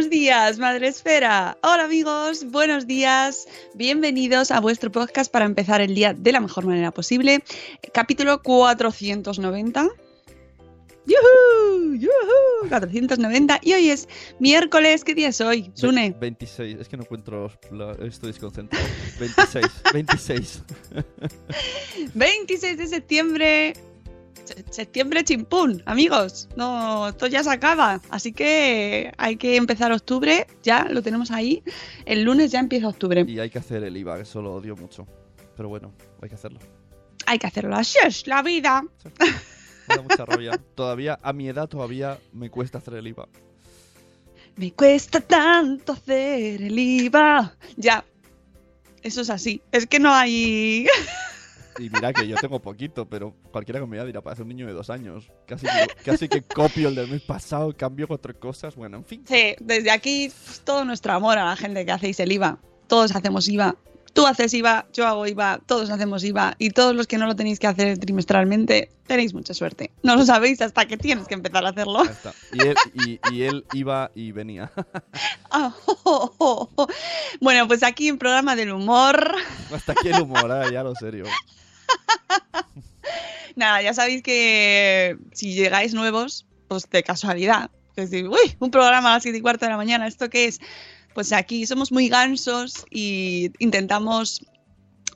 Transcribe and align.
Buenos 0.00 0.12
días, 0.18 0.58
Madre 0.58 0.88
Esfera. 0.88 1.58
Hola 1.62 1.84
amigos, 1.84 2.46
buenos 2.50 2.86
días. 2.86 3.46
Bienvenidos 3.74 4.50
a 4.50 4.58
vuestro 4.58 4.90
podcast 4.90 5.30
para 5.30 5.44
empezar 5.44 5.82
el 5.82 5.94
día 5.94 6.14
de 6.14 6.32
la 6.32 6.40
mejor 6.40 6.64
manera 6.64 6.90
posible. 6.90 7.44
Capítulo 7.92 8.40
490. 8.40 9.88
¡Yuhu! 11.06 11.96
¡Yuhu! 11.96 12.68
490. 12.70 13.58
Y 13.62 13.74
hoy 13.74 13.90
es 13.90 14.08
miércoles. 14.38 15.04
¿Qué 15.04 15.14
día 15.14 15.28
es 15.28 15.40
hoy? 15.42 15.70
Sune. 15.74 16.16
26, 16.18 16.80
es 16.80 16.88
que 16.88 16.96
no 16.96 17.02
encuentro. 17.02 17.52
la- 17.70 17.92
estoy 18.02 18.32
desconcentrado. 18.32 18.82
26, 19.18 19.66
26. 19.92 20.62
26 22.14 22.78
de 22.78 22.86
septiembre. 22.86 23.74
Se- 24.54 24.64
Septiembre 24.72 25.22
chimpún, 25.24 25.82
amigos. 25.86 26.48
No, 26.56 27.08
esto 27.08 27.26
ya 27.26 27.42
se 27.44 27.50
acaba. 27.50 28.00
Así 28.10 28.32
que 28.32 29.12
hay 29.16 29.36
que 29.36 29.56
empezar 29.56 29.92
octubre. 29.92 30.46
Ya 30.62 30.84
lo 30.84 31.02
tenemos 31.02 31.30
ahí. 31.30 31.62
El 32.04 32.22
lunes 32.24 32.50
ya 32.50 32.60
empieza 32.60 32.88
octubre. 32.88 33.24
Y 33.26 33.38
hay 33.38 33.50
que 33.50 33.58
hacer 33.58 33.84
el 33.84 33.96
IVA, 33.96 34.16
que 34.16 34.22
eso 34.22 34.42
lo 34.42 34.54
odio 34.54 34.76
mucho. 34.76 35.06
Pero 35.56 35.68
bueno, 35.68 35.92
hay 36.22 36.28
que 36.28 36.34
hacerlo. 36.34 36.58
Hay 37.26 37.38
que 37.38 37.46
hacerlo. 37.46 37.76
Así 37.76 37.98
es 38.04 38.26
la 38.26 38.42
vida. 38.42 38.82
Me 39.88 39.96
da 39.96 40.02
mucha 40.02 40.24
rabia. 40.24 40.58
Todavía, 40.74 41.18
a 41.22 41.32
mi 41.32 41.48
edad, 41.48 41.68
todavía 41.68 42.18
me 42.32 42.50
cuesta 42.50 42.78
hacer 42.78 42.94
el 42.94 43.06
IVA. 43.06 43.28
Me 44.56 44.72
cuesta 44.72 45.20
tanto 45.20 45.92
hacer 45.92 46.62
el 46.62 46.78
IVA. 46.78 47.56
Ya. 47.76 48.04
Eso 49.02 49.20
es 49.22 49.30
así. 49.30 49.62
Es 49.72 49.86
que 49.86 49.98
no 50.00 50.12
hay. 50.12 50.86
Y 51.78 51.88
mira 51.90 52.12
que 52.12 52.26
yo 52.26 52.36
tengo 52.36 52.60
poquito, 52.60 53.08
pero 53.08 53.34
cualquiera 53.52 53.80
que 53.80 53.86
me 53.86 53.96
vea 53.96 54.04
dirá, 54.04 54.20
parece 54.20 54.42
un 54.42 54.48
niño 54.48 54.66
de 54.66 54.72
dos 54.72 54.90
años. 54.90 55.30
Casi, 55.46 55.66
que- 55.66 56.02
casi 56.04 56.28
que 56.28 56.42
copio 56.42 56.88
el 56.88 56.94
del 56.94 57.08
mes 57.08 57.22
pasado, 57.22 57.74
cambio 57.76 58.08
cuatro 58.08 58.38
cosas. 58.38 58.74
Bueno, 58.76 58.98
en 58.98 59.04
fin. 59.04 59.24
Sí, 59.26 59.54
desde 59.60 59.90
aquí 59.90 60.32
pues, 60.44 60.60
todo 60.64 60.84
nuestro 60.84 61.12
amor 61.12 61.38
a 61.38 61.44
la 61.44 61.56
gente 61.56 61.84
que 61.84 61.92
hacéis 61.92 62.18
el 62.20 62.32
IVA. 62.32 62.58
Todos 62.88 63.14
hacemos 63.14 63.48
IVA. 63.48 63.76
Tú 64.12 64.26
haces 64.26 64.52
IVA, 64.54 64.86
yo 64.92 65.06
hago 65.06 65.26
IVA, 65.26 65.60
todos 65.66 65.90
hacemos 65.90 66.24
IVA. 66.24 66.54
Y 66.58 66.70
todos 66.70 66.94
los 66.94 67.06
que 67.06 67.18
no 67.18 67.26
lo 67.26 67.36
tenéis 67.36 67.58
que 67.58 67.66
hacer 67.66 67.98
trimestralmente, 67.98 68.90
tenéis 69.06 69.34
mucha 69.34 69.54
suerte. 69.54 69.92
No 70.02 70.16
lo 70.16 70.24
sabéis 70.24 70.60
hasta 70.60 70.86
que 70.86 70.96
tienes 70.96 71.28
que 71.28 71.34
empezar 71.34 71.64
a 71.64 71.70
hacerlo. 71.70 72.04
Está. 72.04 72.32
Y 72.52 72.60
él, 72.66 72.76
y, 72.94 73.20
y 73.32 73.42
él 73.42 73.64
iba 73.72 74.10
y 74.14 74.32
venía. 74.32 74.70
Ah, 75.52 75.74
oh, 75.86 76.32
oh, 76.38 76.70
oh. 76.76 76.86
Bueno, 77.40 77.66
pues 77.66 77.82
aquí 77.82 78.06
en 78.06 78.18
programa 78.18 78.54
del 78.54 78.70
humor. 78.70 79.34
Hasta 79.74 79.92
aquí 79.92 80.06
el 80.06 80.22
humor, 80.22 80.52
ah, 80.52 80.70
ya 80.70 80.84
lo 80.84 80.94
serio. 80.94 81.24
Nada, 83.56 83.82
ya 83.82 83.92
sabéis 83.92 84.22
que 84.22 85.18
si 85.32 85.54
llegáis 85.54 85.92
nuevos, 85.92 86.46
pues 86.68 86.88
de 86.88 87.02
casualidad, 87.02 87.70
que 87.96 88.02
decir, 88.02 88.28
uy, 88.28 88.56
un 88.60 88.70
programa 88.70 89.10
a 89.10 89.14
las 89.14 89.24
7 89.24 89.36
y 89.36 89.40
cuarto 89.40 89.66
de 89.66 89.72
la 89.72 89.76
mañana, 89.76 90.06
¿esto 90.06 90.30
qué 90.30 90.44
es? 90.44 90.60
Pues 91.14 91.32
aquí 91.32 91.66
somos 91.66 91.92
muy 91.92 92.08
gansos 92.08 92.84
y 92.90 93.50
intentamos 93.58 94.42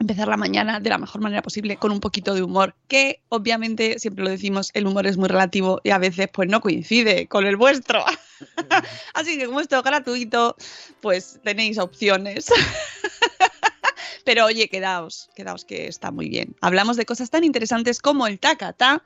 empezar 0.00 0.28
la 0.28 0.36
mañana 0.36 0.80
de 0.80 0.90
la 0.90 0.98
mejor 0.98 1.20
manera 1.20 1.42
posible 1.42 1.76
con 1.76 1.92
un 1.92 2.00
poquito 2.00 2.34
de 2.34 2.42
humor, 2.42 2.74
que 2.88 3.22
obviamente 3.28 3.98
siempre 3.98 4.24
lo 4.24 4.30
decimos, 4.30 4.70
el 4.74 4.86
humor 4.86 5.06
es 5.06 5.16
muy 5.16 5.28
relativo 5.28 5.80
y 5.84 5.90
a 5.90 5.98
veces 5.98 6.28
pues 6.32 6.48
no 6.48 6.60
coincide 6.60 7.26
con 7.28 7.46
el 7.46 7.56
vuestro. 7.56 8.04
Así 9.14 9.38
que 9.38 9.46
como 9.46 9.60
esto 9.60 9.76
es 9.76 9.82
gratuito, 9.82 10.56
pues 11.00 11.40
tenéis 11.42 11.78
opciones. 11.78 12.50
Pero 14.24 14.46
oye, 14.46 14.68
quedaos, 14.68 15.30
quedaos 15.34 15.64
que 15.64 15.86
está 15.86 16.10
muy 16.10 16.28
bien. 16.28 16.56
Hablamos 16.60 16.96
de 16.96 17.04
cosas 17.04 17.30
tan 17.30 17.44
interesantes 17.44 18.00
como 18.00 18.26
el 18.26 18.38
tacata, 18.38 19.02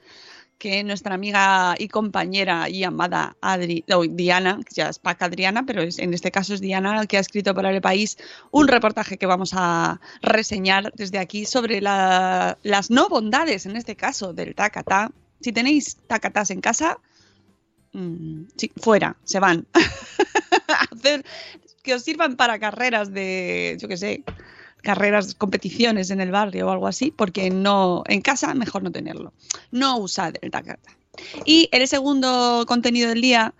que 0.58 0.82
nuestra 0.84 1.14
amiga 1.14 1.74
y 1.78 1.88
compañera 1.88 2.69
y 2.69 2.82
amada 2.84 3.36
Adri, 3.41 3.84
no, 3.86 4.02
Diana, 4.02 4.58
que 4.66 4.74
ya 4.74 4.88
es 4.88 4.98
Paca 4.98 5.26
Adriana, 5.26 5.64
pero 5.64 5.82
en 5.82 6.14
este 6.14 6.30
caso 6.30 6.54
es 6.54 6.60
Diana, 6.60 7.06
que 7.06 7.16
ha 7.16 7.20
escrito 7.20 7.54
para 7.54 7.70
El 7.70 7.80
País 7.80 8.19
un 8.50 8.66
reportaje 8.69 9.19
que 9.19 9.26
vamos 9.26 9.52
a 9.54 10.00
reseñar 10.20 10.92
desde 10.94 11.19
aquí 11.19 11.44
sobre 11.46 11.80
la- 11.80 12.58
las 12.64 12.91
no 12.91 13.08
bondades, 13.08 13.66
en 13.66 13.76
este 13.76 13.94
caso, 13.96 14.32
del 14.32 14.54
tacata. 14.54 15.12
Si 15.41 15.52
tenéis 15.52 15.96
tacatas 16.08 16.50
en 16.50 16.60
casa, 16.60 16.98
mm, 17.92 18.42
sí, 18.56 18.72
fuera, 18.76 19.16
se 19.25 19.38
van. 19.38 19.66
Hacer 20.90 21.25
que 21.82 21.94
os 21.94 22.02
sirvan 22.02 22.36
para 22.36 22.58
carreras 22.58 23.12
de, 23.12 23.76
yo 23.80 23.88
qué 23.88 23.96
sé, 23.96 24.25
carreras, 24.82 25.34
competiciones 25.34 26.10
en 26.10 26.20
el 26.20 26.30
barrio 26.30 26.66
o 26.66 26.70
algo 26.70 26.86
así, 26.86 27.10
porque 27.10 27.50
no, 27.50 28.02
en 28.06 28.20
casa 28.20 28.54
mejor 28.54 28.82
no 28.82 28.90
tenerlo. 28.90 29.32
No 29.70 29.98
usad 29.98 30.34
el 30.40 30.50
tacata. 30.50 30.96
Y 31.44 31.69
el 31.72 31.86
segundo 31.88 32.64
contenido 32.66 33.08
del 33.08 33.20
día, 33.20 33.54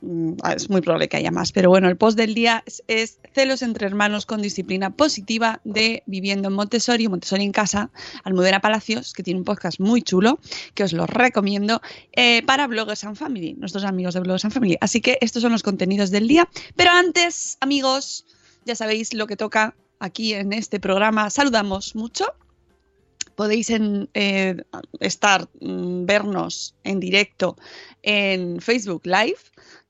mm, 0.00 0.34
es 0.54 0.70
muy 0.70 0.80
probable 0.80 1.08
que 1.08 1.16
haya 1.16 1.32
más, 1.32 1.50
pero 1.50 1.70
bueno, 1.70 1.88
el 1.88 1.96
post 1.96 2.16
del 2.16 2.34
día 2.34 2.62
es, 2.86 3.18
celos 3.34 3.62
entre 3.62 3.86
hermanos 3.86 4.26
con 4.26 4.40
disciplina 4.40 4.90
positiva 4.90 5.60
de 5.64 6.02
Viviendo 6.06 6.48
en 6.48 6.54
Montessori 6.54 7.08
Montessori 7.08 7.42
en 7.42 7.52
casa, 7.52 7.90
Almudena 8.22 8.60
Palacios, 8.60 9.12
que 9.12 9.24
tiene 9.24 9.40
un 9.40 9.44
podcast 9.44 9.80
muy 9.80 10.02
chulo, 10.02 10.38
que 10.74 10.84
os 10.84 10.92
lo 10.92 11.06
recomiendo, 11.06 11.80
eh, 12.12 12.42
para 12.44 12.68
Bloggers 12.68 13.04
and 13.04 13.16
Family, 13.16 13.54
nuestros 13.54 13.84
amigos 13.84 14.14
de 14.14 14.20
Bloggers 14.20 14.44
and 14.44 14.54
Family. 14.54 14.76
Así 14.80 15.00
que 15.00 15.18
estos 15.20 15.42
son 15.42 15.52
los 15.52 15.62
contenidos 15.62 16.10
del 16.10 16.28
día. 16.28 16.48
Pero 16.76 16.92
antes, 16.92 17.58
amigos, 17.60 18.24
ya 18.64 18.76
sabéis 18.76 19.14
lo 19.14 19.26
que 19.26 19.36
toca 19.36 19.74
aquí 19.98 20.34
en 20.34 20.52
este 20.52 20.80
programa. 20.80 21.30
Saludamos 21.30 21.94
mucho. 21.94 22.26
Podéis 23.34 23.70
eh, 23.70 24.56
estar, 24.98 25.48
mm, 25.60 26.06
vernos 26.06 26.74
en 26.82 26.98
directo 26.98 27.56
en 28.02 28.60
Facebook 28.60 29.02
Live, 29.04 29.38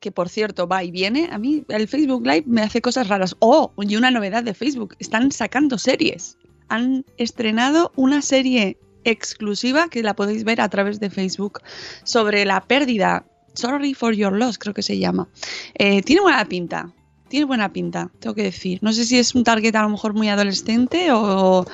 que 0.01 0.13
por 0.13 0.29
cierto 0.29 0.69
va 0.69 0.85
y 0.85 0.91
viene. 0.91 1.29
A 1.33 1.39
mí 1.39 1.65
el 1.69 1.89
Facebook 1.89 2.27
Live 2.27 2.45
me 2.47 2.63
hace 2.63 2.83
cosas 2.83 3.09
raras. 3.09 3.35
Oh, 3.39 3.73
y 3.79 3.97
una 3.97 4.11
novedad 4.11 4.45
de 4.45 4.53
Facebook, 4.53 4.97
están 4.99 5.33
sacando 5.33 5.79
series. 5.79 6.37
han 6.71 7.07
estrenado 7.17 7.93
una 7.97 8.21
serie 8.21 8.77
exclusiva 9.05 9.89
que 9.89 10.03
la 10.03 10.15
podéis 10.15 10.45
ver 10.45 10.61
a 10.61 10.69
través 10.69 11.01
de 11.01 11.09
Facebook 11.09 11.61
sobre 12.05 12.45
la 12.45 12.61
pérdida. 12.61 13.25
Sorry 13.55 13.95
for 13.95 14.15
your 14.15 14.33
loss, 14.33 14.59
creo 14.59 14.75
que 14.75 14.83
se 14.83 14.99
llama. 14.99 15.29
Eh, 15.75 16.03
tiene 16.03 16.21
buena 16.21 16.45
pinta. 16.45 16.93
Tiene 17.29 17.45
buena 17.47 17.73
pinta, 17.73 18.11
tengo 18.21 18.35
que 18.35 18.43
decir. 18.43 18.79
No 18.83 18.93
sé 18.93 19.05
si 19.05 19.19
es 19.19 19.35
un 19.35 19.45
target 19.45 19.75
a 19.77 19.83
lo 19.83 19.91
mejor 19.91 20.15
muy 20.15 20.29
adolescente 20.29 21.09
o... 21.13 21.65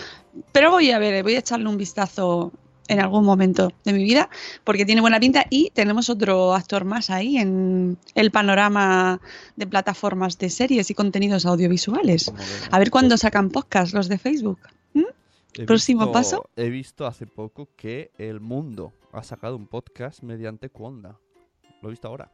Pero 0.52 0.70
voy 0.72 0.90
a 0.90 0.98
ver, 0.98 1.22
voy 1.22 1.36
a 1.36 1.38
echarle 1.38 1.68
un 1.68 1.76
vistazo 1.76 2.52
en 2.88 3.00
algún 3.00 3.24
momento 3.24 3.72
de 3.84 3.92
mi 3.92 4.02
vida 4.04 4.28
porque 4.64 4.84
tiene 4.84 5.00
buena 5.00 5.18
pinta 5.20 5.46
y 5.48 5.70
tenemos 5.70 6.10
otro 6.10 6.54
actor 6.54 6.84
más 6.84 7.08
ahí 7.08 7.38
en 7.38 7.96
el 8.14 8.30
panorama 8.30 9.20
de 9.56 9.66
plataformas 9.66 10.36
de 10.38 10.50
series 10.50 10.90
y 10.90 10.94
contenidos 10.94 11.46
audiovisuales. 11.46 12.32
A 12.72 12.78
ver 12.80 12.90
cuándo 12.90 13.16
sacan 13.16 13.50
podcast 13.50 13.94
los 13.94 14.08
de 14.08 14.18
Facebook. 14.18 14.58
¿Mm? 14.92 15.02
He 15.54 15.64
Próximo 15.66 16.00
visto- 16.00 16.12
paso. 16.12 16.50
He 16.56 16.68
visto 16.68 17.06
hace 17.06 17.26
poco 17.28 17.68
que 17.76 18.10
El 18.18 18.40
Mundo 18.40 18.92
ha 19.12 19.22
sacado 19.22 19.54
un 19.56 19.68
podcast 19.68 20.22
mediante 20.24 20.68
Conda. 20.68 21.16
Lo 21.80 21.88
he 21.88 21.92
visto 21.92 22.08
ahora. 22.08 22.30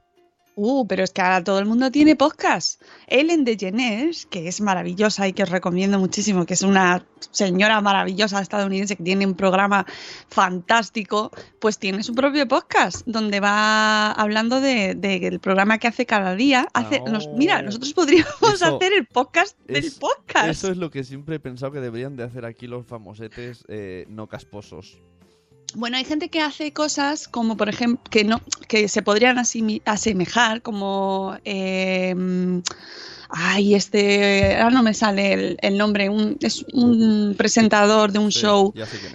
Uh, 0.56 0.87
pero 0.87 1.05
es 1.05 1.11
que 1.12 1.23
ahora 1.23 1.43
todo 1.43 1.58
el 1.58 1.64
mundo 1.64 1.91
tiene 1.91 2.17
podcast. 2.17 2.82
Ellen 3.06 3.44
DeGeneres, 3.44 4.26
que 4.26 4.47
es 4.49 4.61
maravillosa 4.61 5.26
y 5.26 5.32
que 5.32 5.43
os 5.44 5.49
recomiendo 5.49 5.99
muchísimo, 5.99 6.44
que 6.44 6.52
es 6.55 6.62
una 6.62 7.06
señora 7.31 7.81
maravillosa 7.81 8.41
estadounidense 8.43 8.97
que 8.97 9.05
tiene 9.05 9.26
un 9.26 9.35
programa 9.35 9.87
fantástico, 10.29 11.31
pues 11.61 11.79
tiene 11.79 12.02
su 12.02 12.14
propio 12.14 12.47
podcast 12.49 13.06
donde 13.06 13.41
va 13.41 14.12
hablando 14.12 14.61
de- 14.61 14.94
del 14.94 15.38
programa 15.41 15.79
que 15.79 15.88
hace 15.88 16.05
cada 16.06 16.35
día. 16.35 16.67
Hace, 16.75 17.00
nos- 17.00 17.29
mira, 17.37 17.58
Oh. 17.61 17.62
nosotros 17.62 17.93
podríamos 17.94 18.35
Eso 18.55 18.76
hacer 18.76 18.93
el 18.93 19.06
podcast 19.06 19.56
del 19.67 19.85
Es- 19.85 19.94
podcast. 19.99 20.49
Eso 20.49 20.70
es 20.70 20.76
lo 20.76 20.91
que 20.91 21.05
siempre 21.05 21.37
he 21.37 21.41
pensado 21.41 21.73
que 21.73 21.81
deberían 21.81 22.17
de 22.17 22.25
hacer 22.25 22.44
aquí 22.44 22.67
los 22.67 22.87
famosetes 22.87 23.64
eh, 23.69 24.05
no 24.08 24.26
casposos. 24.26 24.99
Bueno, 25.75 25.96
hay 25.96 26.05
gente 26.05 26.28
que 26.28 26.40
hace 26.40 26.72
cosas 26.72 27.28
como, 27.28 27.56
por 27.56 27.69
ejemplo, 27.69 28.02
que 28.11 28.25
no, 28.25 28.40
que 28.69 28.88
se 28.88 29.02
podrían 29.02 29.38
asemejar, 29.38 30.62
como 30.62 31.37
eh, 31.44 32.14
ay, 33.32 33.75
este, 33.75 34.56
ahora 34.56 34.71
no 34.75 34.82
me 34.82 34.94
sale 34.94 35.32
el, 35.32 35.56
el 35.61 35.79
nombre, 35.79 36.09
un- 36.09 36.37
es 36.41 36.65
un 36.73 37.35
presentador 37.37 38.12
de 38.12 38.19
un 38.19 38.32
Sí, 38.32 38.41
show 38.41 38.73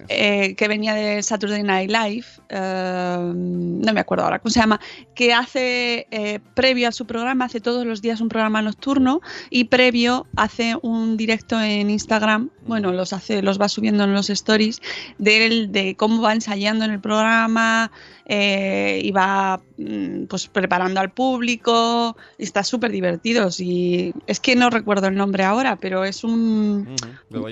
eh, 0.10 0.56
que 0.56 0.68
venía 0.68 0.94
de 0.94 1.22
Saturday 1.24 1.64
Night 1.64 1.90
Live, 1.92 2.26
eh, 2.50 3.18
no 3.20 3.94
me 3.94 4.00
acuerdo 4.00 4.24
ahora 4.26 4.40
cómo 4.40 4.52
se 4.52 4.60
llama, 4.60 4.80
que 5.14 5.34
hace 5.34 6.08
eh, 6.12 6.40
previo 6.54 6.88
a 6.88 6.92
su 6.92 7.06
programa, 7.06 7.46
hace 7.46 7.60
todos 7.62 7.86
los 7.86 8.02
días 8.02 8.22
un 8.22 8.30
programa 8.30 8.62
nocturno 8.62 9.22
y 9.50 9.66
previo 9.66 10.26
hace 10.36 10.76
un 10.82 11.18
directo 11.18 11.60
en 11.62 11.90
Instagram, 11.90 12.50
bueno, 12.68 12.92
los 12.92 13.14
hace, 13.14 13.42
los 13.42 13.60
va 13.60 13.70
subiendo 13.70 14.04
en 14.06 14.14
los 14.14 14.30
stories 14.30 14.82
de 15.18 15.46
él, 15.46 15.72
de 15.72 15.96
cómo 15.96 16.22
va 16.22 16.34
ensayando 16.34 16.86
en 16.86 16.92
el 16.92 17.00
programa 17.00 17.92
eh, 18.28 19.02
y 19.04 19.12
va 19.12 19.62
mm, 19.78 20.24
pues 20.26 20.48
preparando 20.48 21.00
al 21.00 21.12
público, 21.12 22.18
y 22.40 22.44
está 22.44 22.64
súper 22.64 22.92
divertidos 22.92 23.60
y 23.60 24.05
es 24.28 24.40
que 24.40 24.56
no 24.56 24.70
recuerdo 24.70 25.08
el 25.08 25.16
nombre 25.16 25.44
ahora, 25.44 25.76
pero 25.78 26.04
es 26.06 26.24
un 26.24 26.96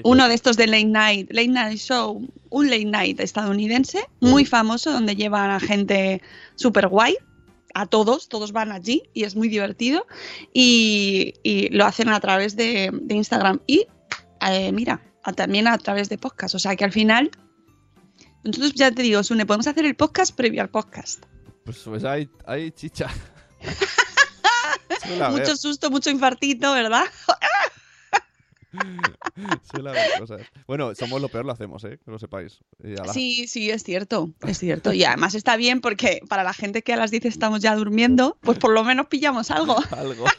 uno 0.03 0.27
de 0.27 0.35
estos 0.35 0.57
de 0.57 0.67
late 0.67 0.85
night, 0.85 1.31
late 1.31 1.47
night 1.47 1.77
show, 1.77 2.27
un 2.49 2.69
late 2.69 2.85
night 2.85 3.19
estadounidense 3.19 3.99
muy 4.19 4.45
famoso 4.45 4.91
donde 4.91 5.15
llevan 5.15 5.49
a 5.51 5.59
gente 5.59 6.21
súper 6.55 6.87
guay, 6.87 7.15
a 7.73 7.85
todos, 7.85 8.29
todos 8.29 8.51
van 8.51 8.71
allí 8.71 9.03
y 9.13 9.23
es 9.23 9.35
muy 9.35 9.47
divertido 9.49 10.05
y, 10.53 11.33
y 11.43 11.69
lo 11.69 11.85
hacen 11.85 12.09
a 12.09 12.19
través 12.19 12.55
de, 12.55 12.91
de 12.93 13.15
Instagram 13.15 13.59
y 13.65 13.87
eh, 14.47 14.71
mira, 14.71 15.01
a- 15.23 15.33
también 15.33 15.67
a 15.67 15.77
través 15.77 16.09
de 16.09 16.17
podcast, 16.17 16.53
o 16.55 16.59
sea 16.59 16.75
que 16.75 16.83
al 16.83 16.91
final, 16.91 17.31
nosotros 18.43 18.73
ya 18.73 18.91
te 18.91 19.01
digo, 19.01 19.23
Sune, 19.23 19.45
podemos 19.45 19.67
hacer 19.67 19.85
el 19.85 19.95
podcast 19.95 20.35
previo 20.35 20.61
al 20.61 20.69
podcast. 20.69 21.23
Pues, 21.65 21.79
pues 21.79 22.03
hay, 22.03 22.29
hay 22.45 22.71
chicha. 22.71 23.07
Suele 25.05 25.23
haber, 25.23 25.41
Mucho 25.41 25.55
susto, 25.57 25.89
mucho 25.89 26.09
infartito, 26.09 26.73
¿verdad? 26.73 27.05
suele 29.71 29.89
haber 29.89 30.19
cosas. 30.19 30.41
Bueno, 30.67 30.95
somos 30.95 31.21
lo 31.21 31.29
peor, 31.29 31.45
lo 31.45 31.51
hacemos, 31.51 31.83
¿eh? 31.83 31.99
Que 32.03 32.11
lo 32.11 32.19
sepáis. 32.19 32.59
Sí, 33.13 33.47
sí, 33.47 33.69
es 33.69 33.83
cierto, 33.83 34.31
es 34.41 34.57
cierto. 34.57 34.93
Y 34.93 35.03
además 35.03 35.35
está 35.35 35.57
bien 35.57 35.81
porque 35.81 36.21
para 36.27 36.43
la 36.43 36.53
gente 36.53 36.81
que 36.81 36.93
a 36.93 36.97
las 36.97 37.11
10 37.11 37.25
estamos 37.25 37.59
ya 37.61 37.75
durmiendo, 37.75 38.37
pues 38.41 38.57
por 38.57 38.71
lo 38.71 38.83
menos 38.83 39.07
pillamos 39.07 39.51
algo. 39.51 39.77
Algo. 39.91 40.25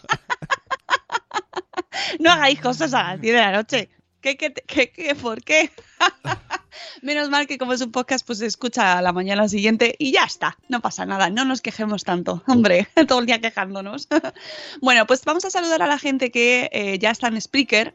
No 2.20 2.30
hagáis 2.30 2.60
cosas 2.60 2.94
a 2.94 3.02
las 3.02 3.20
10 3.20 3.34
de 3.34 3.40
la 3.40 3.52
noche. 3.52 3.88
¿Qué, 4.24 4.38
qué, 4.38 4.54
qué, 4.54 4.90
qué, 4.90 5.14
por 5.14 5.44
qué? 5.44 5.70
Menos 7.02 7.28
mal 7.28 7.46
que 7.46 7.58
como 7.58 7.74
es 7.74 7.82
un 7.82 7.92
podcast, 7.92 8.26
pues 8.26 8.38
se 8.38 8.46
escucha 8.46 8.96
a 8.96 9.02
la 9.02 9.12
mañana 9.12 9.46
siguiente 9.50 9.96
y 9.98 10.12
ya 10.12 10.24
está. 10.24 10.56
No 10.70 10.80
pasa 10.80 11.04
nada, 11.04 11.28
no 11.28 11.44
nos 11.44 11.60
quejemos 11.60 12.04
tanto. 12.04 12.42
Hombre, 12.46 12.88
todo 13.06 13.18
el 13.18 13.26
día 13.26 13.42
quejándonos. 13.42 14.08
bueno, 14.80 15.06
pues 15.06 15.22
vamos 15.26 15.44
a 15.44 15.50
saludar 15.50 15.82
a 15.82 15.86
la 15.86 15.98
gente 15.98 16.30
que 16.30 16.70
eh, 16.72 16.98
ya 16.98 17.10
está 17.10 17.28
en 17.28 17.38
Spreaker, 17.38 17.92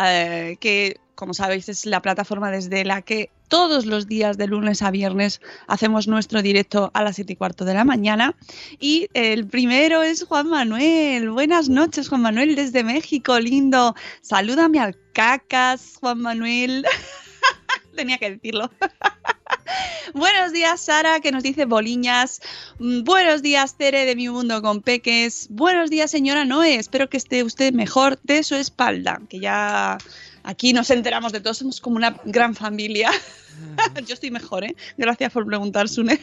eh, 0.00 0.56
que 0.60 1.00
como 1.14 1.34
sabéis 1.34 1.68
es 1.68 1.86
la 1.86 2.00
plataforma 2.00 2.50
desde 2.50 2.84
la 2.84 3.02
que 3.02 3.30
todos 3.48 3.84
los 3.84 4.06
días 4.06 4.38
de 4.38 4.46
lunes 4.46 4.82
a 4.82 4.90
viernes 4.90 5.40
hacemos 5.66 6.08
nuestro 6.08 6.40
directo 6.40 6.90
a 6.94 7.02
las 7.02 7.16
7 7.16 7.34
y 7.34 7.36
cuarto 7.36 7.64
de 7.64 7.74
la 7.74 7.84
mañana. 7.84 8.34
Y 8.80 9.08
el 9.12 9.46
primero 9.46 10.02
es 10.02 10.24
Juan 10.24 10.48
Manuel. 10.48 11.30
Buenas 11.30 11.68
noches, 11.68 12.08
Juan 12.08 12.22
Manuel, 12.22 12.56
desde 12.56 12.82
México, 12.82 13.38
lindo. 13.38 13.94
Salúdame 14.22 14.80
al 14.80 14.96
cacas, 15.12 15.98
Juan 16.00 16.20
Manuel. 16.20 16.86
Tenía 17.96 18.18
que 18.18 18.30
decirlo. 18.30 18.70
Buenos 20.14 20.52
días, 20.52 20.80
Sara, 20.80 21.20
que 21.20 21.32
nos 21.32 21.42
dice 21.42 21.64
boliñas. 21.64 22.40
Mm, 22.78 23.04
Buenos 23.04 23.42
días, 23.42 23.76
Tere, 23.76 24.04
de 24.04 24.16
Mi 24.16 24.28
Mundo 24.28 24.62
con 24.62 24.82
Peques. 24.82 25.48
Buenos 25.50 25.90
días, 25.90 26.10
señora 26.10 26.44
Noé. 26.44 26.76
Espero 26.76 27.08
que 27.08 27.16
esté 27.16 27.42
usted 27.42 27.72
mejor 27.72 28.18
de 28.22 28.42
su 28.42 28.54
espalda. 28.54 29.20
Que 29.28 29.40
ya 29.40 29.98
aquí 30.42 30.72
nos 30.72 30.90
enteramos 30.90 31.32
de 31.32 31.40
todo. 31.40 31.54
Somos 31.54 31.80
como 31.80 31.96
una 31.96 32.16
gran 32.24 32.54
familia. 32.54 33.10
Yo 34.06 34.14
estoy 34.14 34.30
mejor, 34.30 34.64
¿eh? 34.64 34.76
Gracias 34.96 35.32
por 35.32 35.46
preguntar, 35.46 35.88
Sune. 35.88 36.20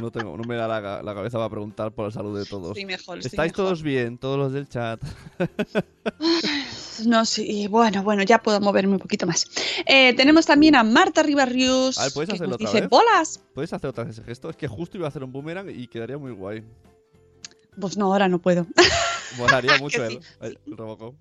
No, 0.00 0.10
tengo, 0.10 0.38
no 0.38 0.44
me 0.44 0.56
da 0.56 0.66
la, 1.02 1.14
cabeza 1.14 1.36
para 1.36 1.50
preguntar 1.50 1.92
por 1.92 2.06
la 2.06 2.10
salud 2.10 2.38
de 2.38 2.46
todos. 2.46 2.68
Estoy 2.68 2.86
mejor. 2.86 3.18
estoy 3.18 3.28
¿Estáis 3.28 3.52
mejor. 3.52 3.66
todos 3.66 3.82
bien? 3.82 4.16
Todos 4.16 4.38
los 4.38 4.52
del 4.52 4.68
chat. 4.68 5.00
No, 7.06 7.24
sí, 7.24 7.66
bueno, 7.68 8.02
bueno, 8.02 8.22
ya 8.22 8.38
puedo 8.38 8.60
moverme 8.60 8.92
un 8.92 8.98
poquito 8.98 9.26
más. 9.26 9.46
Eh, 9.86 10.14
tenemos 10.14 10.46
también 10.46 10.76
a 10.76 10.84
Marta 10.84 11.22
Ribarrius, 11.22 11.98
A 11.98 12.04
ver, 12.04 12.12
¿puedes 12.12 12.28
que 12.28 12.34
hacerlo 12.36 12.50
nos 12.50 12.56
otra 12.56 12.68
dice 12.68 12.80
vez? 12.82 12.90
bolas. 12.90 13.40
¿Puedes 13.54 13.72
hacer 13.72 13.90
otra 13.90 14.04
vez 14.04 14.18
ese 14.18 14.24
gesto? 14.24 14.50
Es 14.50 14.56
que 14.56 14.68
justo 14.68 14.98
iba 14.98 15.06
a 15.06 15.08
hacer 15.08 15.24
un 15.24 15.32
boomerang 15.32 15.70
y 15.70 15.88
quedaría 15.88 16.18
muy 16.18 16.32
guay. 16.32 16.62
Pues 17.80 17.96
no, 17.96 18.12
ahora 18.12 18.28
no 18.28 18.38
puedo. 18.40 18.66
Molaría 19.38 19.78
mucho 19.80 20.06
sí, 20.06 20.18
el, 20.42 20.58
el 20.66 20.76
Robocop. 20.76 21.14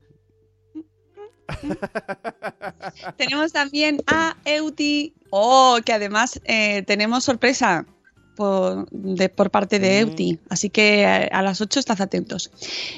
tenemos 3.17 3.51
también 3.51 4.01
a 4.08 4.36
Euti, 4.46 5.13
oh, 5.29 5.79
que 5.86 5.93
además 5.93 6.39
eh, 6.46 6.84
tenemos 6.86 7.24
sorpresa 7.24 7.86
por, 8.36 8.88
de- 8.91 9.29
por 9.29 9.51
parte 9.51 9.77
de. 9.77 10.00
Euti, 10.00 10.39
así 10.50 10.70
que 10.70 11.05
a 11.05 11.41
las 11.41 11.60
8 11.62 11.79
estad 11.79 12.01
atentos. 12.01 12.50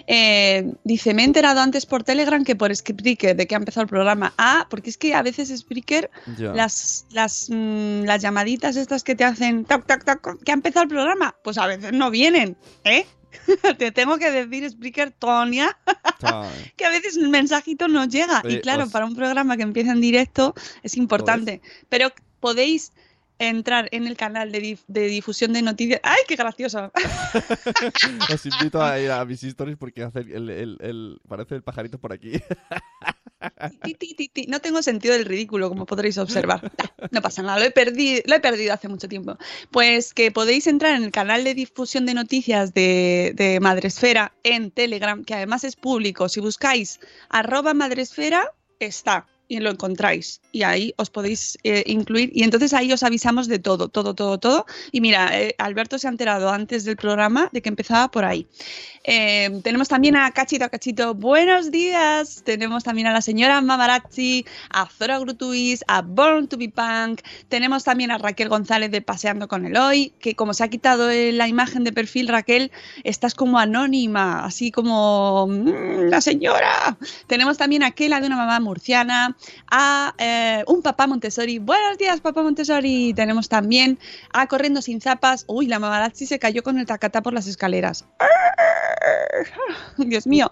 Eh, 0.08 0.74
dice, 0.84 1.14
me 1.14 1.24
he 1.24 1.26
enterado 1.26 1.60
antes 1.60 1.86
por 1.86 2.04
Telegram 2.04 2.44
que 2.44 2.56
por 2.56 2.74
Spreaker 2.74 3.36
de 3.36 3.48
que 3.48 3.56
ha 3.56 3.58
empezado 3.58 3.82
el 3.84 3.90
programa. 3.90 4.34
Ah, 4.38 4.68
porque 4.70 4.90
es 4.92 4.98
que 4.98 5.14
a 5.16 5.22
veces 5.24 5.50
Spreaker 5.58 6.10
Ya. 6.38 6.54
las, 6.54 7.06
las, 7.12 7.48
mm, 7.50 8.04
las 8.04 8.22
llamaditas 8.22 8.76
estas 8.76 9.04
que 9.04 9.16
te 9.16 9.24
hacen 9.24 9.66
toc, 9.66 9.86
toc, 9.88 10.04
toc, 10.06 10.44
que 10.44 10.52
ha 10.52 10.56
empezado 10.56 10.84
el 10.84 10.90
programa, 10.90 11.36
pues 11.44 11.58
a 11.58 11.66
veces 11.68 11.92
no 11.94 12.10
vienen, 12.12 12.56
¿eh? 12.84 13.06
te 13.78 13.92
tengo 13.92 14.18
que 14.18 14.32
decir, 14.32 14.70
Spreaker, 14.70 15.12
Tonia, 15.12 15.78
que 16.78 16.86
a 16.86 16.90
veces 16.90 17.18
el 17.18 17.30
mensajito 17.30 17.88
no 17.88 18.06
llega. 18.06 18.42
Oye, 18.44 18.56
y 18.58 18.62
claro, 18.62 18.84
os- 18.86 18.92
para 18.92 19.06
un 19.06 19.16
programa 19.16 19.58
que 19.58 19.64
empieza 19.64 19.92
en 19.92 20.02
directo 20.02 20.54
es 20.84 20.98
importante. 20.98 21.62
Pero 21.90 22.12
podéis 22.40 22.94
entrar 23.40 23.90
en 23.92 24.08
el 24.08 24.16
canal 24.16 24.52
de, 24.52 24.62
dif- 24.62 24.84
de 24.88 25.08
difusión 25.08 25.52
de 25.54 25.62
noticias. 25.62 26.00
¡Ay, 26.04 26.20
qué 26.28 26.36
gracioso! 26.36 26.92
Os 28.34 28.46
invito 28.46 28.82
a 28.82 29.00
ir 29.00 29.12
a 29.12 29.26
mis 29.26 29.44
stories 29.44 29.78
porque 29.78 30.04
hace 30.04 30.20
el, 30.20 30.50
el- 30.50 30.78
el- 30.82 31.20
parece 31.28 31.56
el 31.56 31.64
pajarito 31.64 31.98
por 32.00 32.14
aquí. 32.14 32.34
No 34.48 34.60
tengo 34.60 34.82
sentido 34.82 35.14
del 35.14 35.26
ridículo, 35.26 35.70
como 35.70 35.86
podréis 35.86 36.18
observar. 36.18 36.72
No 37.12 37.22
pasa 37.22 37.42
nada, 37.42 37.60
lo 37.60 37.66
he, 37.66 37.72
perdido, 37.72 38.22
lo 38.26 38.36
he 38.36 38.40
perdido 38.40 38.74
hace 38.74 38.88
mucho 38.88 39.08
tiempo. 39.08 39.38
Pues 39.72 40.14
que 40.14 40.32
podéis 40.32 40.68
entrar 40.68 40.96
en 40.96 41.04
el 41.04 41.12
canal 41.12 41.44
de 41.44 41.54
difusión 41.54 42.06
de 42.06 42.14
noticias 42.14 42.74
de, 42.74 43.34
de 43.36 43.60
Madresfera 43.60 44.34
en 44.44 44.72
Telegram, 44.72 45.24
que 45.24 45.34
además 45.34 45.64
es 45.64 45.76
público. 45.76 46.30
Si 46.30 46.40
buscáis 46.40 47.00
arroba 47.30 47.74
Madresfera, 47.74 48.52
está 48.80 49.28
y 49.48 49.60
lo 49.60 49.70
encontráis. 49.70 50.42
Y 50.52 50.64
ahí 50.64 50.94
os 50.98 51.10
podéis 51.10 51.58
eh, 51.64 51.84
incluir. 51.86 52.32
Y 52.34 52.44
entonces 52.44 52.74
ahí 52.74 52.92
os 52.92 53.04
avisamos 53.04 53.48
de 53.48 53.60
todo, 53.60 53.88
todo, 53.90 54.16
todo, 54.16 54.38
todo. 54.40 54.66
Y 54.92 55.02
mira, 55.02 55.40
eh, 55.40 55.56
Alberto 55.58 56.00
se 56.00 56.08
ha 56.08 56.12
enterado 56.12 56.50
antes 56.50 56.86
del 56.86 56.96
programa 56.96 57.50
de 57.52 57.62
que 57.62 57.70
empezaba 57.70 58.10
por 58.10 58.26
ahí. 58.26 58.48
Eh, 59.06 59.60
tenemos 59.64 59.90
también 59.90 60.16
a 60.16 60.32
Cachito 60.32 60.70
Cachito, 60.70 61.14
buenos 61.14 61.72
días. 61.72 62.42
Tenemos 62.46 62.84
también 62.84 63.08
a 63.08 63.12
la 63.12 63.22
señora 63.22 63.60
Mamarazzi, 63.60 64.46
a 64.70 64.88
Zora 64.88 65.20
Grutuis, 65.20 65.84
a 65.88 66.02
Born 66.02 66.48
to 66.48 66.58
be 66.58 66.70
Punk. 66.70 67.22
Tenemos 67.50 67.84
también 67.84 68.12
a 68.12 68.18
Raquel 68.18 68.48
González 68.48 68.92
de 68.92 69.02
Paseando 69.02 69.48
con 69.48 69.66
el 69.66 69.76
Hoy, 69.76 70.14
que 70.20 70.36
como 70.36 70.54
se 70.54 70.64
ha 70.64 70.70
quitado 70.70 71.10
eh, 71.10 71.34
la 71.34 71.50
imagen 71.50 71.84
de 71.84 71.92
perfil, 71.92 72.30
Raquel, 72.30 72.72
estás 73.04 73.36
como 73.36 73.60
anónima, 73.60 74.46
así 74.46 74.72
como 74.72 75.48
mm, 75.48 76.10
la 76.10 76.22
señora. 76.22 76.98
Tenemos 77.28 77.58
también 77.58 77.84
a 77.84 77.92
Kela 77.92 78.22
de 78.22 78.28
una 78.28 78.38
mamá 78.38 78.62
murciana, 78.62 79.36
a 79.70 80.14
eh, 80.18 80.64
un 80.68 80.82
papá 80.82 81.08
Montessori. 81.08 81.60
Buenos 81.60 81.98
días, 81.98 82.22
papá 82.22 82.42
Montessori. 82.42 83.14
Tenemos 83.14 83.50
también 83.50 84.00
a 84.32 84.48
Corriendo 84.48 84.82
sin 84.82 85.02
zapas. 85.02 85.44
Uy, 85.48 85.68
la 85.68 85.80
Mamarazzi 85.80 86.26
se 86.26 86.40
cayó 86.40 86.64
con 86.64 86.80
el 86.80 86.86
tacatá 86.86 87.22
por 87.22 87.34
las 87.34 87.48
escaleras. 87.48 88.06
Dios 89.98 90.28
mío. 90.28 90.52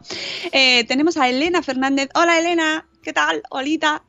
Eh, 0.52 0.84
tenemos 0.86 1.18
a 1.18 1.30
Elena 1.30 1.62
Fernández. 1.62 2.10
Hola, 2.16 2.40
Elena. 2.40 2.88
¿Qué 3.02 3.14
tal? 3.14 3.42
Olita. 3.50 4.04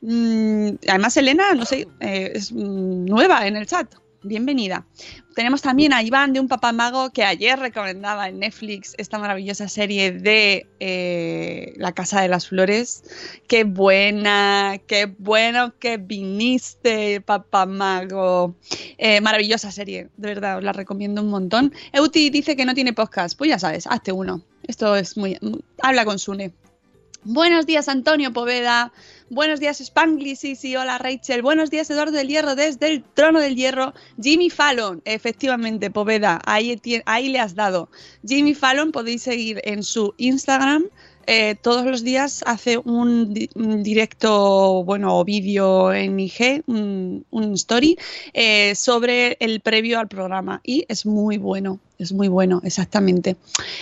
Mm, 0.00 0.70
además, 0.88 1.16
Elena, 1.16 1.54
no 1.54 1.64
sé, 1.64 1.88
eh, 2.00 2.32
es 2.34 2.52
mm, 2.52 3.06
nueva 3.06 3.46
en 3.46 3.56
el 3.56 3.66
chat. 3.66 3.92
Bienvenida. 4.24 4.84
Tenemos 5.36 5.62
también 5.62 5.92
a 5.92 6.02
Iván 6.02 6.32
de 6.32 6.40
Un 6.40 6.48
Papá 6.48 6.72
Mago 6.72 7.10
que 7.10 7.22
ayer 7.22 7.56
recomendaba 7.56 8.28
en 8.28 8.40
Netflix 8.40 8.94
esta 8.98 9.16
maravillosa 9.16 9.68
serie 9.68 10.10
de 10.10 10.66
eh, 10.80 11.72
La 11.76 11.92
Casa 11.92 12.20
de 12.20 12.26
las 12.26 12.48
Flores. 12.48 13.04
Qué 13.46 13.62
buena, 13.62 14.80
qué 14.88 15.06
bueno 15.18 15.72
que 15.78 15.98
viniste, 15.98 17.20
Papá 17.20 17.64
Mago. 17.64 18.56
Eh, 18.98 19.20
maravillosa 19.20 19.70
serie, 19.70 20.08
de 20.16 20.28
verdad, 20.28 20.58
os 20.58 20.64
la 20.64 20.72
recomiendo 20.72 21.22
un 21.22 21.28
montón. 21.28 21.72
Euti 21.92 22.30
dice 22.30 22.56
que 22.56 22.64
no 22.64 22.74
tiene 22.74 22.92
podcast. 22.92 23.38
Pues 23.38 23.50
ya 23.50 23.60
sabes, 23.60 23.86
hazte 23.86 24.10
uno. 24.10 24.42
Esto 24.64 24.96
es 24.96 25.16
muy. 25.16 25.38
Habla 25.80 26.04
con 26.04 26.18
Sune. 26.18 26.52
Buenos 27.22 27.66
días, 27.66 27.88
Antonio 27.88 28.32
Poveda. 28.32 28.92
Buenos 29.30 29.60
días, 29.60 29.78
Spangly. 29.84 30.36
Sí, 30.36 30.56
sí, 30.56 30.74
hola, 30.76 30.96
Rachel. 30.96 31.42
Buenos 31.42 31.70
días, 31.70 31.90
Eduardo 31.90 32.12
del 32.16 32.28
Hierro, 32.28 32.54
desde 32.54 32.88
el 32.88 33.04
trono 33.04 33.40
del 33.40 33.56
Hierro. 33.56 33.92
Jimmy 34.20 34.48
Fallon, 34.48 35.02
efectivamente, 35.04 35.90
Poveda, 35.90 36.40
ahí, 36.46 36.80
le 37.28 37.38
has 37.38 37.54
dado. 37.54 37.90
Jimmy 38.26 38.54
Fallon, 38.54 38.90
podéis 38.90 39.22
seguir 39.22 39.60
en 39.64 39.82
su 39.82 40.14
Instagram. 40.16 40.84
eh, 41.30 41.56
todos 41.60 41.84
los 41.84 42.02
días 42.04 42.42
hace 42.46 42.78
un, 42.78 43.34
di- 43.34 43.50
un 43.54 43.82
directo, 43.82 44.82
bueno, 44.84 45.18
o 45.18 45.24
vídeo 45.26 45.92
en 45.92 46.18
IG, 46.18 46.62
un, 46.66 47.26
un 47.30 47.52
story, 47.52 47.98
eh, 48.32 48.74
sobre 48.74 49.36
el 49.38 49.60
previo 49.60 49.98
al 49.98 50.08
programa. 50.08 50.62
Y 50.64 50.86
es 50.88 51.04
muy 51.04 51.36
bueno, 51.36 51.80
es 51.98 52.14
muy 52.14 52.28
bueno, 52.28 52.62
exactamente. 52.64 53.36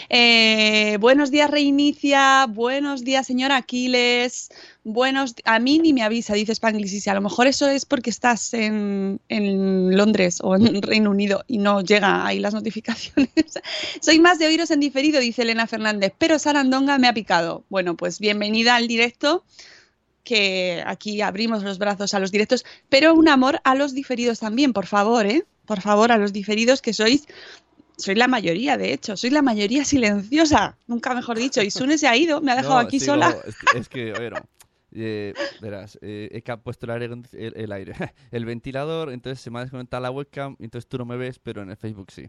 Eh, 0.08 0.96
buenos 0.98 1.30
días, 1.30 1.48
Reinicia. 1.48 2.46
Buenos 2.48 3.04
días, 3.04 3.28
señor 3.28 3.52
Aquiles. 3.52 4.48
Buenos, 4.88 5.34
a 5.42 5.58
mí 5.58 5.80
ni 5.80 5.92
me 5.92 6.04
avisa, 6.04 6.34
dice 6.34 6.52
Spanglish. 6.52 7.08
A 7.08 7.14
lo 7.14 7.20
mejor 7.20 7.48
eso 7.48 7.66
es 7.66 7.84
porque 7.84 8.08
estás 8.08 8.54
en, 8.54 9.20
en 9.28 9.96
Londres 9.96 10.38
o 10.40 10.54
en 10.54 10.80
Reino 10.80 11.10
Unido 11.10 11.42
y 11.48 11.58
no 11.58 11.80
llega 11.80 12.24
ahí 12.24 12.38
las 12.38 12.54
notificaciones. 12.54 13.28
Soy 14.00 14.20
más 14.20 14.38
de 14.38 14.46
oíros 14.46 14.70
en 14.70 14.78
diferido, 14.78 15.18
dice 15.18 15.42
Elena 15.42 15.66
Fernández, 15.66 16.12
pero 16.16 16.38
Sarandonga 16.38 16.98
me 16.98 17.08
ha 17.08 17.12
picado. 17.12 17.64
Bueno, 17.68 17.96
pues 17.96 18.20
bienvenida 18.20 18.76
al 18.76 18.86
directo, 18.86 19.44
que 20.22 20.84
aquí 20.86 21.20
abrimos 21.20 21.64
los 21.64 21.78
brazos 21.78 22.14
a 22.14 22.20
los 22.20 22.30
directos, 22.30 22.64
pero 22.88 23.12
un 23.12 23.28
amor 23.28 23.60
a 23.64 23.74
los 23.74 23.92
diferidos 23.92 24.38
también, 24.38 24.72
por 24.72 24.86
favor, 24.86 25.26
¿eh? 25.26 25.44
Por 25.66 25.80
favor, 25.80 26.12
a 26.12 26.16
los 26.16 26.32
diferidos 26.32 26.80
que 26.80 26.92
sois 26.92 27.26
soy 27.96 28.14
la 28.14 28.28
mayoría, 28.28 28.76
de 28.76 28.92
hecho, 28.92 29.16
soy 29.16 29.30
la 29.30 29.42
mayoría 29.42 29.84
silenciosa, 29.84 30.76
nunca 30.86 31.12
mejor 31.12 31.38
dicho. 31.38 31.60
Y 31.60 31.72
Sune 31.72 31.98
se 31.98 32.06
ha 32.06 32.16
ido, 32.16 32.40
me 32.40 32.52
ha 32.52 32.56
dejado 32.56 32.74
No, 32.74 32.80
aquí 32.80 33.00
sola. 33.00 33.36
Es 33.44 33.56
que, 33.56 33.78
es 33.78 33.88
que, 33.88 34.12
bueno, 34.12 34.36
eh, 34.96 35.34
verás, 35.60 35.98
eh, 36.02 36.28
he 36.32 36.42
ca- 36.42 36.56
puesto 36.62 36.86
el 36.86 36.92
aire, 36.92 37.06
el, 37.32 37.52
el 37.56 37.72
aire, 37.72 37.94
el 38.30 38.44
ventilador, 38.44 39.12
entonces 39.12 39.40
se 39.40 39.50
me 39.50 39.58
ha 39.58 39.62
desconectado 39.62 40.02
la 40.02 40.10
webcam, 40.10 40.56
entonces 40.58 40.88
tú 40.88 40.98
no 40.98 41.04
me 41.04 41.16
ves, 41.16 41.38
pero 41.38 41.62
en 41.62 41.70
el 41.70 41.76
Facebook 41.76 42.10
sí. 42.12 42.28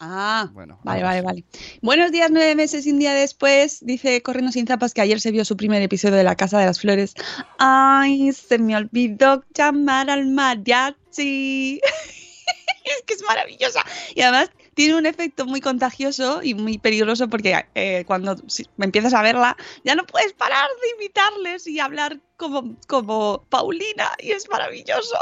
Ah, 0.00 0.48
Bueno, 0.54 0.78
vale, 0.84 1.02
vale, 1.02 1.22
vale. 1.22 1.44
Buenos 1.82 2.12
días, 2.12 2.30
nueve 2.30 2.54
meses 2.54 2.86
y 2.86 2.92
un 2.92 3.00
día 3.00 3.14
después, 3.14 3.84
dice 3.84 4.22
Corriendo 4.22 4.52
sin 4.52 4.64
zapas 4.66 4.94
que 4.94 5.00
ayer 5.00 5.20
se 5.20 5.32
vio 5.32 5.44
su 5.44 5.56
primer 5.56 5.82
episodio 5.82 6.14
de 6.14 6.22
La 6.24 6.36
Casa 6.36 6.58
de 6.60 6.66
las 6.66 6.78
Flores. 6.80 7.14
Ay, 7.58 8.32
se 8.32 8.58
me 8.58 8.76
olvidó 8.76 9.44
llamar 9.54 10.08
al 10.08 10.26
mariachi. 10.26 11.80
es 12.84 13.02
que 13.06 13.14
es 13.14 13.22
maravillosa. 13.26 13.84
Y 14.14 14.22
además 14.22 14.50
tiene 14.78 14.94
un 14.94 15.06
efecto 15.06 15.44
muy 15.44 15.60
contagioso 15.60 16.40
y 16.40 16.54
muy 16.54 16.78
peligroso 16.78 17.28
porque 17.28 17.64
eh, 17.74 18.04
cuando 18.06 18.36
empiezas 18.78 19.12
a 19.12 19.22
verla 19.22 19.56
ya 19.82 19.96
no 19.96 20.06
puedes 20.06 20.32
parar 20.34 20.68
de 20.80 20.90
imitarles 20.96 21.66
y 21.66 21.80
hablar 21.80 22.20
como, 22.36 22.76
como 22.86 23.44
Paulina 23.48 24.08
y 24.20 24.30
es 24.30 24.48
maravilloso. 24.48 25.16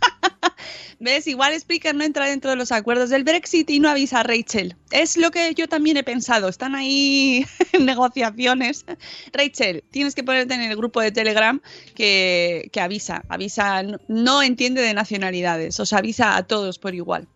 ¿Ves? 1.00 1.26
Igual 1.26 1.60
Spreaker 1.60 1.94
no 1.94 2.02
entra 2.02 2.24
dentro 2.24 2.48
de 2.48 2.56
los 2.56 2.72
acuerdos 2.72 3.10
del 3.10 3.24
Brexit 3.24 3.68
y 3.68 3.78
no 3.78 3.90
avisa 3.90 4.20
a 4.20 4.22
Rachel. 4.22 4.74
Es 4.90 5.18
lo 5.18 5.30
que 5.30 5.52
yo 5.52 5.68
también 5.68 5.98
he 5.98 6.02
pensado. 6.02 6.48
Están 6.48 6.74
ahí 6.74 7.44
en 7.72 7.84
negociaciones. 7.84 8.86
Rachel, 9.34 9.84
tienes 9.90 10.14
que 10.14 10.24
ponerte 10.24 10.54
en 10.54 10.62
el 10.62 10.74
grupo 10.78 11.02
de 11.02 11.12
Telegram 11.12 11.60
que, 11.94 12.70
que 12.72 12.80
avisa. 12.80 13.22
Avisa, 13.28 13.82
no 14.08 14.42
entiende 14.42 14.80
de 14.80 14.94
nacionalidades. 14.94 15.78
Os 15.78 15.92
avisa 15.92 16.38
a 16.38 16.46
todos 16.46 16.78
por 16.78 16.94
igual. 16.94 17.28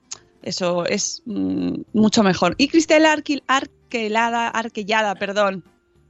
Eso 0.43 0.85
es 0.87 1.23
mm, 1.27 1.83
mucho 1.93 2.23
mejor. 2.23 2.55
Y 2.59 2.69
Cristela 2.69 3.15
Arquil- 3.17 3.43
Arquelada, 3.47 4.49
Arquellada, 4.49 5.15
perdón. 5.15 5.65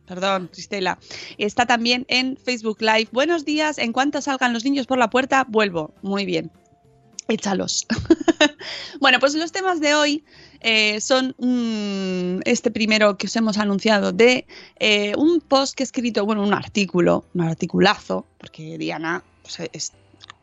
Perdón, 0.07 0.49
Cristela. 0.53 0.99
Está 1.39 1.65
también 1.67 2.05
en 2.09 2.37
Facebook 2.37 2.79
Live. 2.81 3.09
Buenos 3.13 3.45
días. 3.45 3.79
En 3.79 3.93
cuanto 3.93 4.21
salgan 4.21 4.53
los 4.53 4.65
niños 4.65 4.87
por 4.87 4.99
la 4.99 5.09
puerta, 5.11 5.47
vuelvo. 5.49 5.95
Muy 6.03 6.27
bien. 6.27 6.51
Échalos. 7.29 7.87
bueno, 9.01 9.21
pues 9.21 9.35
los 9.35 9.53
temas 9.53 9.81
de 9.81 9.95
hoy 9.95 10.25
eh, 10.61 11.01
son 11.01 11.35
mm, 11.39 12.41
este 12.45 12.71
primero 12.71 13.17
que 13.17 13.27
os 13.27 13.37
hemos 13.37 13.59
anunciado 13.59 14.13
de 14.13 14.47
eh, 14.81 15.15
un 15.17 15.41
post 15.41 15.75
que 15.75 15.83
he 15.83 15.87
escrito, 15.87 16.27
bueno, 16.27 16.43
un 16.43 16.53
artículo, 16.53 17.25
un 17.35 17.43
articulazo, 17.43 18.27
porque 18.39 18.77
Diana 18.79 19.23
pues, 19.43 19.71
es 19.73 19.93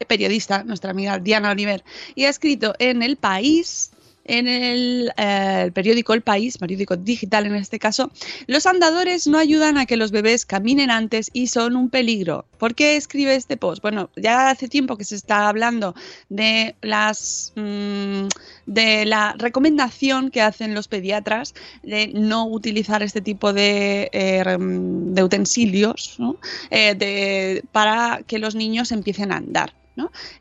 periodista, 0.08 0.64
nuestra 0.64 0.92
amiga 0.92 1.20
Diana 1.20 1.52
Oliver, 1.52 1.84
y 2.16 2.26
ha 2.26 2.30
escrito 2.30 2.74
en 2.80 3.02
El 3.04 3.18
País, 3.18 3.92
en 4.26 4.48
el, 4.48 5.12
eh, 5.18 5.62
el 5.66 5.72
periódico 5.74 6.14
El 6.14 6.22
País, 6.22 6.60
periódico 6.60 6.96
digital 6.96 7.48
en 7.48 7.56
este 7.56 7.80
caso, 7.80 8.12
los 8.46 8.68
andadores 8.68 9.26
no 9.26 9.40
ayudan 9.40 9.80
a 9.80 9.88
que 9.88 9.98
los 9.98 10.12
bebés 10.12 10.46
caminen 10.46 10.92
antes 10.92 11.32
y 11.34 11.48
son 11.48 11.76
un 11.76 11.90
peligro. 11.90 12.46
¿Por 12.60 12.76
qué 12.76 12.96
escribe 12.96 13.34
este 13.34 13.58
post? 13.58 13.82
Bueno, 13.82 14.12
ya 14.16 14.52
hace 14.52 14.68
tiempo 14.68 14.98
que 14.98 15.04
se 15.04 15.16
está 15.16 15.48
hablando 15.50 15.96
de 16.30 16.76
las 16.84 17.54
mm, 17.56 18.28
de 18.68 19.06
la 19.08 19.34
recomendación 19.36 20.30
que 20.30 20.42
hacen 20.44 20.76
los 20.76 20.88
pediatras 20.88 21.56
de 21.82 22.10
no 22.10 22.46
utilizar 22.46 23.02
este 23.02 23.22
tipo 23.22 23.52
de, 23.52 24.10
eh, 24.14 24.44
rem- 24.44 25.06
de 25.14 25.24
utensilios 25.24 26.18
¿no? 26.20 26.36
Eh, 26.70 26.94
de- 26.94 27.64
para 27.72 28.22
que 28.28 28.38
los 28.38 28.54
niños 28.54 28.92
empiecen 28.92 29.32
a 29.32 29.38
andar. 29.38 29.74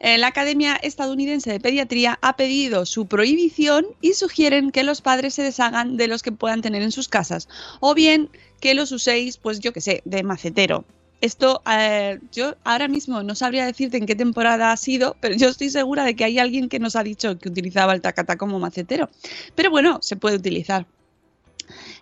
Eh, 0.01 0.19
la 0.19 0.29
Academia 0.29 0.77
Estadounidense 0.77 1.51
de 1.51 1.61
Pediatría 1.61 2.19
ha 2.23 2.37
pedido 2.37 2.87
su 2.87 3.07
prohibición 3.07 3.87
y 4.01 4.15
sugieren 4.15 4.71
que 4.71 4.83
los 4.83 5.01
padres 5.01 5.35
se 5.35 5.43
deshagan 5.43 5.97
de 5.97 6.09
los 6.09 6.23
que 6.23 6.33
puedan 6.33 6.63
tener 6.63 6.83
en 6.83 6.93
sus 6.93 7.09
casas 7.09 7.49
o 7.81 7.95
bien 7.95 8.31
que 8.61 8.75
los 8.75 8.93
uséis, 8.93 9.37
pues 9.37 9.61
yo 9.61 9.73
que 9.73 9.81
sé, 9.81 10.03
de 10.05 10.23
macetero. 10.23 10.85
Esto 11.21 11.63
eh, 11.69 12.21
yo 12.31 12.55
ahora 12.63 12.87
mismo 12.87 13.23
no 13.25 13.35
sabría 13.35 13.67
decirte 13.67 13.97
en 13.97 14.07
qué 14.07 14.15
temporada 14.15 14.71
ha 14.71 14.77
sido, 14.77 15.17
pero 15.21 15.35
yo 15.35 15.49
estoy 15.49 15.69
segura 15.71 16.05
de 16.05 16.15
que 16.15 16.25
hay 16.25 16.39
alguien 16.39 16.69
que 16.69 16.79
nos 16.79 16.95
ha 16.95 17.03
dicho 17.03 17.37
que 17.39 17.49
utilizaba 17.49 17.93
el 17.93 18.01
tacatá 18.01 18.37
como 18.37 18.61
macetero. 18.61 19.11
Pero 19.57 19.71
bueno, 19.71 19.99
se 20.01 20.17
puede 20.17 20.37
utilizar. 20.37 20.87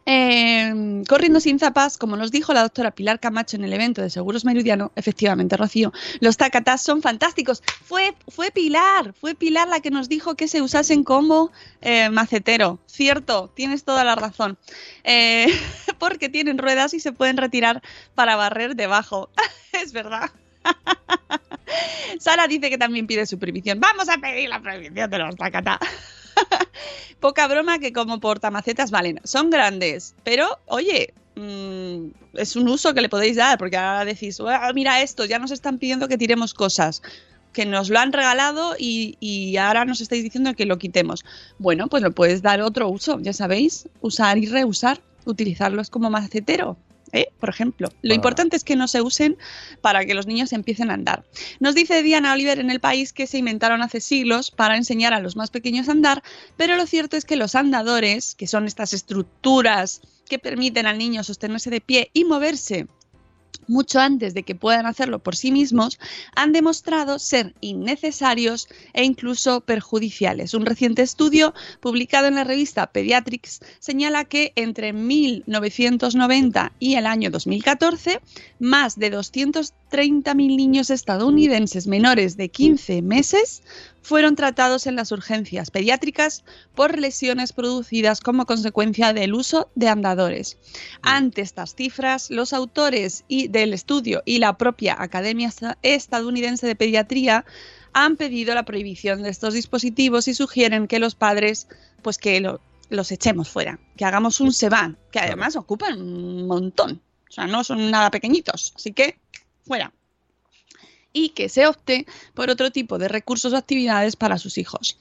Eh, 0.09 1.03
corriendo 1.09 1.41
sin 1.41 1.59
zapas, 1.59 1.99
como 1.99 2.17
nos 2.17 2.31
dijo 2.31 2.55
la 2.55 2.63
doctora 2.63 2.93
Pilar 2.93 3.19
Camacho 3.19 3.57
en 3.57 3.65
el 3.65 3.73
evento 3.73 4.03
de 4.03 4.11
Seguros 4.11 4.45
Meridiano, 4.45 4.93
efectivamente, 4.95 5.57
Rocío, 5.57 5.93
los 6.21 6.37
tacatás 6.37 6.81
son 6.81 7.03
fantásticos. 7.03 7.61
Fue, 7.85 8.15
fue 8.29 8.53
Pilar, 8.53 9.15
fue 9.21 9.35
Pilar 9.35 9.67
la 9.67 9.81
que 9.81 9.91
nos 9.91 10.09
dijo 10.09 10.37
que 10.37 10.47
se 10.47 10.63
usasen 10.63 11.03
como 11.03 11.51
eh, 11.83 12.09
macetero. 12.09 12.79
Cierto, 12.87 13.51
tienes 13.55 13.83
toda 13.83 14.05
la 14.05 14.15
razón. 14.15 14.57
Eh, 15.03 15.47
porque 15.99 16.29
tienen 16.29 16.59
ruedas 16.59 16.95
y 16.95 17.01
se 17.01 17.11
pueden 17.11 17.37
retirar 17.37 17.83
para 18.15 18.37
barrer 18.37 18.77
debajo. 18.77 19.29
es 19.73 19.93
verdad. 19.93 20.31
Sara 22.21 22.47
dice 22.47 22.71
que 22.71 22.79
también 22.79 23.09
pide 23.09 23.27
su 23.27 23.41
prohibición. 23.41 23.81
Vamos 23.81 24.09
a 24.09 24.19
pedir 24.19 24.49
la 24.49 24.61
prohibición 24.61 25.11
de 25.11 25.19
los 25.19 25.35
tacatá. 25.35 25.81
Poca 27.21 27.47
broma 27.49 27.79
que 27.79 27.93
como 27.93 28.21
portamacetas 28.21 28.91
valen. 28.91 29.21
Son 29.25 29.51
grandes, 29.51 30.15
pero 30.25 30.47
oye, 30.67 31.15
mm, 31.37 32.09
es 32.35 32.57
un 32.57 32.69
uso 32.69 32.95
que 32.95 33.01
le 33.01 33.09
podéis 33.09 33.37
dar, 33.37 33.59
porque 33.59 33.77
ahora 33.77 34.05
decís, 34.05 34.39
"Ah, 34.41 34.71
mira 34.75 35.03
esto, 35.03 35.25
ya 35.25 35.39
nos 35.39 35.51
están 35.51 35.79
pidiendo 35.79 36.09
que 36.09 36.19
tiremos 36.19 36.55
cosas. 36.55 37.03
que 37.53 37.65
nos 37.65 37.89
lo 37.89 37.99
han 37.99 38.13
regalado 38.13 38.75
y, 38.79 39.17
y 39.19 39.57
ahora 39.57 39.87
nos 39.87 40.03
estáis 40.03 40.23
diciendo 40.23 40.53
que 40.55 40.67
lo 40.67 40.77
quitemos. 40.79 41.25
Bueno, 41.59 41.89
pues 41.89 42.03
lo 42.03 42.13
puedes 42.13 42.43
dar 42.43 42.61
otro 42.61 42.89
uso, 42.91 43.19
ya 43.21 43.33
sabéis, 43.33 43.89
usar 44.03 44.37
y 44.37 44.45
reusar, 44.47 45.01
utilizarlos 45.25 45.89
como 45.89 46.11
macetero. 46.11 46.77
¿Eh? 47.13 47.29
Por 47.41 47.49
ejemplo, 47.49 47.89
lo 48.03 48.13
Ah. 48.13 48.15
importante 48.17 48.57
es 48.57 48.65
que 48.65 48.77
no 48.77 48.89
se 48.89 49.03
usen 49.03 49.37
para 49.81 50.05
que 50.05 50.15
los 50.15 50.27
niños 50.27 50.53
empiecen 50.53 50.91
a 50.91 50.95
andar. 50.95 51.25
Nos 51.61 51.75
dice 51.75 52.03
Diana 52.03 52.33
Oliver 52.33 52.59
en 52.59 52.71
el 52.71 52.81
país 52.81 53.13
que 53.13 53.27
se 53.27 53.39
inventaron 53.39 53.83
hace 53.83 54.01
siglos 54.01 54.51
para 54.51 54.77
enseñar 54.77 55.15
a 55.15 55.21
los 55.21 55.37
más 55.37 55.51
pequeños 55.51 55.89
a 55.89 55.93
andar, 55.93 56.23
pero 56.57 56.77
lo 56.77 56.87
cierto 56.87 57.17
es 57.17 57.25
que 57.25 57.37
los 57.37 57.55
andadores, 57.55 58.35
que 58.35 58.47
son 58.47 58.67
estas 58.67 58.93
estructuras 58.93 60.01
que 60.29 60.39
permiten 60.39 60.87
al 60.87 60.99
niño 60.99 61.23
sostenerse 61.23 61.71
de 61.71 61.81
pie 61.81 62.11
y 62.13 62.25
moverse 62.25 62.87
mucho 63.69 64.01
antes 64.01 64.35
de 64.35 64.43
que 64.43 64.55
puedan 64.55 64.87
hacerlo 64.87 65.19
por 65.19 65.37
sí 65.37 65.53
mismos, 65.53 65.99
han 66.35 66.53
demostrado 66.53 67.19
ser 67.19 67.55
innecesarios 67.61 68.69
e 68.93 69.05
incluso 69.05 69.61
perjudiciales. 69.61 70.55
Un 70.55 70.67
reciente 70.67 71.03
estudio 71.03 71.55
publicado 71.81 72.27
en 72.29 72.35
la 72.35 72.45
revista 72.45 72.87
Pediatrics 72.87 73.61
señala 73.79 74.25
que 74.25 74.53
entre 74.57 74.93
1990 74.93 76.73
y 76.79 76.95
el 76.95 77.07
año 77.07 77.31
2014, 77.31 78.21
más 78.59 78.99
de 78.99 79.13
230.000 79.13 80.35
niños 80.35 80.91
estadounidenses 80.91 81.87
menores 81.87 82.37
de 82.37 82.49
15 82.49 83.03
meses 83.03 83.63
fueron 84.07 84.37
tratados 84.37 84.87
en 84.87 84.95
las 84.95 85.11
urgencias 85.11 85.73
pediátricas 85.73 86.45
por 86.77 86.97
lesiones 86.97 87.53
producidas 87.53 88.21
como 88.21 88.47
consecuencia 88.47 89.13
del 89.13 89.35
uso 89.35 89.69
de 89.75 89.89
andadores. 89.89 90.59
Ante 91.03 91.43
estas 91.43 91.75
cifras, 91.75 92.31
los 92.31 92.53
autores 92.53 93.25
y 93.27 93.49
del 93.49 93.75
estudio 93.75 94.23
y 94.25 94.39
la 94.39 94.57
propia 94.57 94.95
Academia 94.97 95.49
Esta- 95.49 95.77
Estadounidense 95.83 96.69
de 96.69 96.77
Pediatría 96.77 97.45
han 97.95 98.17
pedido 98.17 98.55
la 98.55 98.65
prohibición 98.65 99.25
de 99.25 99.31
estos 99.31 99.55
dispositivos 99.55 100.29
y 100.29 100.35
sugieren 100.35 100.87
que 100.87 101.01
los 101.01 101.17
padres, 101.17 101.67
pues 102.03 102.17
que 102.17 102.39
lo- 102.41 102.61
los 102.91 103.11
echemos 103.11 103.49
fuera, 103.49 103.81
que 103.97 104.05
hagamos 104.05 104.39
un 104.41 104.53
SEBAN, 104.53 104.97
que 105.11 105.19
además 105.19 105.57
ocupan 105.57 106.01
un 106.01 106.47
montón, 106.47 107.03
o 107.29 107.33
sea, 107.33 107.49
no 107.49 107.65
son 107.65 107.91
nada 107.91 108.13
pequeñitos, 108.13 108.73
así 108.77 108.93
que 108.93 109.19
fuera 109.67 109.93
y 111.17 111.31
que 111.31 111.49
se 111.49 111.67
opte 111.67 112.07
por 112.35 112.51
otro 112.51 112.71
tipo 112.71 112.99
de 112.99 113.09
recursos 113.09 113.55
o 113.55 113.57
actividades 113.57 114.17
para 114.17 114.37
sus 114.37 114.59
hijos. 114.59 114.99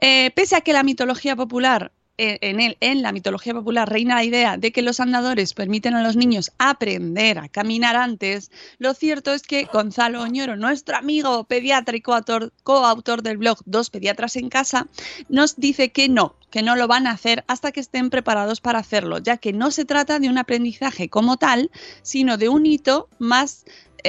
Eh, 0.00 0.30
pese 0.34 0.56
a 0.56 0.62
que 0.62 0.72
la 0.72 0.82
mitología 0.82 1.36
popular 1.36 1.92
eh, 2.20 2.74
en, 2.80 3.02
la 3.02 3.12
mitología 3.12 3.54
popular 3.54 3.88
reina 3.88 4.16
la 4.16 4.24
idea 4.24 4.56
de 4.56 4.72
que 4.72 4.82
los 4.82 4.98
andadores 4.98 5.54
permiten 5.54 5.94
a 5.94 6.02
los 6.02 6.16
niños 6.16 6.50
aprender 6.58 7.38
a 7.38 7.48
caminar 7.48 7.94
antes, 7.94 8.50
lo 8.78 8.92
cierto 8.94 9.32
es 9.32 9.42
que 9.42 9.68
Gonzalo 9.72 10.22
Oñoro, 10.22 10.56
nuestro 10.56 10.96
amigo 10.96 11.44
pediatra 11.44 11.96
y 11.96 12.00
coautor, 12.00 13.22
del 13.22 13.38
blog 13.38 13.58
Dos 13.66 13.90
Pediatras 13.90 14.34
en 14.34 14.48
Casa, 14.48 14.88
nos 15.28 15.60
dice 15.60 15.90
que 15.90 16.08
no, 16.08 16.34
que 16.50 16.62
no 16.62 16.74
lo 16.74 16.88
van 16.88 17.06
a 17.06 17.12
hacer 17.12 17.44
hasta 17.46 17.70
que 17.70 17.78
estén 17.78 18.10
preparados 18.10 18.60
para 18.60 18.80
hacerlo, 18.80 19.18
ya 19.18 19.36
que 19.36 19.52
no 19.52 19.70
se 19.70 19.84
trata 19.84 20.18
de 20.18 20.28
un 20.28 20.38
aprendizaje 20.38 21.08
como 21.08 21.36
tal, 21.36 21.70
sino 22.02 22.36
de 22.36 22.48
un 22.48 22.66
hito 22.66 23.08
más, 23.20 23.64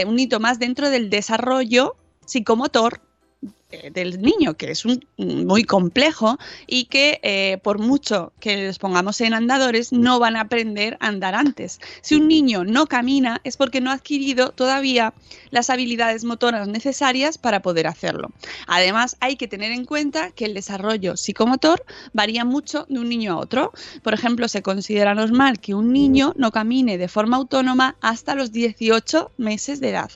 un 0.06 0.20
hito 0.20 0.40
más 0.40 0.60
dentro 0.60 0.90
del 0.90 1.10
desarrollo 1.10 1.96
psicomotor 2.26 3.02
eh, 3.42 3.48
del 3.92 4.20
niño, 4.20 4.56
que 4.56 4.72
es 4.72 4.84
un, 4.84 5.06
muy 5.18 5.64
complejo 5.64 6.40
y 6.66 6.86
que 6.86 7.20
eh, 7.22 7.60
por 7.62 7.78
mucho 7.78 8.34
que 8.40 8.58
les 8.58 8.80
pongamos 8.80 9.22
en 9.22 9.36
andadores 9.36 9.94
no 9.94 10.20
van 10.20 10.36
a 10.36 10.42
aprender 10.42 10.98
a 11.00 11.08
andar 11.08 11.36
antes. 11.36 11.80
Si 12.02 12.16
un 12.16 12.28
niño 12.28 12.64
no 12.64 12.88
camina 12.88 13.42
es 13.44 13.58
porque 13.58 13.80
no 13.80 13.92
ha 13.92 13.94
adquirido 13.94 14.52
todavía 14.52 15.14
las 15.52 15.70
habilidades 15.70 16.24
motoras 16.24 16.68
necesarias 16.68 17.38
para 17.38 17.62
poder 17.62 17.86
hacerlo. 17.86 18.32
Además, 18.66 19.18
hay 19.20 19.36
que 19.36 19.48
tener 19.48 19.72
en 19.72 19.86
cuenta 19.86 20.32
que 20.32 20.46
el 20.46 20.56
desarrollo 20.56 21.16
psicomotor 21.16 21.86
varía 22.12 22.46
mucho 22.46 22.88
de 22.90 23.00
un 23.00 23.10
niño 23.10 23.34
a 23.34 23.38
otro. 23.38 23.72
Por 24.02 24.16
ejemplo, 24.16 24.48
se 24.48 24.64
considera 24.64 25.14
normal 25.14 25.60
que 25.60 25.76
un 25.76 25.94
niño 25.94 26.34
no 26.38 26.52
camine 26.52 26.98
de 26.98 27.08
forma 27.08 27.38
autónoma 27.38 27.96
hasta 28.02 28.34
los 28.34 28.52
18 28.52 29.32
meses 29.38 29.80
de 29.80 29.90
edad. 29.90 30.12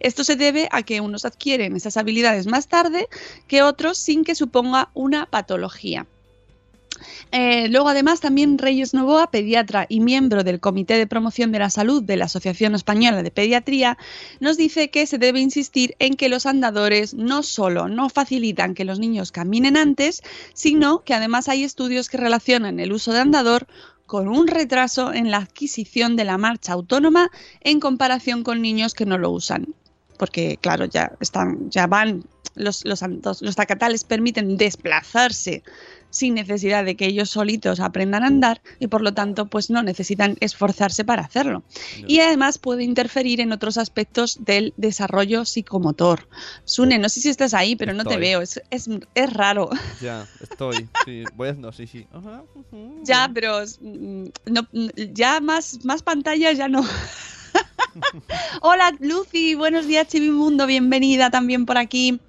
Esto 0.00 0.24
se 0.24 0.36
debe 0.36 0.68
a 0.70 0.82
que 0.82 1.02
unos 1.02 1.26
adquieren 1.26 1.76
esas 1.76 1.98
habilidades 1.98 2.46
más 2.46 2.66
tarde 2.68 2.93
que 3.46 3.62
otros 3.62 3.98
sin 3.98 4.24
que 4.24 4.34
suponga 4.34 4.90
una 4.94 5.26
patología. 5.26 6.06
Eh, 7.32 7.68
luego, 7.68 7.88
además, 7.88 8.20
también 8.20 8.58
Reyes 8.58 8.94
Novoa, 8.94 9.30
pediatra 9.30 9.86
y 9.88 10.00
miembro 10.00 10.44
del 10.44 10.60
Comité 10.60 10.96
de 10.96 11.06
Promoción 11.06 11.52
de 11.52 11.58
la 11.58 11.70
Salud 11.70 12.02
de 12.02 12.16
la 12.16 12.26
Asociación 12.26 12.74
Española 12.74 13.22
de 13.22 13.30
Pediatría, 13.30 13.98
nos 14.40 14.56
dice 14.56 14.90
que 14.90 15.06
se 15.06 15.18
debe 15.18 15.40
insistir 15.40 15.96
en 15.98 16.14
que 16.14 16.28
los 16.28 16.46
andadores 16.46 17.14
no 17.14 17.42
solo 17.42 17.88
no 17.88 18.08
facilitan 18.08 18.74
que 18.74 18.84
los 18.84 18.98
niños 18.98 19.32
caminen 19.32 19.76
antes, 19.76 20.22
sino 20.54 21.02
que 21.02 21.14
además 21.14 21.48
hay 21.48 21.64
estudios 21.64 22.08
que 22.08 22.18
relacionan 22.18 22.78
el 22.78 22.92
uso 22.92 23.12
de 23.12 23.20
andador 23.20 23.66
con 24.06 24.28
un 24.28 24.46
retraso 24.46 25.12
en 25.12 25.30
la 25.30 25.38
adquisición 25.38 26.14
de 26.14 26.24
la 26.24 26.38
marcha 26.38 26.74
autónoma 26.74 27.30
en 27.60 27.80
comparación 27.80 28.44
con 28.44 28.62
niños 28.62 28.94
que 28.94 29.06
no 29.06 29.18
lo 29.18 29.30
usan. 29.30 29.74
Porque, 30.18 30.58
claro, 30.60 30.84
ya 30.86 31.12
están, 31.20 31.70
ya 31.70 31.86
van, 31.86 32.24
los, 32.54 32.84
los, 32.84 33.02
los, 33.02 33.42
los 33.42 33.56
tacatales 33.56 34.04
permiten 34.04 34.56
desplazarse 34.56 35.62
sin 36.14 36.34
necesidad 36.34 36.84
de 36.84 36.96
que 36.96 37.06
ellos 37.06 37.28
solitos 37.30 37.80
aprendan 37.80 38.22
a 38.22 38.28
andar 38.28 38.62
y 38.78 38.86
por 38.86 39.02
lo 39.02 39.12
tanto 39.12 39.46
pues 39.46 39.68
no 39.68 39.82
necesitan 39.82 40.36
esforzarse 40.38 41.04
para 41.04 41.22
hacerlo. 41.22 41.64
Y 42.06 42.20
además 42.20 42.58
puede 42.58 42.84
interferir 42.84 43.40
en 43.40 43.50
otros 43.50 43.78
aspectos 43.78 44.38
del 44.44 44.72
desarrollo 44.76 45.44
psicomotor. 45.44 46.28
Sune, 46.64 46.98
no 46.98 47.08
sé 47.08 47.20
si 47.20 47.30
estás 47.30 47.52
ahí, 47.52 47.74
pero 47.74 47.94
no 47.94 48.04
te 48.04 48.16
veo, 48.16 48.40
es, 48.42 48.62
es, 48.70 48.88
es 49.14 49.32
raro. 49.32 49.70
Ya, 50.00 50.26
estoy. 50.40 50.88
Sí, 51.04 51.24
voy 51.34 51.48
a... 51.48 51.52
No, 51.54 51.72
sí, 51.72 51.86
sí. 51.86 52.06
Ajá, 52.12 52.42
Ya, 53.04 53.30
pero 53.32 53.62
mm, 53.80 54.24
no, 54.46 54.68
ya 55.12 55.40
más, 55.40 55.84
más 55.84 56.02
pantallas 56.02 56.58
ya 56.58 56.68
no. 56.68 56.84
Hola 58.62 58.92
Lucy, 59.00 59.54
buenos 59.54 59.86
días 59.86 60.08
Chivimundo, 60.08 60.66
bienvenida 60.66 61.30
también 61.30 61.66
por 61.66 61.78
aquí. 61.78 62.20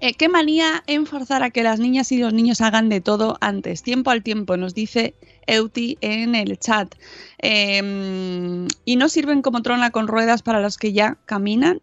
Eh, 0.00 0.12
qué 0.14 0.28
manía 0.28 0.84
en 0.86 1.06
forzar 1.06 1.42
a 1.42 1.50
que 1.50 1.62
las 1.62 1.80
niñas 1.80 2.12
y 2.12 2.18
los 2.18 2.32
niños 2.32 2.60
hagan 2.60 2.88
de 2.88 3.00
todo 3.00 3.38
antes, 3.40 3.82
tiempo 3.82 4.10
al 4.10 4.22
tiempo, 4.22 4.56
nos 4.56 4.74
dice 4.74 5.14
Euti 5.46 5.96
en 6.02 6.34
el 6.34 6.58
chat. 6.58 6.94
Eh, 7.40 8.66
y 8.84 8.96
no 8.96 9.08
sirven 9.08 9.42
como 9.42 9.62
trona 9.62 9.90
con 9.90 10.06
ruedas 10.06 10.42
para 10.42 10.60
los 10.60 10.76
que 10.76 10.92
ya 10.92 11.16
caminan. 11.24 11.80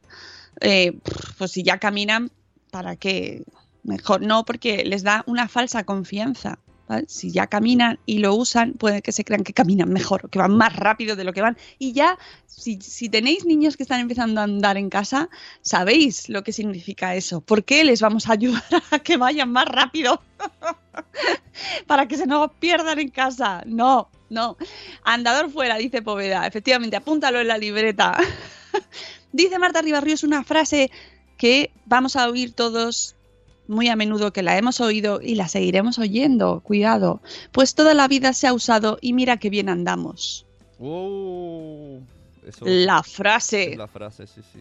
Eh, 0.62 1.00
pues 1.38 1.52
si 1.52 1.64
ya 1.64 1.80
caminan, 1.80 2.30
¿para 2.70 2.96
qué? 2.96 3.44
Mejor 3.84 4.22
no, 4.22 4.46
porque 4.46 4.86
les 4.86 5.02
da 5.04 5.24
una 5.26 5.48
falsa 5.48 5.84
confianza. 5.84 6.60
Si 7.08 7.32
ya 7.32 7.48
caminan 7.48 7.98
y 8.06 8.20
lo 8.20 8.36
usan, 8.36 8.74
puede 8.74 9.02
que 9.02 9.12
se 9.12 9.24
crean 9.24 9.44
que 9.44 9.54
caminan 9.54 9.92
mejor, 9.92 10.30
que 10.30 10.38
van 10.38 10.56
más 10.56 10.76
rápido 10.76 11.16
de 11.16 11.24
lo 11.24 11.34
que 11.34 11.42
van. 11.42 11.58
Y 11.80 11.94
ya, 11.94 12.20
si, 12.46 12.78
tenéis 13.10 13.46
niños 13.46 13.78
que 13.78 13.84
están 13.84 14.00
empezando 14.00 14.42
a 14.42 14.44
andar 14.44 14.78
en 14.78 14.90
casa, 14.90 15.30
sabéis 15.62 16.30
lo 16.30 16.44
que 16.44 16.52
significa 16.52 17.16
eso. 17.16 17.42
¿Por 17.42 17.64
qué 17.64 17.84
les 17.84 18.02
vamos 18.02 18.28
a 18.28 18.34
ayudar 18.34 18.64
a 18.92 19.00
que 19.00 19.18
vayan 19.18 19.52
más 19.52 19.66
rápido? 19.66 20.22
Para 21.88 22.08
que 22.08 22.18
se 22.18 22.28
no 22.28 22.52
pierdan 22.60 23.00
en 23.00 23.10
casa. 23.10 23.64
No, 23.66 24.10
no. 24.30 24.58
Andador 25.04 25.50
fuera, 25.50 25.78
dice 25.78 26.02
Poveda. 26.02 26.46
Efectivamente, 26.46 26.98
apúntalo 26.98 27.40
en 27.40 27.48
la 27.48 27.58
libreta. 27.58 28.18
dice 29.32 29.58
Marta 29.58 29.82
Ribarrios 29.82 30.24
una 30.24 30.44
frase 30.44 30.92
que 31.38 31.72
vamos 31.86 32.16
a 32.16 32.30
oír 32.30 32.54
todos 32.54 33.16
muy 33.68 33.88
a 33.90 33.96
menudo 33.96 34.34
que 34.34 34.44
la 34.44 34.58
hemos 34.58 34.82
oído 34.82 35.20
y 35.22 35.36
la 35.36 35.48
seguiremos 35.48 36.00
oyendo. 36.00 36.62
Cuidado, 36.62 37.22
pues 37.52 37.76
toda 37.76 37.94
la 37.94 38.08
vida 38.08 38.34
se 38.34 38.48
ha 38.48 38.54
usado 38.54 38.98
y 39.02 39.14
mira 39.14 39.38
que 39.38 39.50
bien 39.50 39.70
andamos. 39.70 40.46
Eso 42.46 42.66
La 42.66 43.00
es 43.00 43.08
frase. 43.12 43.76
la 43.78 43.88
frase, 43.88 44.28
sí, 44.28 44.42
sí. 44.52 44.60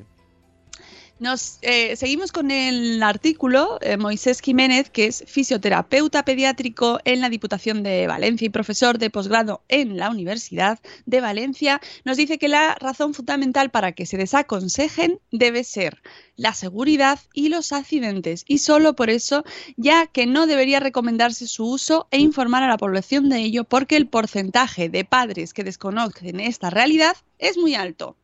Nos 1.22 1.60
eh, 1.62 1.94
seguimos 1.94 2.32
con 2.32 2.50
el 2.50 3.00
artículo 3.00 3.78
eh, 3.80 3.96
Moisés 3.96 4.40
Jiménez, 4.40 4.90
que 4.90 5.06
es 5.06 5.22
fisioterapeuta 5.28 6.24
pediátrico 6.24 6.98
en 7.04 7.20
la 7.20 7.30
Diputación 7.30 7.84
de 7.84 8.08
Valencia 8.08 8.46
y 8.46 8.48
profesor 8.48 8.98
de 8.98 9.08
posgrado 9.08 9.62
en 9.68 9.96
la 9.96 10.10
Universidad 10.10 10.80
de 11.06 11.20
Valencia. 11.20 11.80
Nos 12.04 12.16
dice 12.16 12.38
que 12.38 12.48
la 12.48 12.74
razón 12.74 13.14
fundamental 13.14 13.70
para 13.70 13.92
que 13.92 14.04
se 14.04 14.16
desaconsejen 14.16 15.20
debe 15.30 15.62
ser 15.62 16.02
la 16.34 16.54
seguridad 16.54 17.20
y 17.32 17.50
los 17.50 17.70
accidentes, 17.72 18.44
y 18.48 18.58
solo 18.58 18.96
por 18.96 19.08
eso, 19.08 19.44
ya 19.76 20.08
que 20.08 20.26
no 20.26 20.48
debería 20.48 20.80
recomendarse 20.80 21.46
su 21.46 21.70
uso 21.70 22.08
e 22.10 22.18
informar 22.18 22.64
a 22.64 22.68
la 22.68 22.78
población 22.78 23.28
de 23.28 23.38
ello, 23.38 23.62
porque 23.62 23.96
el 23.96 24.08
porcentaje 24.08 24.88
de 24.88 25.04
padres 25.04 25.54
que 25.54 25.62
desconocen 25.62 26.40
esta 26.40 26.68
realidad 26.68 27.16
es 27.38 27.58
muy 27.58 27.76
alto. 27.76 28.16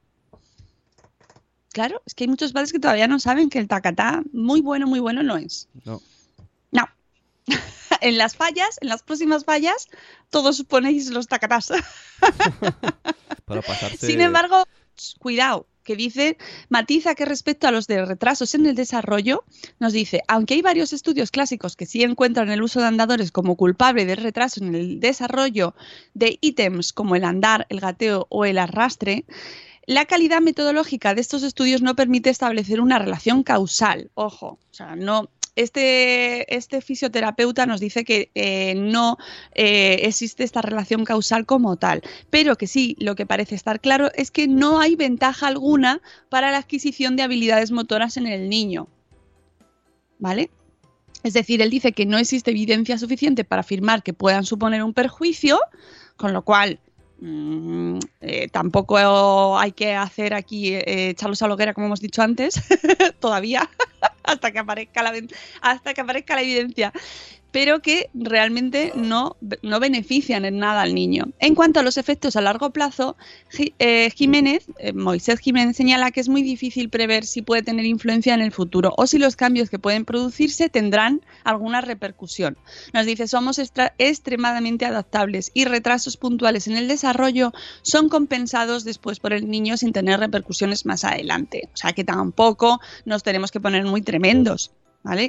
Claro, 1.78 2.02
es 2.06 2.14
que 2.16 2.24
hay 2.24 2.28
muchos 2.28 2.52
padres 2.52 2.72
que 2.72 2.80
todavía 2.80 3.06
no 3.06 3.20
saben 3.20 3.50
que 3.50 3.60
el 3.60 3.68
tacatá 3.68 4.24
muy 4.32 4.60
bueno, 4.60 4.88
muy 4.88 4.98
bueno 4.98 5.22
no 5.22 5.36
es. 5.36 5.68
No. 5.84 6.02
No. 6.72 6.88
en 8.00 8.18
las 8.18 8.34
fallas, 8.34 8.78
en 8.80 8.88
las 8.88 9.04
próximas 9.04 9.44
fallas, 9.44 9.86
todos 10.28 10.60
ponéis 10.64 11.08
los 11.10 11.28
tacatás. 11.28 11.68
Para 13.44 13.62
pasarse... 13.62 14.04
Sin 14.04 14.20
embargo, 14.20 14.64
cuidado, 15.20 15.68
que 15.84 15.94
dice, 15.94 16.36
matiza 16.68 17.14
que 17.14 17.24
respecto 17.24 17.68
a 17.68 17.70
los 17.70 17.86
de 17.86 18.04
retrasos 18.04 18.56
en 18.56 18.66
el 18.66 18.74
desarrollo, 18.74 19.44
nos 19.78 19.92
dice, 19.92 20.24
aunque 20.26 20.54
hay 20.54 20.62
varios 20.62 20.92
estudios 20.92 21.30
clásicos 21.30 21.76
que 21.76 21.86
sí 21.86 22.02
encuentran 22.02 22.50
el 22.50 22.60
uso 22.60 22.80
de 22.80 22.86
andadores 22.86 23.30
como 23.30 23.54
culpable 23.54 24.04
del 24.04 24.16
retraso 24.16 24.64
en 24.64 24.74
el 24.74 24.98
desarrollo 24.98 25.76
de 26.14 26.38
ítems 26.40 26.92
como 26.92 27.14
el 27.14 27.22
andar, 27.22 27.68
el 27.68 27.78
gateo 27.78 28.26
o 28.30 28.44
el 28.44 28.58
arrastre, 28.58 29.26
la 29.88 30.04
calidad 30.04 30.42
metodológica 30.42 31.14
de 31.14 31.22
estos 31.22 31.42
estudios 31.42 31.80
no 31.80 31.96
permite 31.96 32.28
establecer 32.28 32.82
una 32.82 32.98
relación 32.98 33.42
causal. 33.42 34.10
Ojo, 34.12 34.58
o 34.70 34.74
sea, 34.74 34.96
no, 34.96 35.30
este, 35.56 36.54
este, 36.54 36.82
fisioterapeuta 36.82 37.64
nos 37.64 37.80
dice 37.80 38.04
que 38.04 38.30
eh, 38.34 38.74
no 38.74 39.16
eh, 39.54 40.00
existe 40.02 40.44
esta 40.44 40.60
relación 40.60 41.06
causal 41.06 41.46
como 41.46 41.76
tal, 41.76 42.02
pero 42.28 42.56
que 42.56 42.66
sí, 42.66 42.96
lo 42.98 43.14
que 43.14 43.24
parece 43.24 43.54
estar 43.54 43.80
claro 43.80 44.10
es 44.14 44.30
que 44.30 44.46
no 44.46 44.78
hay 44.78 44.94
ventaja 44.94 45.46
alguna 45.46 46.02
para 46.28 46.50
la 46.50 46.58
adquisición 46.58 47.16
de 47.16 47.22
habilidades 47.22 47.70
motoras 47.70 48.18
en 48.18 48.26
el 48.26 48.50
niño. 48.50 48.88
¿Vale? 50.18 50.50
Es 51.22 51.32
decir, 51.32 51.62
él 51.62 51.70
dice 51.70 51.92
que 51.92 52.04
no 52.04 52.18
existe 52.18 52.50
evidencia 52.50 52.98
suficiente 52.98 53.42
para 53.42 53.60
afirmar 53.60 54.02
que 54.02 54.12
puedan 54.12 54.44
suponer 54.44 54.82
un 54.82 54.92
perjuicio, 54.92 55.58
con 56.18 56.34
lo 56.34 56.42
cual 56.42 56.78
Mm, 57.20 57.98
eh, 58.20 58.48
tampoco 58.48 59.58
hay 59.58 59.72
que 59.72 59.94
hacer 59.94 60.34
aquí 60.34 60.74
eh, 60.74 61.10
echarlos 61.10 61.42
a 61.42 61.46
hoguera, 61.46 61.74
como 61.74 61.86
hemos 61.86 62.00
dicho 62.00 62.22
antes, 62.22 62.54
todavía, 63.20 63.68
hasta 64.22 64.52
que 64.52 64.58
aparezca 64.60 65.02
la, 65.02 65.12
hasta 65.60 65.94
que 65.94 66.00
aparezca 66.00 66.36
la 66.36 66.42
evidencia 66.42 66.92
pero 67.50 67.80
que 67.80 68.10
realmente 68.14 68.92
no, 68.94 69.36
no, 69.62 69.80
benefician 69.80 70.44
en 70.44 70.58
nada 70.58 70.82
al 70.82 70.94
niño. 70.94 71.30
En 71.38 71.54
cuanto 71.54 71.80
a 71.80 71.82
los 71.82 71.96
efectos 71.96 72.36
a 72.36 72.40
largo 72.40 72.70
plazo, 72.70 73.16
eh, 73.78 74.10
Jiménez, 74.14 74.66
eh, 74.78 74.92
Moisés 74.92 75.40
Jiménez 75.40 75.76
señala 75.76 76.10
que 76.10 76.20
es 76.20 76.28
muy 76.28 76.42
difícil 76.42 76.88
prever 76.90 77.24
si 77.24 77.42
puede 77.42 77.62
tener 77.62 77.86
influencia 77.86 78.34
en 78.34 78.40
el 78.40 78.52
futuro 78.52 78.92
o 78.96 79.06
si 79.06 79.18
los 79.18 79.36
cambios 79.36 79.70
que 79.70 79.78
pueden 79.78 80.04
producirse 80.04 80.68
tendrán 80.68 81.22
alguna 81.44 81.80
repercusión. 81.80 82.58
Nos 82.92 83.06
dice, 83.06 83.26
somos 83.26 83.58
extremadamente 83.58 84.84
adaptables 84.84 85.50
y 85.54 85.64
retrasos 85.64 86.16
puntuales 86.16 86.66
en 86.66 86.76
el 86.76 86.88
desarrollo 86.88 87.52
son 87.82 88.08
compensados 88.08 88.84
después 88.84 89.20
por 89.20 89.32
el 89.32 89.48
niño 89.48 89.76
sin 89.76 89.92
tener 89.92 90.20
repercusiones 90.20 90.86
más 90.86 91.04
adelante. 91.04 91.68
O 91.72 91.76
sea 91.76 91.92
que 91.92 92.04
tampoco 92.04 92.80
nos 93.04 93.22
tenemos 93.22 93.50
que 93.50 93.60
poner 93.60 93.84
muy 93.84 94.02
tremendos. 94.02 94.70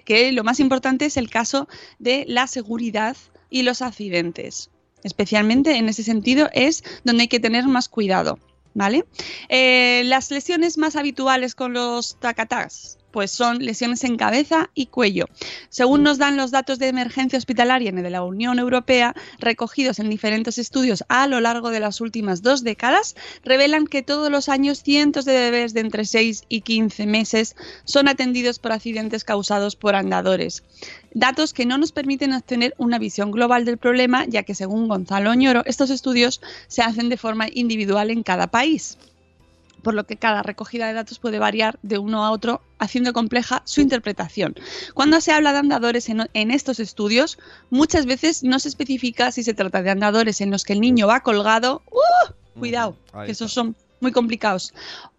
Que 0.06 0.32
lo 0.32 0.44
más 0.44 0.60
importante 0.60 1.06
es 1.06 1.18
el 1.18 1.30
caso 1.30 1.68
de 2.00 2.26
la 2.28 2.48
seguridad 2.48 3.16
y 3.50 3.64
los 3.64 3.82
accidentes. 3.82 4.70
Especialmente 5.04 5.78
en 5.78 5.88
ese 5.88 6.04
sentido 6.04 6.50
es 6.54 6.84
donde 7.04 7.24
hay 7.24 7.28
que 7.30 7.40
tener 7.40 7.66
más 7.66 7.88
cuidado, 7.88 8.38
¿vale? 8.74 9.06
Eh, 9.48 10.04
las 10.06 10.30
lesiones 10.32 10.78
más 10.78 10.96
habituales 10.96 11.56
con 11.56 11.74
los 11.74 12.20
tacatás 12.20 12.99
pues 13.12 13.32
son 13.32 13.60
lesiones 13.60 14.04
en 14.04 14.18
cabeza 14.18 14.70
y 14.74 14.88
cuello. 14.88 15.26
Según 15.70 16.04
nos 16.04 16.18
dan 16.18 16.38
los 16.38 16.52
datos 16.52 16.80
de 16.80 16.88
emergencia 16.88 17.38
hospitalaria 17.38 17.92
de 17.92 18.10
la 18.10 18.24
Unión 18.24 18.60
Europea, 18.60 19.16
recogidos 19.40 20.00
en 20.00 20.10
diferentes 20.10 20.58
estudios 20.58 21.04
a 21.08 21.28
lo 21.28 21.40
largo 21.40 21.72
de 21.72 21.80
las 21.80 22.02
últimas 22.02 22.42
dos 22.42 22.64
décadas, 22.64 23.16
revelan 23.44 23.88
que 23.88 24.04
todos 24.04 24.30
los 24.32 24.50
años 24.50 24.84
cientos 24.84 25.26
de 25.26 25.34
bebés 25.34 25.74
de 25.74 25.82
entre 25.82 26.06
6 26.06 26.44
y 26.50 26.62
15 26.62 27.06
meses 27.06 27.56
son 27.84 28.08
atendidos 28.08 28.60
por 28.60 28.72
accidentes 28.72 29.24
causados 29.24 29.76
por 29.76 29.96
andadores. 29.96 30.64
Datos 31.14 31.54
que 31.54 31.66
no 31.66 31.78
nos 31.78 31.92
permiten 31.92 32.34
obtener 32.34 32.76
una 32.78 33.00
visión 33.00 33.32
global 33.32 33.66
del 33.66 33.78
problema, 33.78 34.26
ya 34.28 34.44
que 34.44 34.56
según 34.56 34.88
Gonzalo 34.88 35.32
Oñoro, 35.32 35.64
estos 35.66 35.90
estudios 35.90 36.42
se 36.68 36.82
hacen 36.82 37.10
de 37.10 37.18
forma 37.18 37.48
individual 37.52 38.12
en 38.12 38.24
cada 38.24 38.48
país 38.48 38.98
por 39.82 39.94
lo 39.94 40.06
que 40.06 40.18
cada 40.18 40.44
recogida 40.44 40.88
de 40.88 40.94
datos 40.94 41.20
puede 41.20 41.40
variar 41.40 41.80
de 41.82 41.98
uno 41.98 42.26
a 42.26 42.32
otro, 42.32 42.62
haciendo 42.78 43.14
compleja 43.14 43.62
su 43.66 43.82
interpretación. 43.82 44.56
Cuando 44.94 45.22
se 45.22 45.32
habla 45.32 45.54
de 45.54 45.60
andadores 45.60 46.10
en, 46.10 46.52
estos 46.52 46.80
estudios, 46.80 47.38
muchas 47.70 48.06
veces 48.06 48.44
no 48.44 48.60
se 48.60 48.70
especifica 48.70 49.32
si 49.32 49.44
se 49.44 49.54
trata 49.54 49.82
de 49.82 49.90
andadores 49.90 50.42
en 50.42 50.52
los 50.52 50.64
que 50.64 50.74
el 50.74 50.82
niño 50.82 51.08
va 51.08 51.22
colgado, 51.22 51.82
¡uh! 51.92 52.60
cuidado, 52.60 52.96
que 53.26 53.32
esos 53.32 53.52
son 53.52 53.76
muy 54.02 54.12
complicados, 54.12 54.74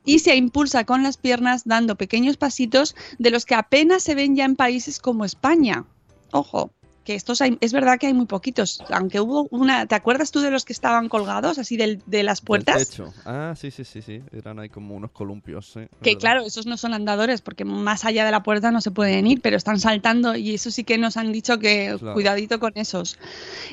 y 0.05 0.21
se 0.21 0.37
impulsa 0.37 0.85
con 0.85 1.03
las 1.03 1.17
piernas 1.17 1.63
dando 1.65 1.97
pequeños 1.97 2.37
pasitos 2.37 2.97
de 3.19 3.31
los 3.31 3.45
que 3.45 3.55
apenas 3.55 4.03
se 4.03 4.15
ven 4.15 4.37
ya 4.37 4.45
en 4.45 4.57
países 4.57 4.99
como 4.99 5.25
España. 5.25 5.85
Ojo, 6.33 6.71
que 7.05 7.15
estos 7.15 7.41
es 7.41 7.73
verdad 7.73 7.99
que 7.99 8.07
hay 8.07 8.15
muy 8.15 8.27
poquitos, 8.27 8.85
aunque 8.91 9.21
hubo 9.21 9.49
una, 9.51 9.87
¿te 9.87 9.95
acuerdas 9.95 10.31
tú 10.31 10.41
de 10.41 10.51
los 10.51 10.65
que 10.65 10.73
estaban 10.73 11.09
colgados 11.09 11.59
así 11.59 11.77
de 11.77 12.23
las 12.23 12.41
puertas? 12.41 13.01
Ah, 13.25 13.55
sí, 13.57 13.71
sí, 13.71 13.85
sí, 13.85 14.03
sí, 14.03 14.23
eran 14.33 14.59
ahí 14.59 14.69
como 14.69 14.95
unos 14.95 15.11
columpios. 15.11 15.79
que 16.03 16.17
claro, 16.17 16.43
esos 16.43 16.67
no 16.67 16.77
son 16.77 16.93
andadores 16.93 17.41
porque 17.41 17.65
más 17.65 18.05
allá 18.05 18.25
de 18.25 18.31
la 18.31 18.43
puerta 18.43 18.71
no 18.71 18.81
se 18.81 18.91
pueden 18.91 19.27
ir, 19.27 19.41
pero 19.41 19.57
están 19.57 19.81
saltando 19.81 20.37
y 20.37 20.55
eso 20.55 20.71
sí 20.71 20.85
que 20.85 20.99
nos 20.99 21.17
han 21.17 21.33
dicho 21.33 21.59
que 21.59 21.97
cuidadito 22.13 22.61
con 22.61 22.73
esos. 22.75 23.19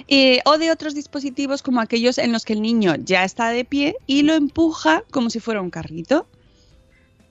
Eh, 0.08 0.40
o 0.46 0.58
de 0.58 0.72
otros 0.72 0.96
dispositivos 0.96 1.62
como 1.62 1.82
aquellos 1.82 2.18
en 2.18 2.32
los 2.32 2.46
que 2.46 2.54
el 2.54 2.62
niño 2.62 2.96
ya 2.96 3.24
está 3.24 3.50
de 3.50 3.66
pie 3.66 3.96
y 4.06 4.24
lo 4.24 4.34
empuja 4.34 5.04
como 5.12 5.30
si 5.30 5.40
fuera 5.40 5.62
un 5.62 5.70
carrito. 5.70 6.28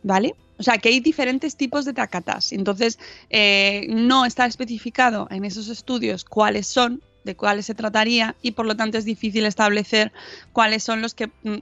¿Vale? 0.03 0.35
O 0.59 0.63
sea, 0.63 0.79
que 0.79 0.89
hay 0.89 1.01
diferentes 1.01 1.57
tipos 1.57 1.85
de 1.85 1.93
tacatas. 1.93 2.53
Entonces, 2.53 2.99
eh, 3.31 3.87
no 3.89 4.25
está 4.25 4.47
especificado 4.47 5.29
en 5.31 5.45
esos 5.45 5.69
estudios 5.69 6.25
cuáles 6.25 6.67
son, 6.67 7.03
de 7.25 7.37
cuáles 7.37 7.67
se 7.67 7.75
trataría, 7.75 8.37
y 8.41 8.53
por 8.53 8.67
lo 8.67 8.77
tanto 8.77 8.99
es 8.99 9.05
difícil 9.05 9.47
establecer 9.47 10.13
cuáles 10.53 10.83
son 10.83 11.03
los 11.03 11.15
que 11.15 11.27
mm, 11.27 11.57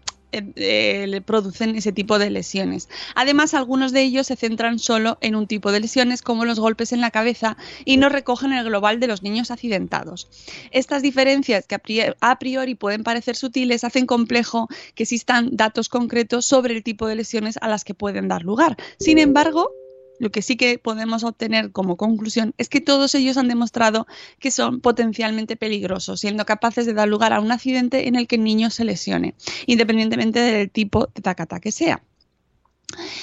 eh, 0.57 1.20
producen 1.25 1.77
ese 1.77 1.92
tipo 1.92 2.18
de 2.18 2.31
lesiones. 2.31 2.88
Además, 3.14 3.55
algunos 3.55 3.92
de 3.92 4.03
ellos 4.03 4.27
se 4.27 4.37
centran 4.37 4.79
solo 4.79 5.18
en 5.20 5.35
un 5.35 5.47
tipo 5.47 5.73
de 5.73 5.81
lesiones, 5.81 6.23
como 6.23 6.44
los 6.44 6.61
golpes 6.61 6.92
en 6.92 7.01
la 7.01 7.11
cabeza, 7.11 7.57
y 7.85 7.97
no 7.97 8.09
recogen 8.09 8.53
el 8.53 8.64
global 8.64 9.01
de 9.01 9.07
los 9.07 9.23
niños 9.23 9.51
accidentados. 9.51 10.29
Estas 10.70 11.03
diferencias, 11.03 11.66
que 11.66 12.14
a 12.20 12.38
priori 12.38 12.75
pueden 12.75 13.05
parecer 13.05 13.37
sutiles, 13.37 13.85
hacen 13.85 14.07
complejo 14.07 14.68
que 14.94 15.05
existan 15.05 15.51
datos 15.53 15.88
concretos 15.88 16.47
sobre 16.47 16.75
el 16.75 16.83
tipo 16.83 17.07
de 17.07 17.16
lesiones 17.16 17.59
a 17.61 17.68
las 17.68 17.85
que 17.85 17.94
pueden 17.94 18.29
dar 18.29 18.42
lugar. 18.42 18.77
Sin 18.99 19.18
embargo, 19.18 19.70
lo 20.18 20.31
que 20.31 20.42
sí 20.42 20.57
que 20.57 20.79
podemos 20.79 21.24
obtener 21.24 21.72
como 21.72 21.96
conclusión 21.96 22.55
es 22.59 22.68
que 22.68 22.81
todos 22.81 23.14
ellos 23.14 23.37
han 23.37 23.48
demostrado 23.48 24.07
que 24.38 24.50
son 24.50 24.81
potencialmente 24.81 25.57
peligrosos, 25.57 26.20
siendo 26.20 26.44
capaces 26.44 26.87
de 26.87 26.94
dar 26.94 27.09
lugar 27.09 27.33
a 27.33 27.40
un 27.40 27.53
accidente 27.53 28.09
en 28.09 28.16
el 28.16 28.27
que 28.27 28.37
el 28.37 28.44
niño 28.44 28.70
se 28.70 28.85
lesione, 28.85 29.35
independientemente 29.66 30.40
del 30.40 30.70
tipo 30.70 31.09
de 31.14 31.22
tacata 31.22 31.61
que 31.61 31.72
sea. 31.72 32.03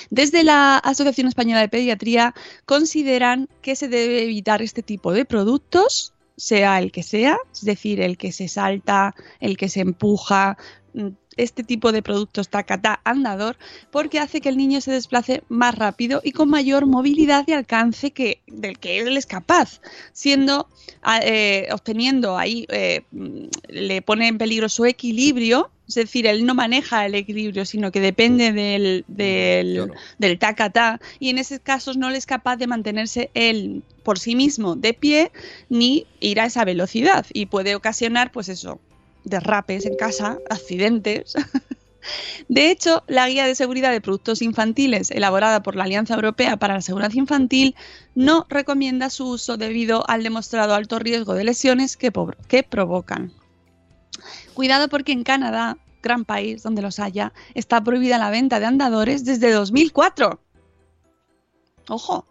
Desde 0.10 0.44
la 0.44 0.78
Asociación 0.78 1.28
Española 1.28 1.62
de 1.62 1.70
Pediatría 1.70 2.34
consideran 2.66 3.48
que 3.62 3.76
se 3.76 3.88
debe 3.88 4.24
evitar 4.24 4.62
este 4.62 4.84
tipo 4.84 5.14
de 5.14 5.26
productos, 5.26 6.14
sea 6.36 6.80
el 6.80 6.92
que 6.92 7.04
sea, 7.04 7.38
es 7.54 7.64
decir, 7.64 8.02
el 8.02 8.18
que 8.18 8.32
se 8.32 8.48
salta, 8.48 9.16
el 9.40 9.58
que 9.58 9.70
se 9.70 9.82
empuja, 9.82 10.58
mm, 10.94 11.10
este 11.38 11.64
tipo 11.64 11.92
de 11.92 12.02
productos 12.02 12.50
tacatá 12.50 13.00
andador 13.04 13.58
porque 13.92 14.20
hace 14.20 14.42
que 14.42 14.50
el 14.50 14.58
niño 14.58 14.82
se 14.82 14.92
desplace 14.92 15.44
más 15.50 15.76
rápido 15.76 16.22
y 16.24 16.32
con 16.32 16.50
mayor 16.50 16.86
movilidad 16.86 17.46
y 17.48 17.54
alcance 17.54 18.12
que, 18.12 18.42
del 18.48 18.80
que 18.80 19.00
él 19.00 19.18
es 19.18 19.26
capaz, 19.26 19.82
siendo 20.14 20.68
eh, 21.24 21.68
obteniendo 21.72 22.38
ahí 22.38 22.66
eh, 22.70 23.02
le 23.68 24.02
pone 24.02 24.28
en 24.28 24.38
peligro 24.38 24.70
su 24.70 24.86
equilibrio, 24.86 25.72
es 25.88 25.96
decir, 25.96 26.26
él 26.26 26.46
no 26.46 26.56
maneja 26.56 27.06
el 27.06 27.16
equilibrio, 27.16 27.66
sino 27.66 27.92
que 27.92 28.00
depende 28.00 28.54
del, 28.54 29.04
del, 29.08 29.92
del 30.20 30.40
tacatá 30.40 31.02
y 31.20 31.30
en 31.30 31.38
esos 31.38 31.60
casos 31.60 31.98
no 31.98 32.10
le 32.10 32.18
es 32.18 32.26
capaz 32.26 32.56
de 32.58 32.68
mantenerse 32.68 33.30
él 33.34 33.84
por 34.04 34.18
sí 34.18 34.36
mismo 34.36 34.76
de 34.76 34.94
pie 34.94 35.32
ni 35.70 36.08
ir 36.20 36.40
a 36.40 36.46
esa 36.46 36.66
velocidad 36.66 37.26
y 37.34 37.48
puede 37.48 37.76
ocasionar 37.76 38.32
pues 38.32 38.48
eso, 38.50 38.80
derrapes 39.24 39.86
en 39.86 39.96
casa, 39.96 40.38
accidentes. 40.50 41.36
De 42.48 42.72
hecho, 42.72 43.04
la 43.08 43.30
guía 43.30 43.46
de 43.46 43.56
seguridad 43.56 43.92
de 43.92 44.02
productos 44.02 44.42
infantiles 44.42 45.12
elaborada 45.12 45.62
por 45.62 45.76
la 45.76 45.84
Alianza 45.84 46.16
Europea 46.16 46.58
para 46.58 46.76
la 46.76 46.82
Seguridad 46.82 47.14
Infantil 47.14 47.76
no 48.16 48.46
recomienda 48.50 49.10
su 49.10 49.28
uso 49.28 49.58
debido 49.58 50.04
al 50.10 50.24
demostrado 50.24 50.74
alto 50.74 51.00
riesgo 51.00 51.34
de 51.34 51.44
lesiones 51.44 51.98
que, 51.98 52.12
provocan. 52.12 53.32
Cuidado 54.54 54.90
porque 54.90 55.12
en 55.12 55.24
Canadá, 55.24 55.78
gran 56.02 56.26
país 56.26 56.64
donde 56.64 56.82
los 56.82 57.00
haya, 57.00 57.34
está 57.54 57.84
prohibida 57.84 58.18
la 58.18 58.32
venta 58.32 58.60
de 58.60 58.66
andadores 58.66 59.24
desde 59.24 59.52
2004. 59.52 60.40
Ojo, 61.88 62.26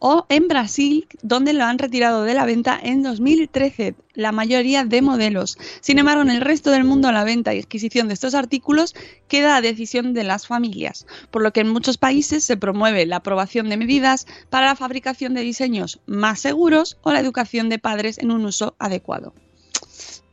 o 0.00 0.26
en 0.30 0.48
Brasil, 0.48 1.06
donde 1.22 1.52
lo 1.52 1.64
han 1.64 1.78
retirado 1.78 2.24
de 2.24 2.34
la 2.34 2.46
venta 2.46 2.80
en 2.82 3.02
2013, 3.02 3.94
la 4.14 4.32
mayoría 4.32 4.84
de 4.84 5.02
modelos. 5.02 5.58
Sin 5.82 5.98
embargo, 5.98 6.22
en 6.22 6.30
el 6.30 6.40
resto 6.40 6.70
del 6.70 6.84
mundo 6.84 7.12
la 7.12 7.22
venta 7.22 7.54
y 7.54 7.60
adquisición 7.60 8.08
de 8.08 8.14
estos 8.14 8.34
artículos 8.34 8.94
queda 9.28 9.56
a 9.56 9.60
decisión 9.60 10.14
de 10.14 10.24
las 10.24 10.46
familias, 10.46 11.06
por 11.30 11.42
lo 11.42 11.52
que 11.52 11.60
en 11.60 11.68
muchos 11.68 11.98
países 11.98 12.44
se 12.44 12.56
promueve 12.56 13.04
la 13.04 13.16
aprobación 13.16 13.68
de 13.68 13.76
medidas 13.76 14.26
para 14.48 14.66
la 14.66 14.76
fabricación 14.76 15.34
de 15.34 15.42
diseños 15.42 16.00
más 16.06 16.40
seguros 16.40 16.96
o 17.02 17.12
la 17.12 17.20
educación 17.20 17.68
de 17.68 17.78
padres 17.78 18.18
en 18.18 18.30
un 18.30 18.46
uso 18.46 18.74
adecuado. 18.78 19.34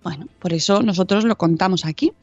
Bueno, 0.02 0.30
por 0.40 0.54
eso 0.54 0.82
nosotros 0.82 1.26
lo 1.26 1.38
contamos 1.38 1.84
aquí. 1.84 2.14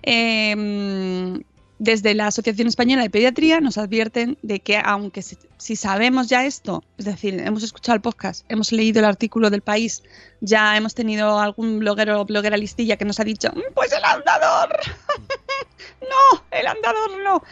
Em, 0.00 1.42
Desde 1.80 2.14
la 2.14 2.28
Asociación 2.28 2.68
Española 2.68 3.02
de 3.02 3.10
Pediatría 3.10 3.60
nos 3.60 3.78
advierten 3.78 4.38
de 4.42 4.60
que 4.60 4.76
aunque 4.78 5.22
si 5.22 5.76
sabemos 5.76 6.28
ya 6.28 6.44
esto, 6.44 6.84
es 6.98 7.04
decir, 7.04 7.40
hemos 7.40 7.64
escuchado 7.64 7.96
el 7.96 8.00
podcast, 8.00 8.44
hemos 8.48 8.70
leído 8.70 9.00
el 9.00 9.06
artículo 9.06 9.50
del 9.50 9.60
país, 9.60 10.04
ya 10.40 10.76
hemos 10.76 10.94
tenido 10.94 11.40
algún 11.40 11.80
bloguero 11.80 12.20
o 12.20 12.24
bloguera 12.24 12.56
listilla 12.56 12.96
que 12.96 13.04
nos 13.04 13.18
ha 13.18 13.24
dicho, 13.24 13.48
"Mm, 13.50 13.74
pues 13.74 13.92
el 13.92 14.04
andador, 14.04 14.78
no, 16.00 16.44
el 16.52 16.66
andador 16.68 17.22
no. 17.24 17.42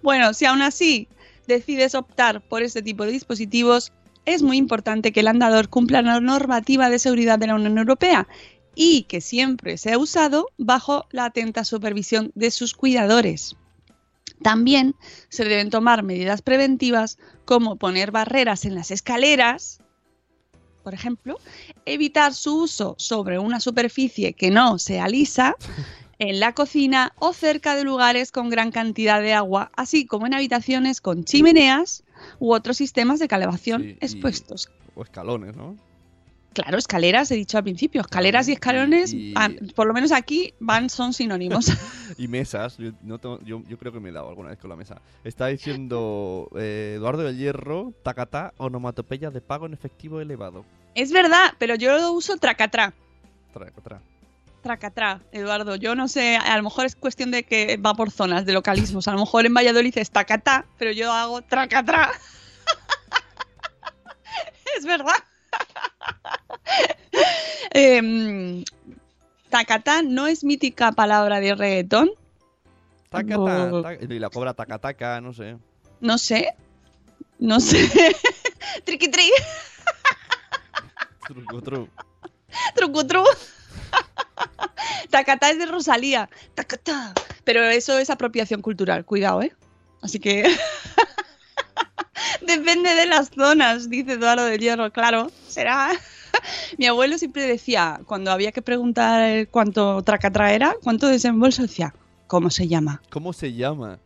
Bueno, 0.00 0.32
si 0.32 0.44
aún 0.44 0.62
así 0.62 1.08
decides 1.48 1.96
optar 1.96 2.40
por 2.40 2.62
este 2.62 2.82
tipo 2.82 3.04
de 3.04 3.10
dispositivos, 3.12 3.92
es 4.26 4.42
muy 4.42 4.58
importante 4.58 5.10
que 5.12 5.20
el 5.20 5.28
andador 5.28 5.68
cumpla 5.68 6.02
la 6.02 6.20
normativa 6.20 6.88
de 6.88 7.00
seguridad 7.00 7.38
de 7.38 7.48
la 7.48 7.56
Unión 7.56 7.78
Europea 7.78 8.28
y 8.76 9.02
que 9.04 9.20
siempre 9.20 9.76
sea 9.76 9.98
usado 9.98 10.48
bajo 10.56 11.06
la 11.10 11.26
atenta 11.26 11.64
supervisión 11.64 12.30
de 12.36 12.52
sus 12.52 12.74
cuidadores. 12.74 13.56
También 14.42 14.94
se 15.28 15.44
deben 15.44 15.70
tomar 15.70 16.02
medidas 16.02 16.42
preventivas 16.42 17.18
como 17.44 17.76
poner 17.76 18.10
barreras 18.10 18.64
en 18.64 18.74
las 18.74 18.90
escaleras, 18.90 19.80
por 20.82 20.94
ejemplo, 20.94 21.38
evitar 21.86 22.34
su 22.34 22.62
uso 22.62 22.94
sobre 22.98 23.38
una 23.38 23.60
superficie 23.60 24.32
que 24.32 24.50
no 24.50 24.78
sea 24.78 25.08
lisa, 25.08 25.54
en 26.18 26.38
la 26.38 26.54
cocina 26.54 27.12
o 27.18 27.32
cerca 27.32 27.74
de 27.74 27.82
lugares 27.84 28.30
con 28.30 28.48
gran 28.48 28.70
cantidad 28.70 29.20
de 29.20 29.32
agua, 29.32 29.72
así 29.76 30.06
como 30.06 30.26
en 30.26 30.34
habitaciones 30.34 31.00
con 31.00 31.24
chimeneas 31.24 32.04
u 32.38 32.52
otros 32.52 32.76
sistemas 32.76 33.18
de 33.18 33.26
calefacción 33.26 33.82
Sí, 33.82 33.96
expuestos. 34.00 34.70
O 34.94 35.02
escalones, 35.02 35.56
¿no? 35.56 35.76
Claro, 36.52 36.76
escaleras, 36.78 37.30
he 37.30 37.34
dicho 37.36 37.56
al 37.56 37.64
principio, 37.64 38.02
escaleras 38.02 38.48
y 38.48 38.52
escalones, 38.52 39.12
Y- 39.12 39.32
ah, 39.36 39.48
por 39.74 39.86
lo 39.86 39.94
menos 39.94 40.12
aquí 40.12 40.54
van, 40.60 40.90
son 40.90 41.12
sinónimos. 41.12 41.66
Y 42.18 42.28
mesas. 42.28 42.76
Yo, 42.76 42.90
no 43.02 43.18
tengo- 43.18 43.40
yo, 43.42 43.62
yo 43.68 43.78
creo 43.78 43.90
que 43.90 43.98
me 43.98 44.10
he 44.10 44.12
dado 44.12 44.28
alguna 44.28 44.50
vez 44.50 44.58
con 44.58 44.68
la 44.68 44.76
mesa. 44.76 45.00
Está 45.24 45.46
diciendo 45.46 46.48
eh, 46.56 46.94
Eduardo 46.98 47.22
del 47.22 47.38
Hierro, 47.38 47.94
tacatá, 48.02 48.52
onomatopeya 48.58 49.30
de 49.30 49.40
pago 49.40 49.64
en 49.66 49.72
efectivo 49.72 50.20
elevado. 50.20 50.64
es 50.94 51.10
verdad, 51.10 51.54
pero 51.58 51.74
yo 51.74 51.96
lo 51.96 52.12
uso 52.12 52.36
tracatrá. 52.36 52.92
Tra, 53.54 53.70
tra. 53.82 54.00
Tracatrá, 54.62 55.20
Eduardo. 55.32 55.74
Yo 55.76 55.94
no 55.94 56.06
sé, 56.06 56.36
a 56.36 56.56
lo 56.56 56.62
mejor 56.64 56.84
es 56.86 56.94
cuestión 56.96 57.30
de 57.30 57.44
que 57.44 57.78
va 57.78 57.94
por 57.94 58.10
zonas 58.10 58.44
de 58.46 58.52
localismos. 58.52 59.08
A 59.08 59.12
lo 59.12 59.18
mejor 59.20 59.46
en 59.46 59.54
Valladolid 59.54 59.96
es 59.96 60.10
tacatá, 60.10 60.66
pero 60.78 60.92
yo 60.92 61.10
hago 61.10 61.40
tracatrá. 61.42 62.12
es 64.78 64.84
verdad. 64.84 65.14
Tacatá 69.50 70.02
no 70.02 70.26
es 70.26 70.44
mítica 70.44 70.92
palabra 70.92 71.40
de 71.40 71.54
reggaetón. 71.54 72.10
Tacatá, 73.10 73.68
Oh. 73.72 73.82
ta- 73.82 73.94
y 73.94 74.18
la 74.18 74.30
cobra 74.30 74.54
tacataca, 74.54 75.20
no 75.20 75.32
sé. 75.34 75.56
No 76.00 76.16
sé. 76.18 76.54
No 77.38 77.60
sé. 77.60 77.78
Triqui 78.84 79.08
tri, 79.08 79.30
Truco, 81.26 81.60
tru. 81.62 81.88
trucu 82.74 83.04
tru. 83.06 83.24
Tacatá 85.10 85.50
es 85.50 85.58
de 85.58 85.66
Rosalía. 85.66 86.28
Tacatá. 86.54 87.12
Pero 87.44 87.62
eso 87.64 87.98
es 87.98 88.08
apropiación 88.10 88.62
cultural, 88.62 89.04
cuidado, 89.04 89.42
¿eh? 89.42 89.52
Así 90.00 90.18
que. 90.18 90.44
Depende 92.42 92.94
de 92.94 93.06
las 93.06 93.30
zonas, 93.30 93.88
dice 93.90 94.12
Eduardo 94.12 94.44
del 94.46 94.60
Hierro, 94.60 94.90
claro, 94.92 95.30
será. 95.48 95.90
Mi 96.78 96.86
abuelo 96.86 97.18
siempre 97.18 97.46
decía, 97.46 98.00
cuando 98.06 98.30
había 98.30 98.52
que 98.52 98.62
preguntar 98.62 99.48
cuánto 99.48 100.02
tracatrá 100.02 100.52
era, 100.52 100.76
cuánto 100.82 101.08
desembolso, 101.08 101.62
decía, 101.62 101.94
¿cómo 102.26 102.50
se 102.50 102.68
llama? 102.68 103.02
¿Cómo 103.10 103.32
se 103.32 103.52
llama? 103.52 103.98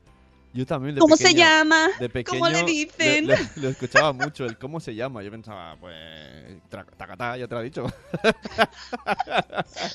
Yo 0.56 0.64
también 0.64 0.94
de 0.94 1.00
¿Cómo 1.02 1.16
se 1.16 1.34
llama? 1.34 1.88
De 2.00 2.08
pequeño, 2.08 2.38
¿Cómo 2.38 2.50
le 2.50 2.64
dicen? 2.64 3.28
Lo, 3.56 3.68
escuchaba 3.68 4.14
mucho, 4.14 4.46
el 4.46 4.56
cómo 4.56 4.80
se 4.80 4.94
llama. 4.94 5.22
Yo 5.22 5.30
pensaba, 5.30 5.76
pues. 5.78 5.94
Tacatá, 6.70 7.36
ya 7.36 7.46
te 7.46 7.54
lo 7.54 7.60
he 7.60 7.64
dicho. 7.64 7.86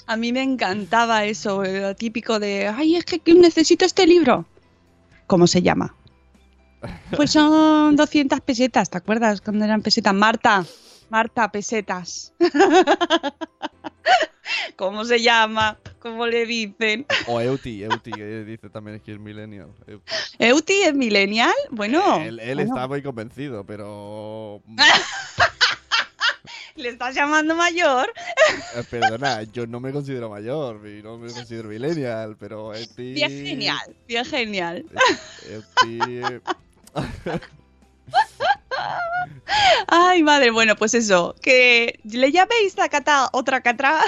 A 0.05 0.17
mí 0.17 0.31
me 0.31 0.43
encantaba 0.43 1.25
eso, 1.25 1.63
eh, 1.63 1.81
lo 1.81 1.95
típico 1.95 2.39
de, 2.39 2.67
ay, 2.67 2.95
es 2.95 3.05
que 3.05 3.17
que 3.17 3.33
necesito 3.33 3.85
este 3.85 4.05
libro. 4.05 4.45
¿Cómo 5.25 5.47
se 5.47 5.63
llama? 5.63 5.95
Pues 7.15 7.31
son 7.31 7.95
200 7.95 8.41
pesetas, 8.41 8.89
¿te 8.89 8.97
acuerdas 8.97 9.41
cuando 9.41 9.65
eran 9.65 9.81
pesetas? 9.81 10.13
Marta, 10.13 10.65
Marta, 11.11 11.51
pesetas. 11.51 12.33
¿Cómo 14.77 15.03
se 15.03 15.21
llama? 15.21 15.77
¿Cómo 15.99 16.25
le 16.25 16.45
dicen? 16.45 17.05
O 17.27 17.41
Euti, 17.41 17.83
Euti, 17.83 18.11
que 18.11 18.45
dice 18.45 18.69
también 18.69 19.01
que 19.01 19.11
es 19.11 19.19
millennial. 19.19 19.67
Euti. 19.87 20.13
¿Euti 20.39 20.73
es 20.83 20.93
millennial? 20.93 21.53
Bueno, 21.69 22.21
él 22.21 22.39
él 22.39 22.55
bueno, 22.55 22.73
está 22.73 22.87
muy 22.87 23.03
convencido, 23.03 23.65
pero. 23.65 24.61
¿le 26.75 26.87
estás 26.87 27.13
llamando 27.13 27.55
mayor? 27.55 28.09
Eh, 28.77 28.83
Perdona, 28.89 29.43
yo 29.43 29.67
no 29.67 29.81
me 29.81 29.91
considero 29.91 30.29
mayor 30.29 30.79
no 31.03 31.17
me 31.17 31.33
considero 31.33 31.67
millennial, 31.67 32.37
pero 32.39 32.73
Euti. 32.73 33.11
Bien 33.11 33.29
genial, 33.29 33.97
bien 34.07 34.23
genial. 34.23 34.85
Euti. 35.49 36.21
Ay, 39.87 40.23
madre, 40.23 40.51
bueno, 40.51 40.75
pues 40.75 40.93
eso, 40.93 41.35
que 41.41 41.99
le 42.03 42.31
llaméis 42.31 42.75
tacatá 42.75 43.29
o 43.33 43.43
tracatrá. 43.43 43.99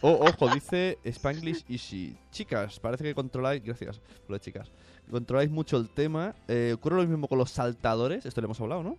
Oh, 0.00 0.18
ojo, 0.28 0.48
dice 0.48 0.98
Spanglish 1.04 1.64
Easy. 1.68 2.16
Chicas, 2.30 2.78
parece 2.78 3.04
que 3.04 3.14
controláis. 3.14 3.62
Gracias 3.64 4.00
por 4.26 4.38
chicas. 4.40 4.70
Controláis 5.10 5.50
mucho 5.50 5.76
el 5.76 5.88
tema. 5.88 6.34
Eh, 6.46 6.72
ocurre 6.74 6.96
lo 7.02 7.06
mismo 7.08 7.26
con 7.26 7.38
los 7.38 7.50
saltadores. 7.50 8.24
Esto 8.24 8.40
le 8.40 8.44
hemos 8.44 8.60
hablado, 8.60 8.82
¿no? 8.82 8.96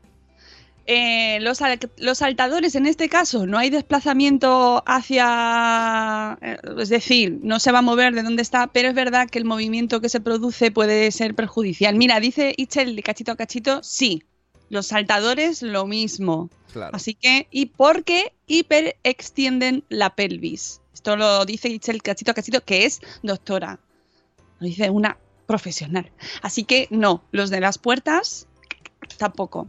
Eh, 0.91 1.39
los 1.39 2.17
saltadores, 2.17 2.73
en 2.73 2.87
este 2.87 3.09
caso, 3.09 3.45
no 3.45 3.59
hay 3.59 3.69
desplazamiento 3.69 4.83
hacia. 4.87 6.37
eh, 6.41 6.57
Es 6.79 6.89
decir, 6.89 7.39
no 7.43 7.59
se 7.59 7.71
va 7.71 7.79
a 7.79 7.83
mover 7.83 8.13
de 8.15 8.23
donde 8.23 8.41
está, 8.41 8.67
pero 8.67 8.89
es 8.89 8.95
verdad 8.95 9.29
que 9.29 9.37
el 9.37 9.45
movimiento 9.45 10.01
que 10.01 10.09
se 10.09 10.19
produce 10.19 10.71
puede 10.71 11.11
ser 11.11 11.35
perjudicial. 11.35 11.95
Mira, 11.95 12.19
dice 12.19 12.55
Itchel 12.57 12.95
de 12.95 13.03
cachito 13.03 13.31
a 13.31 13.35
cachito, 13.35 13.83
sí. 13.83 14.23
Los 14.69 14.87
saltadores, 14.87 15.61
lo 15.61 15.85
mismo. 15.85 16.49
Claro. 16.71 16.95
Así 16.95 17.15
que, 17.15 17.47
¿y 17.51 17.67
por 17.67 18.03
qué 18.03 18.33
hiperextienden 18.47 19.83
la 19.89 20.15
pelvis? 20.15 20.81
Esto 20.93 21.15
lo 21.15 21.45
dice 21.45 21.69
Itchel 21.69 22.01
cachito 22.01 22.33
cachito, 22.33 22.63
que 22.63 22.85
es 22.85 22.99
doctora. 23.23 23.79
Lo 24.59 24.67
dice 24.67 24.89
una 24.89 25.17
profesional. 25.47 26.11
Así 26.41 26.63
que 26.63 26.87
no, 26.91 27.23
los 27.31 27.49
de 27.49 27.59
las 27.61 27.77
puertas 27.77 28.47
tampoco. 29.17 29.67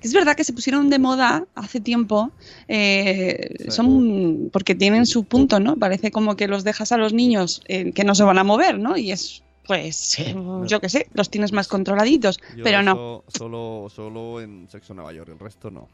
Es 0.00 0.12
verdad 0.14 0.36
que 0.36 0.44
se 0.44 0.52
pusieron 0.54 0.88
de 0.88 0.98
moda 0.98 1.46
hace 1.54 1.80
tiempo, 1.80 2.30
eh, 2.68 3.56
Sí. 3.64 3.70
son 3.70 4.48
porque 4.52 4.74
tienen 4.74 5.04
su 5.06 5.24
punto, 5.24 5.60
¿no? 5.60 5.76
Parece 5.76 6.10
como 6.10 6.36
que 6.36 6.48
los 6.48 6.64
dejas 6.64 6.92
a 6.92 6.96
los 6.96 7.12
niños 7.12 7.62
eh, 7.68 7.92
que 7.92 8.04
no 8.04 8.14
se 8.14 8.22
van 8.22 8.38
a 8.38 8.44
mover, 8.44 8.78
¿no? 8.78 8.96
Y 8.96 9.12
es, 9.12 9.42
pues, 9.66 10.18
eh, 10.18 10.34
yo 10.66 10.80
qué 10.80 10.88
sé, 10.88 11.08
los 11.14 11.30
tienes 11.30 11.52
más 11.52 11.68
controladitos, 11.68 12.38
Yo 12.56 12.64
pero 12.64 12.82
no. 12.82 13.24
Solo, 13.28 13.88
solo 13.94 14.40
en 14.40 14.68
Sexo 14.70 14.94
Nueva 14.94 15.12
York, 15.12 15.30
el 15.30 15.38
resto 15.38 15.70
no. 15.70 15.88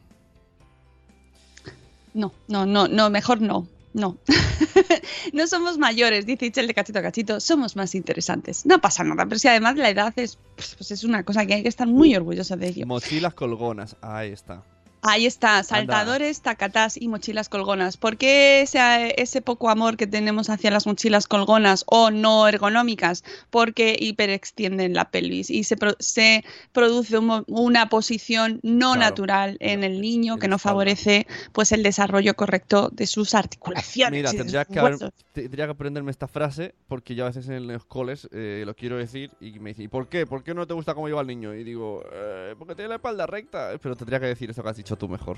No, 2.13 2.31
no, 2.47 2.65
no, 2.65 2.87
no, 2.87 3.09
mejor 3.09 3.41
no. 3.41 3.67
No. 3.93 4.17
no 5.33 5.45
somos 5.45 5.77
mayores, 5.77 6.25
dice 6.25 6.47
Itchel 6.47 6.65
de 6.65 6.73
cachito 6.73 6.99
a 6.99 7.03
cachito, 7.03 7.39
somos 7.39 7.75
más 7.75 7.93
interesantes. 7.93 8.65
No 8.65 8.81
pasa 8.81 9.03
nada, 9.03 9.25
pero 9.25 9.37
si 9.37 9.47
además 9.47 9.75
la 9.75 9.89
edad 9.89 10.13
es, 10.15 10.37
pues, 10.55 10.75
pues 10.75 10.91
es 10.91 11.03
una 11.03 11.23
cosa 11.23 11.45
que 11.45 11.53
hay 11.53 11.63
que 11.63 11.69
estar 11.69 11.87
muy 11.87 12.15
orgulloso 12.15 12.57
de 12.57 12.69
ello. 12.69 12.87
Mochilas 12.87 13.35
colgonas, 13.35 13.95
ahí 14.01 14.31
está. 14.31 14.63
Ahí 15.05 15.25
está, 15.25 15.61
saltadores, 15.63 16.41
tacatás 16.41 16.95
y 16.99 17.09
mochilas 17.09 17.49
colgonas. 17.49 17.97
¿Por 17.97 18.15
qué 18.15 18.61
ese, 18.61 19.13
ese 19.21 19.41
poco 19.41 19.69
amor 19.69 19.97
que 19.97 20.07
tenemos 20.07 20.49
hacia 20.49 20.71
las 20.71 20.87
mochilas 20.87 21.27
colgonas 21.27 21.83
o 21.87 22.09
no 22.09 22.47
ergonómicas? 22.47 23.23
Porque 23.49 23.97
hiperextienden 23.99 24.93
la 24.93 25.11
pelvis 25.11 25.49
y 25.49 25.65
se, 25.65 25.75
pro- 25.75 25.97
se 25.99 26.45
produce 26.71 27.17
un 27.17 27.43
una 27.47 27.89
posición 27.89 28.59
no 28.63 28.93
Claro. 28.93 29.09
natural 29.09 29.57
en 29.59 29.83
el 29.83 29.99
niño 30.01 30.37
que 30.37 30.47
no 30.47 30.57
favorece 30.59 31.27
pues 31.51 31.71
el 31.73 31.83
desarrollo 31.83 32.35
correcto 32.35 32.89
de 32.93 33.05
sus 33.07 33.33
articulaciones. 33.35 34.17
Mira, 34.19 34.31
tendría 34.31 34.63
que, 34.65 34.79
haber- 34.79 35.11
tendría 35.33 35.65
que 35.65 35.71
aprenderme 35.71 36.11
esta 36.11 36.27
frase 36.27 36.75
porque 36.87 37.15
yo 37.15 37.25
a 37.25 37.27
veces 37.27 37.49
en 37.49 37.67
los 37.67 37.85
coles 37.85 38.29
eh, 38.31 38.63
lo 38.65 38.73
quiero 38.75 38.97
decir 38.97 39.31
y 39.41 39.59
me 39.59 39.71
dicen, 39.71 39.85
¿y 39.85 39.87
por 39.89 40.07
qué? 40.07 40.25
¿Por 40.25 40.43
qué 40.43 40.53
no 40.53 40.65
te 40.65 40.73
gusta 40.73 40.93
cómo 40.93 41.07
lleva 41.07 41.21
el 41.21 41.27
niño? 41.27 41.53
Y 41.53 41.63
digo, 41.63 42.03
"Eh, 42.13 42.55
porque 42.57 42.75
tiene 42.75 42.89
la 42.89 42.95
espalda 42.95 43.25
recta. 43.27 43.71
Pero 43.81 43.95
tendría 43.95 44.19
que 44.19 44.27
decir 44.27 44.49
eso 44.49 44.63
que 44.63 44.69
has 44.69 44.77
dicho 44.77 44.92
tú 44.95 45.07
mejor. 45.09 45.37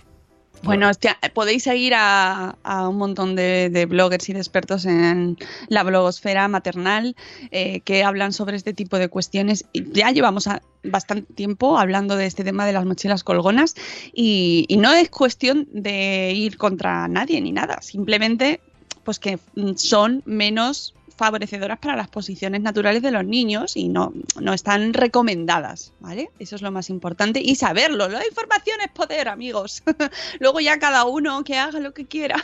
Bueno, 0.64 0.90
hostia, 0.90 1.18
podéis 1.36 1.64
seguir 1.64 1.94
a, 1.96 2.56
a 2.64 2.90
un 2.90 2.98
montón 2.98 3.36
de, 3.36 3.70
de 3.70 3.86
bloggers 3.86 4.30
y 4.30 4.34
de 4.34 4.40
expertos 4.40 4.86
en 4.86 5.38
la 5.68 5.84
blogosfera 5.84 6.48
maternal 6.48 7.16
eh, 7.52 7.82
que 7.82 8.04
hablan 8.04 8.34
sobre 8.34 8.56
este 8.56 8.74
tipo 8.74 8.98
de 8.98 9.10
cuestiones. 9.10 9.66
Ya 9.74 10.10
llevamos 10.12 10.48
a- 10.48 10.62
bastante 10.84 11.32
tiempo 11.34 11.78
hablando 11.78 12.16
de 12.16 12.26
este 12.26 12.44
tema 12.44 12.66
de 12.66 12.74
las 12.74 12.86
mochilas 12.86 13.24
colgonas 13.24 13.76
y, 14.14 14.66
y 14.68 14.78
no 14.78 14.92
es 14.94 15.10
cuestión 15.10 15.68
de 15.72 16.32
ir 16.34 16.58
contra 16.58 17.08
nadie 17.10 17.42
ni 17.42 17.52
nada, 17.52 17.82
simplemente 17.82 18.60
pues 19.04 19.20
que 19.20 19.38
son 19.76 20.24
menos 20.26 20.96
favorecedoras 21.16 21.80
para 21.80 21.96
las 21.96 22.08
posiciones 22.08 22.62
naturales 22.62 23.02
de 23.02 23.12
los 23.12 23.26
niños 23.26 23.78
y 23.78 23.88
no, 23.88 24.14
no 24.40 24.54
están 24.54 24.94
recomendadas, 24.94 25.94
¿vale? 26.00 26.30
Eso 26.40 26.56
es 26.56 26.62
lo 26.62 26.72
más 26.72 26.90
importante 26.90 27.42
y 27.42 27.56
saberlo. 27.56 28.08
La 28.08 28.26
información 28.26 28.82
es 28.82 28.92
poder, 28.92 29.28
amigos. 29.28 29.84
Luego 30.40 30.60
ya 30.60 30.80
cada 30.80 31.06
uno 31.06 31.44
que 31.44 31.58
haga 31.58 31.80
lo 31.80 31.94
que 31.94 32.06
quiera. 32.06 32.44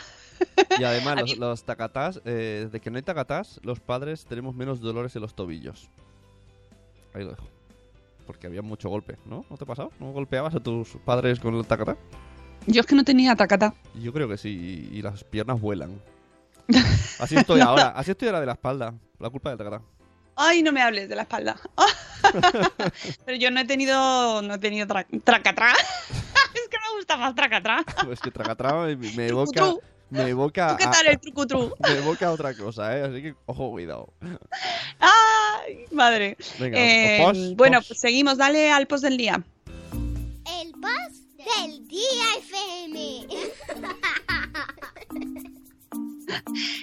Y 0.78 0.84
además, 0.84 1.20
los, 1.20 1.38
los 1.38 1.64
tacatás, 1.64 2.20
eh, 2.24 2.68
de 2.70 2.80
que 2.80 2.90
no 2.90 2.96
hay 2.96 3.02
tacatás, 3.02 3.60
los 3.62 3.80
padres 3.80 4.24
tenemos 4.24 4.54
menos 4.54 4.80
dolores 4.80 5.14
en 5.16 5.22
los 5.22 5.34
tobillos. 5.34 5.88
Ahí 7.14 7.24
lo 7.24 7.30
dejo. 7.30 7.46
Porque 8.26 8.46
había 8.46 8.62
mucho 8.62 8.88
golpe, 8.88 9.16
¿no? 9.26 9.44
¿No 9.50 9.56
te 9.56 9.64
ha 9.64 9.66
pasado? 9.66 9.90
¿No 9.98 10.12
golpeabas 10.12 10.54
a 10.54 10.60
tus 10.60 10.90
padres 11.04 11.40
con 11.40 11.54
el 11.54 11.66
tacatá? 11.66 11.96
Yo 12.66 12.80
es 12.80 12.86
que 12.86 12.94
no 12.94 13.04
tenía 13.04 13.34
tacata. 13.34 13.74
Yo 14.00 14.12
creo 14.12 14.28
que 14.28 14.38
sí, 14.38 14.88
y, 14.92 14.98
y 14.98 15.02
las 15.02 15.24
piernas 15.24 15.60
vuelan. 15.60 16.00
Así 17.18 17.36
estoy 17.36 17.60
ahora, 17.60 17.88
así 17.96 18.10
estoy 18.12 18.28
ahora 18.28 18.40
de 18.40 18.46
la 18.46 18.52
espalda. 18.52 18.94
La 19.18 19.30
culpa 19.30 19.50
del 19.50 19.58
tacatá. 19.58 19.82
Ay, 20.34 20.62
no 20.62 20.72
me 20.72 20.80
hables 20.82 21.08
de 21.08 21.14
la 21.14 21.22
espalda. 21.22 21.56
Pero 23.26 23.36
yo 23.38 23.50
no 23.50 23.60
he 23.60 23.64
tenido, 23.66 24.42
no 24.42 24.54
he 24.54 24.58
tenido 24.58 24.86
tra 24.86 25.06
tracatrá. 25.24 25.72
es 26.54 26.68
que 26.68 26.78
me 26.78 26.96
gusta 26.96 27.16
más 27.16 27.34
tracatrá. 27.34 27.84
Pues 28.04 28.20
que 28.20 28.30
tracatrá 28.30 28.74
me, 28.74 28.96
me 28.96 29.28
evoca. 29.28 29.52
Trucutru. 29.52 29.82
Me 30.10 30.28
evoca. 30.28 30.68
¿Tú 30.72 30.76
qué 30.78 30.84
a- 30.84 30.90
tal 30.90 31.06
el 31.06 31.18
trucutru? 31.20 31.74
me 31.80 31.90
evoca 31.98 32.26
a 32.26 32.32
otra 32.32 32.54
cosa, 32.54 32.96
¿eh? 32.98 33.02
Así 33.02 33.22
que, 33.22 33.34
ojo, 33.46 33.70
cuidado. 33.70 34.12
Ay, 34.98 35.84
madre. 35.90 36.36
Venga, 36.58 36.78
Eh, 36.78 37.18
post, 37.22 37.56
bueno, 37.56 37.80
pues 37.86 37.98
seguimos. 38.00 38.36
Dale 38.38 38.70
al 38.72 38.86
post 38.86 39.04
del 39.04 39.16
día. 39.16 39.42
El 39.92 40.72
post 40.72 41.22
del 41.38 41.86
día 41.88 42.24
FM. 42.38 43.26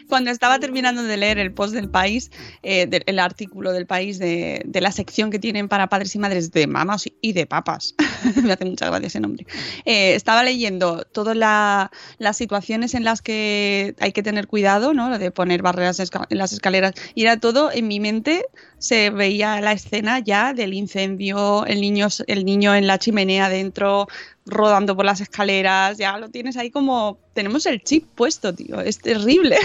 Cuando 0.07 0.31
estaba 0.31 0.59
terminando 0.59 1.03
de 1.03 1.17
leer 1.17 1.37
el 1.39 1.51
post 1.53 1.73
del 1.73 1.89
país, 1.89 2.31
eh, 2.63 2.87
el 3.05 3.19
artículo 3.19 3.71
del 3.73 3.85
país 3.85 4.19
de, 4.19 4.61
de 4.65 4.81
la 4.81 4.91
sección 4.91 5.31
que 5.31 5.39
tienen 5.39 5.67
para 5.67 5.87
padres 5.87 6.15
y 6.15 6.19
madres 6.19 6.51
de 6.51 6.67
mamás 6.67 7.05
y 7.21 7.33
de 7.33 7.45
papas, 7.45 7.95
me 8.43 8.53
hace 8.53 8.65
mucha 8.65 8.87
gracia 8.87 9.07
ese 9.07 9.19
nombre, 9.19 9.45
eh, 9.85 10.15
estaba 10.15 10.43
leyendo 10.43 11.03
todas 11.11 11.35
la- 11.35 11.91
las 12.17 12.37
situaciones 12.37 12.93
en 12.93 13.03
las 13.03 13.21
que 13.21 13.95
hay 13.99 14.11
que 14.11 14.23
tener 14.23 14.47
cuidado, 14.47 14.93
¿no? 14.93 15.09
Lo 15.09 15.19
de 15.19 15.31
poner 15.31 15.61
barreras 15.61 15.99
en 15.99 16.37
las 16.37 16.53
escaleras, 16.53 16.93
y 17.15 17.23
era 17.23 17.37
todo 17.39 17.71
en 17.71 17.87
mi 17.87 17.99
mente 17.99 18.45
se 18.79 19.09
veía 19.11 19.61
la 19.61 19.73
escena 19.73 20.19
ya 20.19 20.53
del 20.53 20.73
incendio, 20.73 21.65
el 21.65 21.81
niño, 21.81 22.07
el 22.27 22.45
niño 22.45 22.73
en 22.75 22.87
la 22.87 22.97
chimenea 22.97 23.49
dentro, 23.49 24.07
rodando 24.45 24.95
por 24.95 25.05
las 25.05 25.21
escaleras, 25.21 25.97
ya 25.97 26.17
lo 26.17 26.29
tienes 26.29 26.57
ahí 26.57 26.71
como, 26.71 27.19
tenemos 27.33 27.65
el 27.65 27.83
chip 27.83 28.05
puesto, 28.15 28.53
tío, 28.55 28.81
es 28.81 28.99
terrible. 28.99 29.57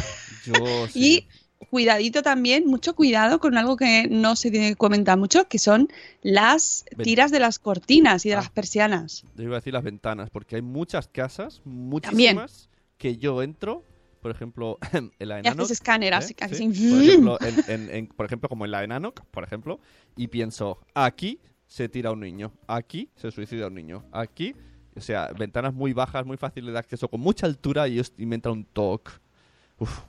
Yo 0.45 0.55
sí. 0.93 1.27
Y 1.61 1.67
cuidadito 1.71 2.23
también, 2.23 2.67
mucho 2.67 2.95
cuidado 2.95 3.41
con 3.41 3.57
algo 3.57 3.77
que 3.77 4.07
no 4.09 4.37
se 4.37 4.77
comenta 4.77 5.17
mucho, 5.17 5.49
que 5.49 5.59
son 5.59 5.89
las 6.23 6.85
tiras 7.03 7.31
de 7.31 7.41
las 7.41 7.59
cortinas 7.59 8.27
y 8.27 8.29
de 8.29 8.35
Ah. 8.35 8.39
las 8.39 8.51
persianas. 8.51 9.25
Yo 9.37 9.45
iba 9.45 9.57
a 9.57 9.61
decir 9.61 9.73
las 9.73 9.83
ventanas, 9.83 10.31
porque 10.31 10.57
hay 10.57 10.63
muchas 10.63 11.09
casas, 11.09 11.63
muchísimas, 11.65 12.69
que 12.99 13.17
yo 13.17 13.43
entro, 13.43 13.83
por 14.25 14.31
ejemplo, 14.31 14.79
en 14.95 15.13
la 15.29 15.37
Y 15.37 15.41
Enanoc. 15.41 15.61
haces 15.61 15.73
escáner 15.73 16.15
¿eh? 16.15 16.17
así, 16.17 16.35
Sí. 16.35 16.45
así. 16.45 16.89
Por, 16.91 17.03
ejemplo, 17.03 17.39
en, 17.43 17.57
en- 17.69 17.91
en- 17.95 18.07
por 18.07 18.25
ejemplo, 18.25 18.49
como 18.49 18.65
en 18.65 18.71
la 18.71 18.83
Enanoc, 18.83 19.21
por 19.27 19.45
ejemplo, 19.45 19.79
y 20.17 20.29
pienso, 20.29 20.79
aquí 20.95 21.39
se 21.67 21.91
tira 21.91 22.11
un 22.11 22.21
niño, 22.21 22.51
aquí 22.67 23.11
se 23.17 23.31
suicida 23.31 23.67
un 23.67 23.75
niño, 23.75 24.03
aquí, 24.13 24.55
o 24.97 25.01
sea, 25.03 25.29
ventanas 25.39 25.75
muy 25.75 25.93
bajas, 25.93 26.25
muy 26.25 26.39
fáciles 26.39 26.73
de 26.73 26.79
acceso, 26.79 27.09
con 27.09 27.21
mucha 27.21 27.45
altura 27.47 27.87
y, 27.87 28.01
y 28.17 28.25
me 28.25 28.37
entra 28.37 28.51
un 28.51 28.65
toque. 28.65 29.13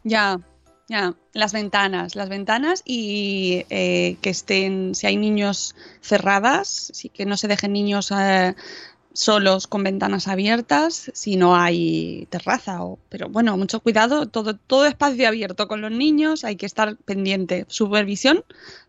Ya, 0.06 0.39
ya. 0.88 1.13
Las 1.34 1.51
ventanas, 1.51 2.15
las 2.15 2.30
ventanas 2.30 2.84
y 2.86 3.65
eh, 3.69 4.15
que 4.21 4.30
estén, 4.30 4.95
si 4.95 5.08
hay 5.08 5.17
niños 5.17 5.75
cerradas, 6.01 6.91
sí 6.93 7.10
que 7.10 7.25
no 7.25 7.36
se 7.36 7.49
dejen 7.49 7.73
niños 7.73 8.12
eh, 8.17 8.56
solos 9.15 9.67
con 9.67 9.84
ventanas 9.84 10.28
abiertas, 10.28 11.10
si 11.13 11.38
no 11.38 11.56
hay 11.56 12.28
terraza. 12.30 12.84
O, 12.84 12.99
pero 13.10 13.30
bueno, 13.30 13.58
mucho 13.58 13.80
cuidado, 13.80 14.28
todo, 14.28 14.56
todo 14.56 14.86
espacio 14.86 15.28
abierto 15.28 15.67
con 15.67 15.82
los 15.82 15.91
niños, 15.91 16.43
hay 16.43 16.58
que 16.58 16.65
estar 16.65 16.97
pendiente. 16.97 17.65
Supervisión 17.67 18.43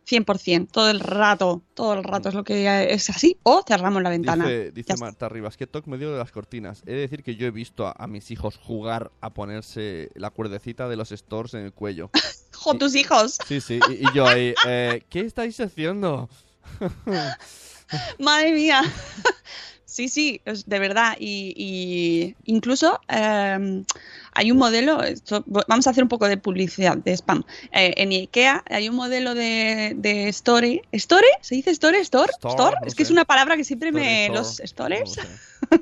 100%, 0.07 0.69
todo 0.71 0.91
el 0.91 1.01
rato, 1.01 1.63
todo 1.75 1.95
el 1.95 2.05
rato 2.05 2.29
es 2.29 2.35
lo 2.35 2.45
que 2.45 2.93
es 2.93 3.11
así, 3.11 3.39
o 3.43 3.65
cerramos 3.67 4.03
la 4.03 4.11
ventana. 4.11 4.45
Dice, 4.47 4.71
dice. 4.73 4.97
Marta 4.99 5.29
Rivas, 5.29 5.57
que 5.57 5.67
toque 5.67 5.91
medio 5.91 6.13
de 6.13 6.19
las 6.19 6.31
cortinas. 6.31 6.83
He 6.87 6.93
de 6.93 7.01
decir 7.01 7.23
que 7.23 7.37
yo 7.37 7.47
he 7.47 7.51
visto 7.51 7.87
a, 7.87 7.95
a 7.97 8.07
mis 8.07 8.31
hijos 8.31 8.57
jugar 8.57 9.11
a 9.21 9.31
ponerse 9.31 10.11
la 10.15 10.31
cuerdecita 10.31 10.89
de 10.89 10.97
los 10.97 11.11
stores 11.11 11.55
en 11.55 11.61
el 11.63 11.73
cuello. 11.73 12.11
¡Jo, 12.55 12.75
tus 12.75 12.95
hijos! 12.95 13.39
Sí, 13.47 13.61
sí, 13.61 13.81
y, 13.91 13.93
y 13.93 14.07
yo 14.15 14.27
ahí, 14.27 14.55
eh, 14.67 15.03
¿qué 15.09 15.21
estáis 15.21 15.59
haciendo? 15.61 16.29
Madre 18.19 18.53
mía. 18.53 18.83
Sí, 19.97 20.11
sí, 20.11 20.43
es 20.45 20.67
de 20.69 20.79
verdad. 20.79 21.17
Y, 21.19 21.55
y 21.57 22.37
incluso 22.45 23.01
eh, 23.09 23.83
hay 24.35 24.51
un 24.51 24.59
modelo, 24.59 25.03
esto- 25.03 25.43
vamos 25.47 25.87
a 25.87 25.91
hacer 25.91 26.03
un 26.03 26.11
poco 26.11 26.29
de 26.29 26.37
publicidad, 26.37 26.99
de 26.99 27.13
spam. 27.17 27.45
Eh, 27.73 27.95
en 27.97 28.11
IKEA 28.11 28.63
hay 28.69 28.91
un 28.91 28.95
modelo 28.95 29.35
de, 29.35 29.95
de 29.97 30.29
Store. 30.29 30.83
¿Store? 30.93 31.27
¿Se 31.41 31.55
dice 31.55 31.71
Store? 31.71 31.99
¿Store? 32.01 32.31
Store, 32.31 32.53
¿Store? 32.55 32.77
no 32.83 32.87
es 32.87 32.95
que 32.95 33.05
es 33.05 33.11
una 33.11 33.25
palabra 33.25 33.57
que 33.57 33.65
siempre 33.65 33.91
me... 33.91 34.27
store, 34.27 34.39
Los 34.39 34.61
stores, 34.63 35.17
no 35.17 35.23
lo 35.23 35.29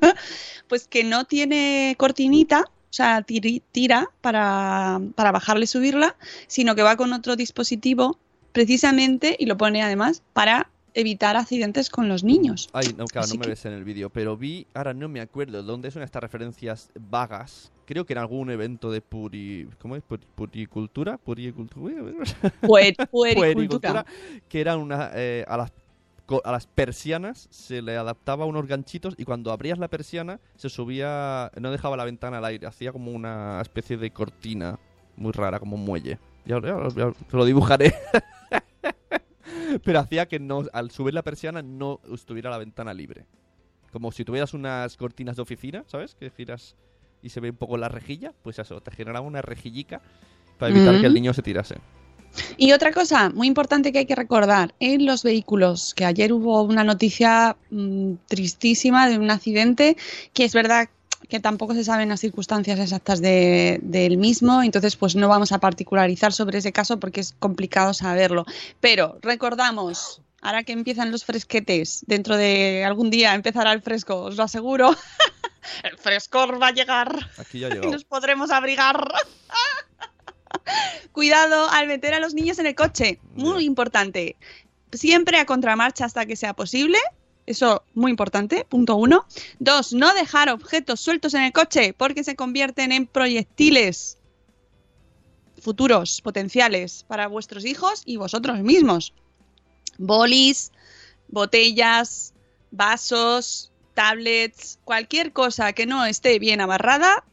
sé. 0.07 0.13
pues 0.69 0.87
que 0.87 1.03
no 1.03 1.25
tiene 1.25 1.95
cortinita, 1.97 2.61
o 2.61 2.93
sea, 2.95 3.21
tira 3.21 4.09
para, 4.21 5.01
para 5.15 5.33
bajarla 5.33 5.65
y 5.65 5.67
subirla, 5.67 6.15
sino 6.47 6.73
que 6.75 6.83
va 6.83 6.95
con 6.95 7.11
otro 7.11 7.35
dispositivo 7.35 8.17
precisamente 8.53 9.35
y 9.37 9.45
lo 9.45 9.57
pone 9.57 9.83
además 9.83 10.23
para 10.31 10.69
evitar 10.95 11.35
accidentes 11.37 11.89
con 11.89 12.07
los 12.09 12.23
niños. 12.23 12.69
Ay, 12.73 12.87
no, 12.97 13.05
claro, 13.05 13.25
Así 13.25 13.33
no 13.33 13.39
me 13.39 13.43
que- 13.43 13.49
ves 13.51 13.65
en 13.65 13.73
el 13.73 13.83
vídeo, 13.83 14.09
pero 14.09 14.35
vi, 14.35 14.65
ahora 14.73 14.93
no 14.93 15.07
me 15.07 15.21
acuerdo 15.21 15.61
dónde 15.61 15.91
son 15.91 16.01
estas 16.01 16.23
referencias 16.23 16.89
vagas. 16.99 17.71
Creo 17.85 18.05
que 18.05 18.13
en 18.13 18.19
algún 18.19 18.49
evento 18.49 18.89
de 18.91 19.01
puri... 19.01 19.69
¿Cómo 19.79 19.95
es? 19.95 20.03
Puri- 20.03 20.25
Puricultura. 20.35 21.17
Puricultura. 21.17 21.95
Puer- 22.61 22.95
puericultura. 23.11 24.05
que 24.49 24.59
eran 24.61 24.79
una, 24.79 25.11
eh, 25.13 25.45
a, 25.47 25.57
las, 25.57 25.71
a 26.43 26.51
las 26.51 26.65
persianas 26.65 27.47
se 27.51 27.81
le 27.83 27.95
adaptaba 27.97 28.45
unos 28.45 28.65
ganchitos 28.65 29.13
y 29.17 29.25
cuando 29.25 29.51
abrías 29.51 29.77
la 29.77 29.87
persiana 29.89 30.39
se 30.55 30.69
subía, 30.69 31.51
no 31.59 31.71
dejaba 31.71 31.95
la 31.97 32.05
ventana 32.05 32.39
al 32.39 32.45
aire, 32.45 32.65
hacía 32.65 32.91
como 32.91 33.11
una 33.11 33.59
especie 33.61 33.97
de 33.97 34.09
cortina 34.11 34.79
muy 35.17 35.31
rara, 35.31 35.59
como 35.59 35.75
un 35.75 35.85
muelle. 35.85 36.17
Ya, 36.45 36.59
ya- 36.61 36.87
ya- 36.95 37.13
lo 37.31 37.45
dibujaré. 37.45 37.93
Pero 39.83 39.99
hacía 39.99 40.27
que 40.27 40.39
no, 40.39 40.63
al 40.73 40.91
subir 40.91 41.13
la 41.13 41.23
persiana 41.23 41.61
no 41.61 41.99
estuviera 42.13 42.49
la 42.49 42.57
ventana 42.57 42.93
libre. 42.93 43.25
Como 43.91 44.11
si 44.11 44.25
tuvieras 44.25 44.53
unas 44.53 44.97
cortinas 44.97 45.35
de 45.35 45.41
oficina, 45.41 45.83
¿sabes? 45.87 46.15
Que 46.15 46.29
giras 46.29 46.75
y 47.21 47.29
se 47.29 47.39
ve 47.39 47.49
un 47.49 47.57
poco 47.57 47.77
la 47.77 47.89
rejilla, 47.89 48.33
pues 48.43 48.59
eso, 48.59 48.81
te 48.81 48.91
generaba 48.91 49.25
una 49.25 49.41
rejillica 49.41 50.01
para 50.59 50.75
evitar 50.75 50.99
que 51.01 51.07
el 51.07 51.13
niño 51.13 51.33
se 51.33 51.41
tirase. 51.41 51.75
Y 52.57 52.73
otra 52.73 52.91
cosa 52.91 53.29
muy 53.29 53.47
importante 53.47 53.91
que 53.91 53.99
hay 53.99 54.05
que 54.05 54.15
recordar, 54.15 54.75
en 54.79 55.05
los 55.05 55.23
vehículos, 55.23 55.93
que 55.93 56.05
ayer 56.05 56.33
hubo 56.33 56.61
una 56.63 56.83
noticia 56.83 57.57
mm, 57.71 58.13
tristísima 58.27 59.09
de 59.09 59.17
un 59.17 59.31
accidente, 59.31 59.97
que 60.33 60.43
es 60.43 60.53
verdad 60.53 60.89
que 61.29 61.39
tampoco 61.39 61.73
se 61.73 61.83
saben 61.83 62.09
las 62.09 62.19
circunstancias 62.19 62.79
exactas 62.79 63.21
de- 63.21 63.79
del 63.81 64.17
mismo, 64.17 64.61
entonces 64.63 64.95
pues 64.95 65.15
no 65.15 65.27
vamos 65.27 65.51
a 65.51 65.59
particularizar 65.59 66.33
sobre 66.33 66.57
ese 66.59 66.71
caso 66.71 66.99
porque 66.99 67.21
es 67.21 67.33
complicado 67.39 67.93
saberlo. 67.93 68.45
Pero 68.79 69.17
recordamos, 69.21 70.21
ahora 70.41 70.63
que 70.63 70.73
empiezan 70.73 71.11
los 71.11 71.25
fresquetes, 71.25 72.03
dentro 72.07 72.37
de 72.37 72.83
algún 72.85 73.09
día 73.09 73.33
empezará 73.33 73.71
el 73.73 73.81
fresco, 73.81 74.21
os 74.23 74.35
lo 74.35 74.43
aseguro, 74.43 74.95
el 75.83 75.97
frescor 75.97 76.61
va 76.61 76.67
a 76.67 76.71
llegar 76.71 77.31
Aquí 77.37 77.59
ya 77.59 77.69
y 77.83 77.87
nos 77.87 78.03
podremos 78.03 78.51
abrigar. 78.51 79.11
Cuidado 81.11 81.69
al 81.69 81.87
meter 81.87 82.13
a 82.13 82.19
los 82.19 82.33
niños 82.33 82.59
en 82.59 82.65
el 82.67 82.75
coche, 82.75 83.19
muy 83.35 83.65
importante. 83.65 84.35
Siempre 84.93 85.37
a 85.37 85.45
contramarcha 85.45 86.05
hasta 86.05 86.25
que 86.25 86.35
sea 86.35 86.53
posible. 86.53 86.97
Eso 87.45 87.83
muy 87.93 88.11
importante, 88.11 88.65
punto 88.67 88.95
uno. 88.95 89.25
Dos, 89.59 89.93
no 89.93 90.13
dejar 90.13 90.49
objetos 90.49 90.99
sueltos 90.99 91.33
en 91.33 91.43
el 91.43 91.51
coche 91.51 91.93
porque 91.93 92.23
se 92.23 92.35
convierten 92.35 92.91
en 92.91 93.05
proyectiles 93.05 94.17
futuros, 95.59 96.21
potenciales 96.21 97.05
para 97.07 97.27
vuestros 97.27 97.65
hijos 97.65 98.03
y 98.05 98.17
vosotros 98.17 98.59
mismos. 98.59 99.13
Bolis, 99.97 100.71
botellas, 101.27 102.33
vasos, 102.71 103.71
tablets, 103.93 104.79
cualquier 104.83 105.31
cosa 105.31 105.73
que 105.73 105.85
no 105.85 106.05
esté 106.05 106.37
bien 106.39 106.61
amarrada, 106.61 107.23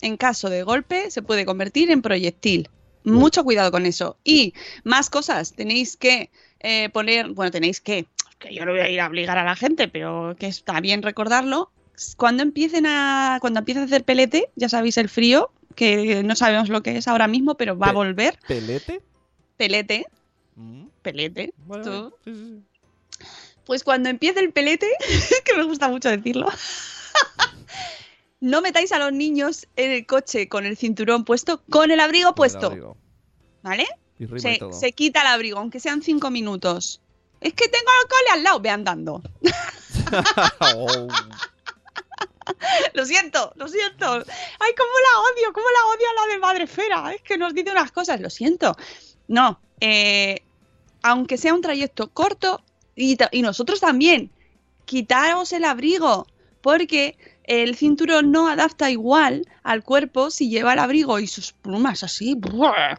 en 0.00 0.16
caso 0.16 0.50
de 0.50 0.62
golpe, 0.62 1.10
se 1.10 1.22
puede 1.22 1.44
convertir 1.44 1.90
en 1.90 2.02
proyectil. 2.02 2.68
Mucho 3.04 3.44
cuidado 3.44 3.70
con 3.70 3.84
eso. 3.84 4.16
Y 4.24 4.54
más 4.84 5.10
cosas, 5.10 5.52
tenéis 5.52 5.96
que 5.96 6.30
eh, 6.60 6.88
poner, 6.90 7.30
bueno, 7.30 7.50
tenéis 7.50 7.80
que, 7.80 8.06
que 8.42 8.54
yo 8.54 8.64
no 8.66 8.72
voy 8.72 8.80
a 8.80 8.90
ir 8.90 9.00
a 9.00 9.06
obligar 9.06 9.38
a 9.38 9.44
la 9.44 9.56
gente, 9.56 9.88
pero 9.88 10.36
que 10.38 10.46
está 10.46 10.80
bien 10.80 11.02
recordarlo. 11.02 11.70
Cuando 12.16 12.42
empiecen 12.42 12.86
a, 12.86 13.38
cuando 13.40 13.60
empiece 13.60 13.80
a 13.80 13.84
hacer 13.84 14.04
pelete, 14.04 14.50
ya 14.56 14.68
sabéis 14.68 14.96
el 14.96 15.08
frío, 15.08 15.50
que 15.76 16.22
no 16.22 16.34
sabemos 16.36 16.68
lo 16.68 16.82
que 16.82 16.96
es 16.96 17.08
ahora 17.08 17.28
mismo, 17.28 17.56
pero 17.56 17.78
va 17.78 17.88
a 17.88 17.92
volver. 17.92 18.38
¿Pelete? 18.46 19.00
pelete, 19.56 20.06
Mm, 20.54 20.86
pelete, 21.00 21.54
vale, 21.66 21.84
tú, 21.84 21.90
vale. 21.90 22.10
Sí, 22.24 22.34
sí, 22.34 22.62
sí. 23.18 23.24
pues 23.64 23.84
cuando 23.84 24.10
empiece 24.10 24.40
el 24.40 24.52
pelete, 24.52 24.86
que 25.46 25.54
me 25.54 25.62
gusta 25.64 25.88
mucho 25.88 26.10
decirlo, 26.10 26.46
no 28.40 28.60
metáis 28.60 28.92
a 28.92 28.98
los 28.98 29.12
niños 29.12 29.66
en 29.76 29.92
el 29.92 30.04
coche 30.06 30.48
con 30.48 30.66
el 30.66 30.76
cinturón 30.76 31.24
puesto, 31.24 31.62
con 31.70 31.90
el 31.90 32.00
abrigo 32.00 32.30
el 32.30 32.34
puesto, 32.34 32.66
abrigo. 32.66 32.96
¿vale? 33.62 33.86
Se, 34.36 34.58
se 34.72 34.92
quita 34.92 35.22
el 35.22 35.28
abrigo, 35.28 35.58
aunque 35.58 35.80
sean 35.80 36.02
cinco 36.02 36.30
minutos. 36.30 37.00
Es 37.42 37.54
que 37.54 37.68
tengo 37.68 37.90
al 38.00 38.08
cole 38.08 38.30
al 38.32 38.42
lado, 38.42 38.60
ve 38.60 38.70
andando. 38.70 39.22
Oh, 40.60 41.08
Lo 42.94 43.04
siento, 43.04 43.52
lo 43.56 43.68
siento. 43.68 44.06
Ay, 44.06 44.72
cómo 44.76 44.90
la 44.90 45.20
odio, 45.30 45.52
cómo 45.52 45.66
la 45.66 45.86
odio 45.94 46.06
a 46.10 46.26
la 46.26 46.32
de 46.32 46.38
Madrefera. 46.38 47.14
Es 47.14 47.22
que 47.22 47.38
nos 47.38 47.54
dice 47.54 47.70
unas 47.70 47.92
cosas, 47.92 48.20
lo 48.20 48.30
siento. 48.30 48.76
No, 49.28 49.60
eh, 49.80 50.42
aunque 51.02 51.38
sea 51.38 51.54
un 51.54 51.62
trayecto 51.62 52.10
corto, 52.10 52.62
y, 52.94 53.16
y 53.30 53.42
nosotros 53.42 53.80
también, 53.80 54.30
quitaros 54.84 55.52
el 55.52 55.64
abrigo, 55.64 56.26
porque 56.60 57.16
el 57.44 57.74
cinturón 57.76 58.30
no 58.30 58.48
adapta 58.48 58.90
igual 58.90 59.44
al 59.62 59.82
cuerpo 59.82 60.30
si 60.30 60.48
lleva 60.48 60.72
el 60.74 60.78
abrigo 60.78 61.18
y 61.18 61.26
sus 61.26 61.52
plumas 61.52 62.02
así, 62.04 62.34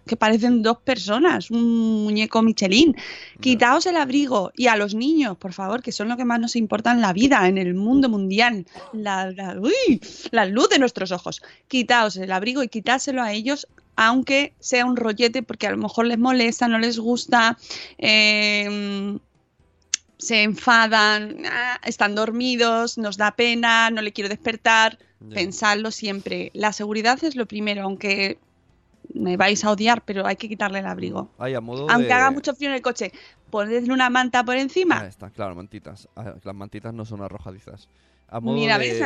que 0.06 0.16
parecen 0.18 0.62
dos 0.64 0.78
personas, 0.80 1.50
un 1.52 2.04
muñeco 2.04 2.41
Michelin. 2.41 2.96
Quitaos 3.39 3.86
el 3.86 3.98
abrigo 3.98 4.52
y 4.56 4.68
a 4.68 4.76
los 4.76 4.96
niños, 4.96 5.38
por 5.38 5.54
favor, 5.54 5.82
que 5.82 5.91
son 5.91 6.10
lo 6.10 6.18
que 6.18 6.26
más 6.26 6.39
nos 6.39 6.56
importa 6.56 6.91
en 6.91 7.02
la 7.02 7.14
vida, 7.14 7.48
en 7.48 7.58
el 7.58 7.74
mundo 7.74 8.10
mundial, 8.10 8.66
la, 8.91 9.32
la- 9.32 9.58
uy, 9.60 10.02
la 10.32 10.46
luz 10.46 10.70
de 10.70 10.80
nuestros 10.80 11.12
ojos. 11.12 11.41
Quitaos 11.68 12.18
el 12.18 12.32
abrigo 12.32 12.64
y 12.64 12.68
quitárselo 12.70 13.22
a 13.22 13.32
ellos, 13.34 13.68
aunque 13.96 14.54
sea 14.60 14.86
un 14.86 14.96
rollete, 14.96 15.44
porque 15.44 15.68
a 15.68 15.72
lo 15.72 15.78
mejor 15.78 16.06
les 16.08 16.18
molesta, 16.18 16.68
no 16.68 16.80
les 16.80 16.98
gusta. 17.00 17.58
eh, 17.98 19.18
se 20.24 20.43
enfadan, 20.43 21.43
ah, 21.45 21.80
están 21.84 22.15
dormidos, 22.15 22.97
nos 22.97 23.17
da 23.17 23.32
pena, 23.32 23.89
no 23.89 24.01
le 24.01 24.11
quiero 24.13 24.30
despertar. 24.30 24.97
Pensadlo 25.34 25.89
siempre. 25.91 26.51
La 26.53 26.74
seguridad 26.74 27.24
es 27.24 27.36
lo 27.36 27.45
primero, 27.45 27.84
aunque 27.84 28.38
me 29.13 29.38
vais 29.38 29.63
a 29.63 29.71
odiar, 29.71 30.01
pero 30.03 30.26
hay 30.26 30.36
que 30.36 30.49
quitarle 30.49 30.80
el 30.80 30.86
abrigo. 30.86 31.30
Ay, 31.38 31.53
a 31.53 31.61
modo 31.61 31.89
Aunque 31.89 32.07
de- 32.07 32.13
haga 32.13 32.32
mucho 32.32 32.53
frío 32.55 32.69
en 32.69 32.76
el 32.76 32.82
coche, 32.82 33.11
ponedle 33.49 33.93
una 33.93 34.09
manta 34.09 34.43
por 34.43 34.55
Ahí 34.55 34.61
encima. 34.61 35.05
está, 35.07 35.30
claro, 35.30 35.55
mantitas. 35.55 36.07
Ah, 36.15 36.34
Las 36.43 36.55
mantitas 36.55 36.93
no 36.93 37.05
son 37.05 37.21
arrojadizas. 37.21 37.88
A 38.28 38.39
modo 38.39 38.55
Mira, 38.55 38.78
de- 38.80 38.89
¿ves? 38.89 38.99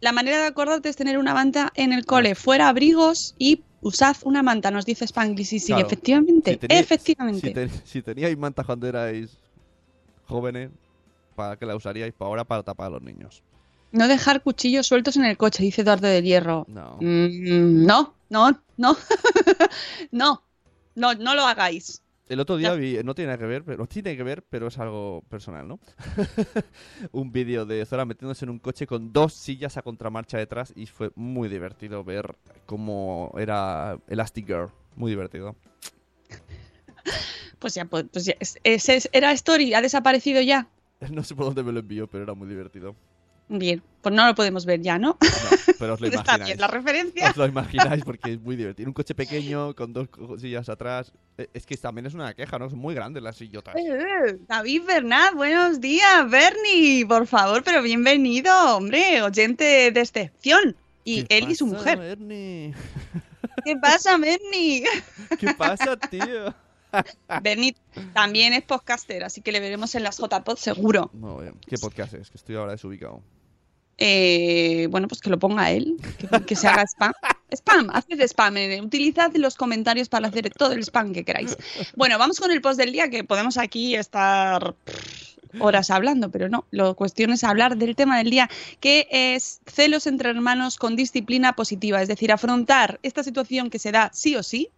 La, 0.00 0.12
manera 0.12 0.40
de 0.40 0.46
acordarte 0.46 0.88
es 0.88 0.96
tener 0.96 1.16
una 1.16 1.32
manta 1.34 1.72
en 1.74 1.92
el 1.92 2.04
cole, 2.04 2.34
fuera 2.34 2.68
abrigos 2.68 3.34
y 3.38 3.62
usad 3.80 4.16
una 4.24 4.42
manta, 4.42 4.70
nos 4.70 4.84
dice 4.84 5.04
Spanglish. 5.06 5.46
Sí, 5.46 5.58
sí, 5.60 5.66
Claro. 5.68 5.86
efectivamente, 5.86 6.52
Si 6.52 6.58
teníais- 6.58 6.80
efectivamente. 6.80 7.68
Si, 7.68 7.80
si 7.84 8.02
teníais 8.02 8.36
mantas 8.36 8.66
cuando 8.66 8.88
erais 8.88 9.30
jóvenes, 10.32 10.70
¿para 11.36 11.56
qué 11.56 11.66
la 11.66 11.76
usaríais? 11.76 12.12
Para 12.14 12.28
ahora 12.28 12.44
para 12.44 12.62
tapar 12.62 12.88
a 12.88 12.90
los 12.90 13.02
niños. 13.02 13.42
No 13.92 14.08
dejar 14.08 14.42
cuchillos 14.42 14.86
sueltos 14.86 15.16
en 15.16 15.24
el 15.24 15.36
coche, 15.36 15.62
dice 15.62 15.82
Eduardo 15.82 16.06
del 16.06 16.24
Hierro. 16.24 16.64
No. 16.68 16.96
Mm, 17.00 17.84
no, 17.84 18.14
no, 18.30 18.50
no. 18.78 18.96
no, 20.10 20.42
no, 20.94 21.14
no 21.14 21.34
lo 21.34 21.42
hagáis. 21.46 22.02
El 22.28 22.40
otro 22.40 22.56
día 22.56 22.70
Ya. 22.70 22.74
vi, 22.76 22.98
no 23.04 23.14
tiene 23.14 23.26
nada 23.32 23.38
que 23.38 23.44
ver, 23.46 23.64
pero 23.64 23.84
tiene 23.86 24.16
que 24.16 24.22
ver, 24.22 24.42
pero 24.48 24.68
es 24.68 24.78
algo 24.78 25.22
personal, 25.28 25.68
¿no? 25.68 25.78
un 27.12 27.30
vídeo 27.32 27.66
de 27.66 27.84
Zora 27.84 28.06
metiéndose 28.06 28.46
en 28.46 28.50
un 28.50 28.58
coche 28.58 28.86
con 28.86 29.12
dos 29.12 29.34
sillas 29.34 29.76
a 29.76 29.82
contramarcha 29.82 30.38
detrás 30.38 30.72
y 30.74 30.86
fue 30.86 31.10
muy 31.14 31.48
divertido 31.50 32.02
ver 32.04 32.36
cómo 32.64 33.34
era 33.36 33.98
Elastic 34.08 34.46
Girl. 34.46 34.70
Muy 34.96 35.10
divertido. 35.10 35.56
Pues 37.62 37.74
ya, 37.74 37.84
pues, 37.86 38.04
pues 38.12 38.24
ya, 38.26 38.34
es- 38.40 38.58
ese 38.64 38.96
es- 38.96 39.08
era 39.12 39.32
Story, 39.32 39.72
ha 39.72 39.80
desaparecido 39.80 40.40
ya. 40.42 40.66
No 41.10 41.22
sé 41.24 41.34
por 41.34 41.46
dónde 41.46 41.62
me 41.62 41.72
lo 41.72 41.80
envió, 41.80 42.06
pero 42.08 42.24
era 42.24 42.34
muy 42.34 42.48
divertido. 42.48 42.94
Bien, 43.48 43.82
pues 44.00 44.14
no 44.14 44.24
lo 44.26 44.34
podemos 44.34 44.64
ver 44.66 44.80
ya, 44.80 44.98
¿no? 44.98 45.18
No, 45.20 45.74
pero 45.78 45.94
os 45.94 46.00
lo 46.00 46.06
Está 46.08 46.20
imagináis. 46.22 46.44
bien 46.46 46.60
la 46.60 46.66
referencia. 46.68 47.30
Os 47.30 47.36
lo 47.36 47.46
imagináis 47.46 48.02
porque 48.04 48.32
es 48.32 48.40
muy 48.40 48.56
divertido. 48.56 48.88
Un 48.88 48.94
coche 48.94 49.14
pequeño 49.14 49.74
con 49.76 49.92
dos 49.92 50.08
sillas 50.40 50.68
atrás. 50.68 51.12
Eh, 51.38 51.48
Es 51.52 51.66
que 51.66 51.76
también 51.76 52.06
es 52.06 52.14
una 52.14 52.32
queja, 52.34 52.58
¿no? 52.58 52.68
Son 52.70 52.78
muy 52.78 52.94
grandes 52.94 53.22
las 53.22 53.36
sillotas. 53.36 53.74
Eh, 53.76 54.38
David 54.48 54.82
Bernat, 54.86 55.34
buenos 55.34 55.80
días, 55.80 56.28
Bernie, 56.30 57.04
por 57.06 57.26
favor, 57.26 57.62
pero 57.62 57.82
bienvenido, 57.82 58.52
hombre, 58.76 59.22
oyente 59.22 59.90
de 59.92 60.00
excepción. 60.00 60.74
Y 61.04 61.24
¿Qué 61.24 61.38
él 61.38 61.50
y 61.50 61.54
su 61.54 61.66
mujer. 61.66 61.98
Bernie? 61.98 62.74
¿Qué 63.64 63.76
pasa, 63.76 64.16
Bernie? 64.18 64.84
¿Qué 65.38 65.52
pasa, 65.58 65.96
tío? 65.96 66.54
Bernie 67.42 67.76
también 68.12 68.52
es 68.52 68.62
podcaster, 68.62 69.24
así 69.24 69.40
que 69.40 69.52
le 69.52 69.60
veremos 69.60 69.94
en 69.94 70.02
las 70.02 70.18
JPod 70.18 70.56
seguro. 70.56 71.10
No, 71.12 71.38
bien. 71.38 71.54
¿Qué 71.66 71.78
podcast 71.78 72.14
es? 72.14 72.30
Que 72.30 72.38
estoy 72.38 72.56
ahora 72.56 72.72
desubicado. 72.72 73.22
Eh, 73.98 74.88
bueno, 74.90 75.06
pues 75.06 75.20
que 75.20 75.30
lo 75.30 75.38
ponga 75.38 75.70
él, 75.70 75.96
que, 76.18 76.44
que 76.44 76.56
se 76.56 76.66
haga 76.66 76.82
spam. 76.82 77.12
Spam, 77.54 77.90
haced 77.90 78.20
spam, 78.22 78.56
eh, 78.56 78.80
utilizad 78.80 79.30
los 79.34 79.56
comentarios 79.56 80.08
para 80.08 80.28
hacer 80.28 80.50
todo 80.50 80.72
el 80.72 80.80
spam 80.82 81.12
que 81.12 81.24
queráis. 81.24 81.56
Bueno, 81.96 82.18
vamos 82.18 82.40
con 82.40 82.50
el 82.50 82.62
post 82.62 82.78
del 82.78 82.92
día, 82.92 83.10
que 83.10 83.24
podemos 83.24 83.58
aquí 83.58 83.94
estar 83.94 84.74
horas 85.60 85.90
hablando, 85.90 86.30
pero 86.30 86.48
no, 86.48 86.64
la 86.70 86.94
cuestión 86.94 87.30
es 87.30 87.44
hablar 87.44 87.76
del 87.76 87.94
tema 87.94 88.18
del 88.18 88.30
día, 88.30 88.48
que 88.80 89.06
es 89.10 89.60
celos 89.66 90.06
entre 90.06 90.30
hermanos 90.30 90.78
con 90.78 90.96
disciplina 90.96 91.54
positiva, 91.54 92.00
es 92.00 92.08
decir, 92.08 92.32
afrontar 92.32 92.98
esta 93.02 93.22
situación 93.22 93.70
que 93.70 93.78
se 93.78 93.92
da 93.92 94.10
sí 94.14 94.34
o 94.36 94.42
sí, 94.42 94.70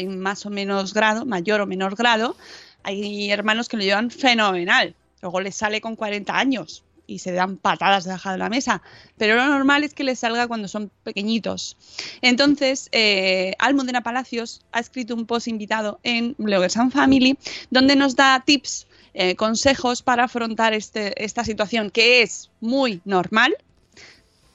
en 0.00 0.18
más 0.20 0.46
o 0.46 0.50
menos 0.50 0.94
grado, 0.94 1.24
mayor 1.24 1.60
o 1.60 1.66
menor 1.66 1.94
grado. 1.96 2.36
Hay 2.82 3.30
hermanos 3.30 3.68
que 3.68 3.76
lo 3.76 3.82
llevan 3.82 4.10
fenomenal, 4.10 4.94
luego 5.22 5.40
les 5.40 5.54
sale 5.54 5.80
con 5.80 5.96
40 5.96 6.36
años 6.36 6.82
y 7.06 7.18
se 7.18 7.32
dan 7.32 7.56
patadas 7.56 8.04
debajo 8.04 8.30
de 8.30 8.38
la 8.38 8.48
mesa, 8.48 8.82
pero 9.18 9.34
lo 9.34 9.44
normal 9.46 9.82
es 9.82 9.94
que 9.94 10.04
les 10.04 10.20
salga 10.20 10.46
cuando 10.46 10.68
son 10.68 10.90
pequeñitos. 11.02 11.76
Entonces, 12.22 12.88
eh, 12.92 13.54
Almudena 13.58 14.02
Palacios 14.02 14.62
ha 14.70 14.78
escrito 14.78 15.14
un 15.14 15.26
post 15.26 15.48
invitado 15.48 15.98
en 16.04 16.36
Bloggers 16.38 16.76
and 16.76 16.92
Family 16.92 17.36
donde 17.70 17.96
nos 17.96 18.14
da 18.14 18.42
tips, 18.46 18.86
eh, 19.12 19.34
consejos 19.34 20.02
para 20.02 20.24
afrontar 20.24 20.72
este- 20.72 21.12
esta 21.22 21.44
situación 21.44 21.90
que 21.90 22.22
es 22.22 22.48
muy 22.60 23.00
normal, 23.04 23.56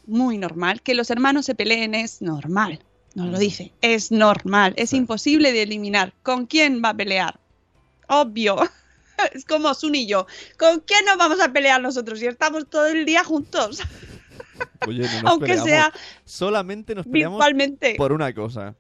muy 0.08 0.38
normal. 0.38 0.82
Que 0.82 0.94
los 0.94 1.10
hermanos 1.10 1.46
se 1.46 1.56
peleen 1.56 1.94
es 1.94 2.22
normal, 2.22 2.80
nos 3.16 3.30
lo 3.32 3.40
dice, 3.40 3.72
es 3.82 4.12
normal, 4.12 4.74
es 4.78 4.94
imposible 4.94 5.52
de 5.52 5.64
eliminar. 5.64 6.14
¿Con 6.24 6.46
quién 6.46 6.82
va 6.84 6.90
a 6.90 6.94
pelear? 6.94 7.40
Obvio. 8.08 8.58
Es 9.34 9.46
como 9.46 9.74
Sun 9.74 9.96
y 9.96 10.08
yo. 10.08 10.28
¿Con 10.60 10.82
quién 10.82 11.06
nos 11.06 11.16
vamos 11.18 11.40
a 11.40 11.48
pelear 11.54 11.82
nosotros 11.82 12.20
si 12.20 12.26
estamos 12.28 12.70
todo 12.70 12.86
el 12.88 13.06
día 13.06 13.24
juntos? 13.24 13.80
Oye, 14.88 15.04
no 15.04 15.22
nos 15.22 15.32
Aunque 15.32 15.46
peleamos. 15.56 15.70
sea 15.70 15.94
Solamente 16.26 16.94
nos 16.94 17.06
peleamos 17.08 17.42
por 17.98 18.12
una 18.12 18.34
cosa. 18.34 18.76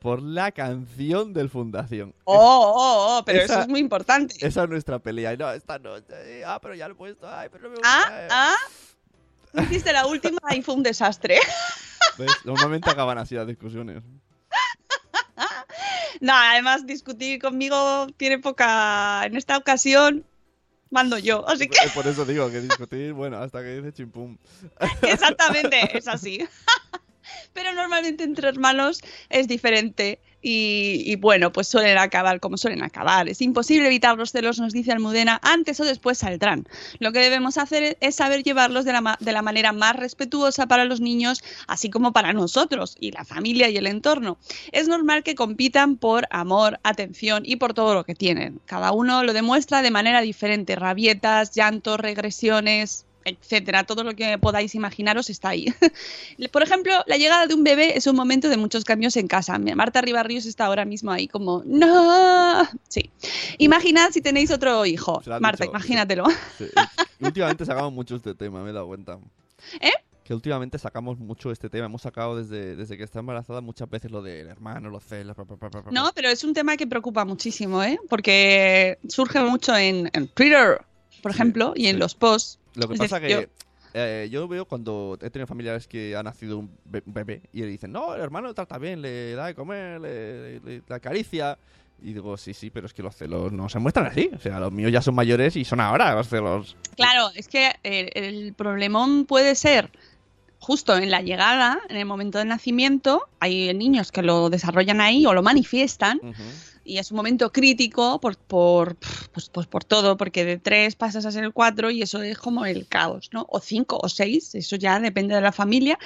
Por 0.00 0.20
la 0.20 0.52
canción 0.52 1.32
del 1.32 1.48
Fundación. 1.48 2.14
Oh, 2.24 2.36
oh, 2.36 3.18
oh, 3.18 3.24
pero 3.24 3.40
Esa- 3.40 3.54
eso 3.54 3.62
es 3.62 3.68
muy 3.68 3.80
importante. 3.80 4.34
Esa 4.46 4.64
es 4.64 4.68
nuestra 4.68 4.98
pelea. 4.98 5.32
Y 5.32 5.38
no, 5.38 5.50
esta 5.50 5.78
noche. 5.78 6.12
eh, 6.12 6.42
Ah, 6.46 6.58
pero 6.60 6.74
ya 6.74 6.86
lo 6.86 6.92
he 6.92 6.96
puesto. 6.98 7.26
Ay, 7.26 7.48
pero 7.50 7.64
no 7.64 7.70
me 7.70 7.76
gusta. 7.76 7.88
Ah, 7.90 8.20
eh. 8.20 8.28
ah. 8.30 9.62
Hiciste 9.62 9.94
la 9.94 10.06
última 10.06 10.38
y 10.54 10.60
fue 10.60 10.74
un 10.74 10.82
desastre. 10.82 11.38
¿Ves? 12.18 12.32
Normalmente 12.44 12.90
acaban 12.90 13.18
así 13.18 13.34
las 13.34 13.46
discusiones. 13.46 14.02
No, 16.20 16.32
además 16.32 16.86
discutir 16.86 17.40
conmigo 17.40 18.06
tiene 18.16 18.38
poca. 18.38 19.26
En 19.26 19.36
esta 19.36 19.56
ocasión 19.56 20.24
mando 20.90 21.18
yo. 21.18 21.46
Así 21.48 21.68
que 21.68 21.78
Por 21.94 22.06
eso 22.06 22.24
digo 22.24 22.50
que 22.50 22.60
discutir, 22.60 23.12
bueno, 23.12 23.38
hasta 23.38 23.62
que 23.62 23.76
dice 23.76 23.92
chimpum. 23.92 24.38
exactamente 25.02 25.98
es 25.98 26.08
así. 26.08 26.46
Pero 27.52 27.72
normalmente 27.72 28.24
entre 28.24 28.48
hermanos 28.48 29.02
es 29.28 29.48
diferente. 29.48 30.20
Y, 30.46 31.16
bueno, 31.16 31.52
pues 31.52 31.68
suelen 31.68 31.96
acabar 31.96 32.38
como 32.38 32.58
suelen 32.58 32.82
acabar. 32.82 33.30
Es 33.30 33.40
imposible 33.40 33.86
evitar 33.86 34.18
los 34.18 34.30
celos, 34.30 34.58
nos 34.58 34.74
dice 34.74 34.92
Almudena, 34.92 35.40
antes 35.42 35.80
o 35.80 35.84
después 35.84 36.18
saldrán. 36.18 36.66
Lo 36.98 37.12
que 37.12 37.20
debemos 37.20 37.56
hacer 37.56 37.96
es 38.00 38.16
saber 38.16 38.42
llevarlos 38.42 38.84
de 38.84 38.92
la, 38.92 39.16
de 39.18 39.32
la 39.32 39.40
manera 39.40 39.72
más 39.72 39.96
respetuosa 39.96 40.66
para 40.66 40.84
los 40.84 41.00
niños, 41.00 41.42
así 41.66 41.88
como 41.88 42.12
para 42.12 42.34
nosotros 42.34 42.94
y 43.00 43.12
la 43.12 43.24
familia 43.24 43.70
y 43.70 43.78
el 43.78 43.86
entorno. 43.86 44.36
Es 44.70 44.86
normal 44.86 45.22
que 45.22 45.34
compitan 45.34 45.96
por 45.96 46.28
amor, 46.30 46.78
atención 46.82 47.44
y 47.46 47.56
por 47.56 47.72
todo 47.72 47.94
lo 47.94 48.04
que 48.04 48.14
tienen. 48.14 48.60
Cada 48.66 48.92
uno 48.92 49.22
lo 49.24 49.32
demuestra 49.32 49.80
de 49.80 49.90
manera 49.90 50.20
diferente. 50.20 50.76
Rabietas, 50.76 51.54
llantos, 51.54 51.98
regresiones, 51.98 53.06
etcétera. 53.24 53.84
Todo 53.84 54.04
lo 54.04 54.14
que 54.14 54.38
podáis 54.38 54.74
imaginaros 54.74 55.30
está 55.30 55.50
ahí. 55.50 55.66
Por 56.52 56.62
ejemplo, 56.62 56.92
la 57.06 57.16
llegada 57.16 57.46
de 57.46 57.54
un 57.54 57.64
bebé 57.64 57.96
es 57.96 58.06
un 58.06 58.16
momento 58.16 58.48
de 58.48 58.56
muchos 58.56 58.84
cambios 58.84 59.16
en 59.16 59.26
casa. 59.28 59.58
Marta 59.58 60.00
Ribarrios 60.00 60.46
está 60.46 60.66
ahora 60.66 60.84
mismo 60.84 61.10
ahí 61.10 61.28
como, 61.28 61.62
no. 61.66 62.68
Sí. 62.88 63.10
Imaginad 63.58 64.10
si 64.10 64.20
tenéis 64.20 64.50
otro 64.50 64.84
hijo. 64.86 65.22
Marta, 65.40 65.64
dicho. 65.64 65.70
imagínatelo. 65.70 66.24
Sí, 66.58 66.66
Últimamente 67.20 67.64
sacamos 67.64 67.92
mucho 67.92 68.16
este 68.16 68.34
tema, 68.34 68.62
me 68.62 68.70
he 68.70 68.72
dado 68.72 68.86
cuenta. 68.86 69.18
¿Eh? 69.80 69.92
Que 70.24 70.32
últimamente 70.34 70.78
sacamos 70.78 71.18
mucho 71.18 71.50
este 71.50 71.68
tema. 71.68 71.86
Hemos 71.86 72.02
sacado 72.02 72.36
desde, 72.36 72.76
desde 72.76 72.96
que 72.96 73.04
está 73.04 73.18
embarazada 73.20 73.60
muchas 73.60 73.88
veces 73.90 74.10
lo 74.10 74.22
del 74.22 74.48
hermano, 74.48 74.88
los 74.90 75.04
celos. 75.04 75.36
pa, 75.36 75.44
pa, 75.44 75.56
pa, 75.56 75.70
pa, 75.70 75.82
pa. 75.84 75.90
No, 75.90 76.10
pero 76.14 76.28
es 76.30 76.44
un 76.44 76.54
tema 76.54 76.76
que 76.76 76.86
preocupa 76.86 77.24
muchísimo, 77.24 77.82
¿eh? 77.82 77.98
Porque 78.08 78.98
surge 79.08 79.40
mucho 79.40 79.76
en, 79.76 80.10
en 80.14 80.28
Twitter, 80.28 80.80
por 81.22 81.32
Sí, 81.32 81.36
ejemplo, 81.36 81.72
y 81.76 81.86
en 81.88 81.96
sí. 81.96 82.00
los 82.00 82.14
posts. 82.14 82.58
Lo 82.74 82.88
que 82.88 82.94
Es 82.94 83.00
pasa 83.00 83.20
decir, 83.20 83.38
que 83.38 83.48
eh, 83.94 84.28
yo 84.30 84.48
veo 84.48 84.64
cuando 84.64 85.16
he 85.22 85.30
tenido 85.30 85.46
familiares 85.46 85.86
que 85.86 86.16
ha 86.16 86.22
nacido 86.22 86.58
un 86.58 86.70
be- 86.84 87.02
un 87.06 87.14
bebé 87.14 87.42
y 87.52 87.60
le 87.60 87.66
dicen, 87.68 87.92
no, 87.92 88.14
el 88.14 88.20
hermano 88.20 88.52
trata 88.54 88.78
bien, 88.78 89.00
le 89.02 89.34
da 89.34 89.46
de 89.46 89.54
comer, 89.54 90.00
le, 90.00 90.60
le- 90.60 90.82
le 90.88 90.94
acaricia. 90.94 91.56
Y 92.02 92.12
digo, 92.12 92.36
sí, 92.36 92.52
sí, 92.52 92.70
pero 92.70 92.86
es 92.86 92.92
que 92.92 93.02
los 93.02 93.14
celos 93.16 93.52
no 93.52 93.68
se 93.68 93.78
muestran 93.78 94.06
así. 94.06 94.28
O 94.36 94.40
sea, 94.40 94.58
los 94.58 94.72
míos 94.72 94.90
ya 94.92 95.00
son 95.00 95.14
mayores 95.14 95.54
y 95.56 95.64
son 95.64 95.80
ahora 95.80 96.12
los 96.14 96.28
celos. 96.28 96.76
Claro, 96.96 97.30
es 97.36 97.46
que 97.48 97.72
el, 97.84 98.10
el 98.14 98.52
problemón 98.54 99.24
puede 99.26 99.54
ser 99.54 99.90
justo 100.58 100.96
en 100.96 101.10
la 101.10 101.22
llegada, 101.22 101.78
en 101.88 101.96
el 101.96 102.04
momento 102.04 102.38
del 102.38 102.48
nacimiento. 102.48 103.22
Hay 103.38 103.72
niños 103.74 104.10
que 104.10 104.22
lo 104.22 104.50
desarrollan 104.50 105.00
ahí 105.00 105.24
o 105.24 105.32
lo 105.34 105.42
manifiestan. 105.42 106.20
Y 106.84 106.98
es 106.98 107.10
un 107.10 107.16
momento 107.16 107.50
crítico 107.52 108.20
por, 108.20 108.36
por, 108.36 108.96
pues, 109.32 109.48
pues 109.48 109.66
por 109.66 109.84
todo, 109.84 110.16
porque 110.16 110.44
de 110.44 110.58
tres 110.58 110.94
pasas 110.96 111.24
a 111.26 111.30
ser 111.32 111.44
el 111.44 111.52
cuatro 111.52 111.90
y 111.90 112.02
eso 112.02 112.22
es 112.22 112.38
como 112.38 112.66
el 112.66 112.86
caos, 112.86 113.30
¿no? 113.32 113.46
O 113.48 113.60
cinco 113.60 113.98
o 114.02 114.08
seis, 114.08 114.54
eso 114.54 114.76
ya 114.76 115.00
depende 115.00 115.34
de 115.34 115.40
la 115.40 115.52
familia. 115.52 115.98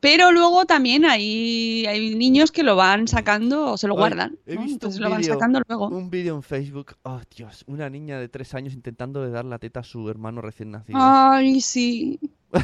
Pero 0.00 0.32
luego 0.32 0.64
también 0.64 1.04
hay, 1.04 1.86
hay 1.86 2.16
niños 2.16 2.50
que 2.50 2.64
lo 2.64 2.74
van 2.74 3.06
sacando 3.06 3.72
o 3.72 3.76
se 3.76 3.86
lo 3.86 3.94
guardan. 3.94 4.36
he 4.46 4.56
¿no? 4.56 4.62
visto 4.62 4.74
Entonces 4.86 4.98
un 4.98 5.04
lo 5.04 5.10
van 5.10 5.20
vídeo- 5.20 5.34
sacando 5.34 5.62
luego. 5.68 5.88
Un 5.88 6.10
vídeo 6.10 6.34
en 6.34 6.42
Facebook. 6.42 6.96
Oh, 7.04 7.20
Dios. 7.36 7.62
Una 7.68 7.88
niña 7.88 8.18
de 8.18 8.28
tres 8.28 8.52
años 8.54 8.74
intentando 8.74 9.28
dar 9.30 9.44
la 9.44 9.60
teta 9.60 9.78
a 9.80 9.84
su 9.84 10.08
hermano 10.08 10.40
recién 10.40 10.72
nacido. 10.72 10.98
Ay, 11.00 11.60
sí. 11.60 12.18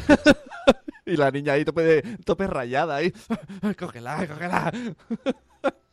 Y 1.05 1.15
la 1.17 1.31
niña 1.31 1.53
ahí 1.53 1.65
tope, 1.65 1.81
de, 1.81 2.01
tope 2.23 2.45
rayada 2.45 2.97
ahí. 2.97 3.11
cógela, 3.79 4.27
cógela. 4.27 4.71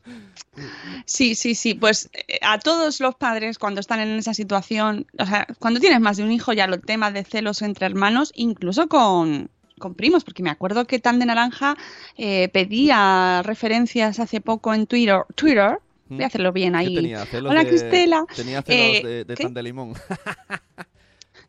Sí, 1.05 1.35
sí, 1.35 1.55
sí. 1.55 1.75
Pues 1.75 2.09
eh, 2.15 2.39
a 2.43 2.59
todos 2.59 3.01
los 3.01 3.15
padres 3.15 3.59
cuando 3.59 3.81
están 3.81 4.01
en 4.01 4.11
esa 4.19 4.35
situación, 4.35 5.07
o 5.19 5.27
sea, 5.27 5.47
cuando 5.59 5.81
tienes 5.81 6.01
más 6.01 6.17
de 6.17 6.25
un 6.25 6.33
hijo, 6.33 6.53
ya 6.53 6.67
los 6.67 6.81
temas 6.83 7.13
de 7.15 7.25
celos 7.25 7.63
entre 7.63 7.87
hermanos, 7.87 8.33
incluso 8.35 8.89
con, 8.89 9.51
con 9.79 9.95
primos, 9.95 10.25
porque 10.25 10.43
me 10.43 10.51
acuerdo 10.51 10.87
que 10.87 10.99
Tan 10.99 11.19
de 11.19 11.27
Naranja 11.27 11.77
eh, 12.17 12.49
pedía 12.49 13.43
referencias 13.45 14.19
hace 14.19 14.41
poco 14.41 14.73
en 14.75 14.87
Twitter. 14.87 15.23
Twitter, 15.35 15.79
voy 16.09 16.23
a 16.23 16.27
hacerlo 16.27 16.53
bien 16.53 16.73
¿Qué 16.73 16.79
ahí. 16.79 16.95
tenía? 16.95 17.25
¿Celos 17.27 17.51
Hola, 17.51 17.63
de- 17.65 17.69
Cristela. 17.69 18.25
Tenía 18.35 18.63
celos 18.63 18.97
Eh, 18.97 19.03
de, 19.07 19.25
de 19.25 19.35
tan 19.37 19.55
de 19.55 19.63
limón. 19.63 19.93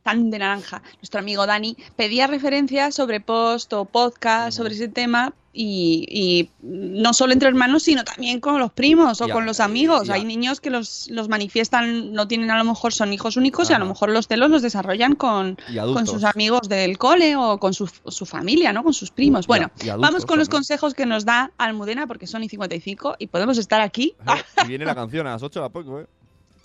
Tan 0.07 0.31
de 0.31 0.39
Naranja, 0.39 0.81
nuestro 1.01 1.19
amigo 1.19 1.45
Dani, 1.45 1.75
pedía 1.97 2.27
referencias 2.27 2.95
sobre 2.95 3.19
post 3.19 3.73
o 3.73 3.83
podcast 3.83 4.55
sobre 4.55 4.73
ese 4.73 4.87
tema. 4.87 5.33
Y, 5.59 6.05
y 6.07 6.51
no 6.61 7.13
solo 7.15 7.33
entre 7.33 7.49
hermanos, 7.49 7.81
sino 7.81 8.03
también 8.03 8.39
con 8.39 8.59
los 8.59 8.71
primos 8.71 9.21
o 9.21 9.27
con 9.27 9.47
los 9.47 9.59
amigos. 9.59 10.11
Hay 10.11 10.23
niños 10.23 10.61
que 10.61 10.69
los, 10.69 11.09
los 11.09 11.29
manifiestan, 11.29 12.13
no 12.13 12.27
tienen 12.27 12.51
a 12.51 12.57
lo 12.59 12.63
mejor, 12.63 12.93
son 12.93 13.11
hijos 13.11 13.37
únicos 13.37 13.71
y 13.71 13.73
a 13.73 13.79
lo 13.79 13.85
mejor 13.87 14.11
los 14.11 14.27
celos 14.27 14.51
los 14.51 14.61
desarrollan 14.61 15.15
con, 15.15 15.57
con 15.93 16.05
sus 16.05 16.23
amigos 16.23 16.69
del 16.69 16.99
cole 16.99 17.35
o 17.35 17.57
con 17.57 17.73
su, 17.73 17.89
su 18.05 18.25
familia, 18.27 18.71
¿no? 18.71 18.83
Con 18.83 18.93
sus 18.93 19.09
primos. 19.09 19.47
Bueno, 19.47 19.71
adultos 19.73 19.99
vamos 19.99 20.25
con 20.27 20.37
los 20.37 20.47
también. 20.47 20.59
consejos 20.59 20.93
que 20.93 21.07
nos 21.07 21.25
da 21.25 21.51
Almudena 21.57 22.05
porque 22.05 22.27
son 22.27 22.43
y 22.43 22.49
55 22.49 23.15
y 23.17 23.27
podemos 23.27 23.57
estar 23.57 23.81
aquí. 23.81 24.15
y 24.63 24.67
viene 24.67 24.85
la 24.85 24.93
canción 24.93 25.25
a 25.25 25.31
las 25.31 25.41
8 25.41 25.63
a 25.63 25.69
poco, 25.69 26.01
¿eh? 26.01 26.07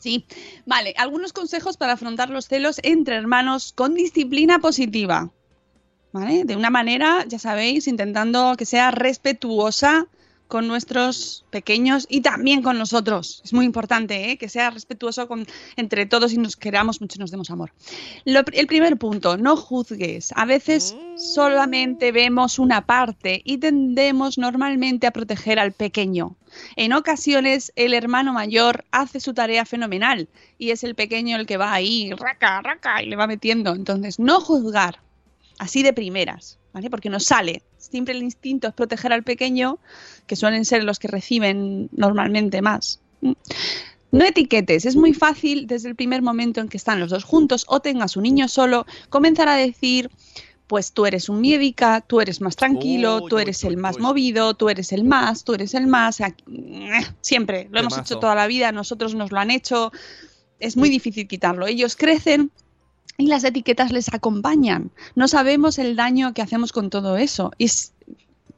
Sí, 0.02 0.26
vale, 0.66 0.94
algunos 0.96 1.32
consejos 1.32 1.76
para 1.76 1.92
afrontar 1.92 2.28
los 2.28 2.48
celos 2.48 2.80
entre 2.82 3.14
hermanos 3.14 3.72
con 3.72 3.94
disciplina 3.94 4.58
positiva. 4.58 5.30
¿Vale? 6.10 6.42
De 6.42 6.56
una 6.56 6.70
manera, 6.70 7.24
ya 7.28 7.38
sabéis, 7.38 7.86
intentando 7.86 8.56
que 8.58 8.66
sea 8.66 8.90
respetuosa 8.90 10.08
con 10.52 10.68
nuestros 10.68 11.46
pequeños 11.48 12.06
y 12.10 12.20
también 12.20 12.60
con 12.60 12.76
nosotros. 12.76 13.40
Es 13.42 13.54
muy 13.54 13.64
importante 13.64 14.30
¿eh? 14.30 14.36
que 14.36 14.50
sea 14.50 14.68
respetuoso 14.68 15.26
con, 15.26 15.46
entre 15.76 16.04
todos 16.04 16.34
y 16.34 16.36
nos 16.36 16.58
queramos 16.58 17.00
mucho 17.00 17.16
y 17.16 17.20
nos 17.20 17.30
demos 17.30 17.50
amor. 17.50 17.72
El 18.26 18.66
primer 18.66 18.98
punto, 18.98 19.38
no 19.38 19.56
juzgues. 19.56 20.30
A 20.36 20.44
veces 20.44 20.94
solamente 21.16 22.12
vemos 22.12 22.58
una 22.58 22.84
parte 22.84 23.40
y 23.46 23.56
tendemos 23.56 24.36
normalmente 24.36 25.06
a 25.06 25.10
proteger 25.12 25.58
al 25.58 25.72
pequeño. 25.72 26.36
En 26.76 26.92
ocasiones 26.92 27.72
el 27.74 27.94
hermano 27.94 28.34
mayor 28.34 28.84
hace 28.90 29.20
su 29.20 29.32
tarea 29.32 29.64
fenomenal 29.64 30.28
y 30.58 30.72
es 30.72 30.84
el 30.84 30.94
pequeño 30.94 31.38
el 31.38 31.46
que 31.46 31.56
va 31.56 31.72
ahí, 31.72 32.12
raca, 32.12 32.60
raca, 32.60 33.02
y 33.02 33.06
le 33.06 33.16
va 33.16 33.26
metiendo. 33.26 33.74
Entonces, 33.74 34.18
no 34.18 34.38
juzgar 34.42 35.00
así 35.58 35.82
de 35.82 35.94
primeras, 35.94 36.58
¿vale? 36.72 36.90
Porque 36.90 37.10
nos 37.10 37.24
sale. 37.24 37.62
Siempre 37.78 38.14
el 38.14 38.22
instinto 38.22 38.68
es 38.68 38.74
proteger 38.74 39.12
al 39.12 39.22
pequeño, 39.22 39.78
que 40.26 40.36
suelen 40.36 40.64
ser 40.64 40.84
los 40.84 40.98
que 40.98 41.08
reciben 41.08 41.88
normalmente 41.92 42.62
más. 42.62 43.00
No 43.20 44.24
etiquetes, 44.24 44.84
es 44.84 44.96
muy 44.96 45.14
fácil 45.14 45.66
desde 45.66 45.88
el 45.88 45.96
primer 45.96 46.20
momento 46.22 46.60
en 46.60 46.68
que 46.68 46.76
están 46.76 47.00
los 47.00 47.10
dos 47.10 47.24
juntos 47.24 47.64
o 47.68 47.80
tengas 47.80 48.16
un 48.16 48.24
niño 48.24 48.46
solo, 48.46 48.84
comenzar 49.08 49.48
a 49.48 49.56
decir, 49.56 50.10
pues 50.66 50.92
tú 50.92 51.06
eres 51.06 51.28
un 51.28 51.40
miedica, 51.40 52.02
tú 52.02 52.20
eres 52.20 52.40
más 52.40 52.56
tranquilo, 52.56 53.22
Uy, 53.22 53.28
tú 53.30 53.38
eres 53.38 53.64
el 53.64 53.76
más 53.76 53.98
movido, 53.98 54.54
tú 54.54 54.68
eres 54.68 54.92
el 54.92 55.04
más, 55.04 55.44
tú 55.44 55.54
eres 55.54 55.74
el 55.74 55.86
más, 55.86 56.16
sea, 56.16 56.34
siempre, 57.20 57.68
lo 57.70 57.80
hemos 57.80 57.96
hecho 57.96 58.18
toda 58.18 58.34
la 58.34 58.46
vida, 58.46 58.70
nosotros 58.72 59.14
nos 59.14 59.32
lo 59.32 59.38
han 59.38 59.50
hecho, 59.50 59.92
es 60.58 60.76
muy 60.76 60.88
difícil 60.88 61.26
quitarlo. 61.26 61.66
Ellos 61.66 61.96
crecen 61.96 62.50
y 63.18 63.26
las 63.26 63.44
etiquetas 63.44 63.92
les 63.92 64.12
acompañan. 64.12 64.90
No 65.14 65.28
sabemos 65.28 65.78
el 65.78 65.96
daño 65.96 66.34
que 66.34 66.42
hacemos 66.42 66.72
con 66.72 66.90
todo 66.90 67.16
eso. 67.16 67.52
Y 67.58 67.68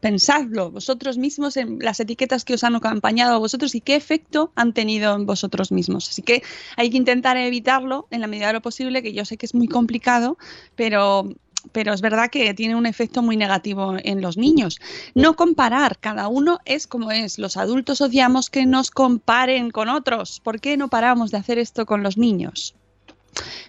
pensadlo 0.01 0.71
vosotros 0.71 1.17
mismos 1.17 1.57
en 1.57 1.79
las 1.81 1.99
etiquetas 1.99 2.45
que 2.45 2.53
os 2.53 2.63
han 2.63 2.77
acompañado 2.77 3.35
a 3.35 3.39
vosotros 3.39 3.75
y 3.75 3.81
qué 3.81 3.95
efecto 3.97 4.53
han 4.55 4.75
tenido 4.75 5.15
en 5.15 5.25
vosotros 5.25 5.73
mismos. 5.73 6.11
Así 6.11 6.21
que 6.21 6.43
hay 6.77 6.91
que 6.91 6.99
intentar 6.99 7.39
evitarlo 7.39 8.07
en 8.11 8.21
la 8.21 8.27
medida 8.27 8.49
de 8.49 8.53
lo 8.53 8.61
posible, 8.61 9.03
que 9.03 9.15
yo 9.15 9.25
sé 9.25 9.39
que 9.39 9.47
es 9.47 9.55
muy 9.55 9.67
complicado, 9.67 10.37
pero 10.77 11.27
pero 11.73 11.95
es 11.95 12.03
verdad 12.03 12.29
que 12.31 12.53
tiene 12.53 12.77
un 12.77 12.85
efecto 12.85 13.23
muy 13.23 13.39
negativo 13.39 13.97
en 13.99 14.21
los 14.21 14.37
niños. 14.37 14.79
No 15.15 15.35
comparar, 15.37 15.99
cada 15.99 16.29
uno 16.29 16.59
es 16.67 16.87
como 16.87 17.11
es. 17.11 17.39
Los 17.39 17.57
adultos 17.57 18.03
odiamos 18.03 18.51
que 18.51 18.67
nos 18.67 18.91
comparen 18.91 19.71
con 19.71 19.89
otros. 19.89 20.41
¿Por 20.41 20.61
qué 20.61 20.77
no 20.77 20.89
paramos 20.89 21.31
de 21.31 21.39
hacer 21.39 21.59
esto 21.59 21.87
con 21.87 22.03
los 22.03 22.19
niños? 22.19 22.75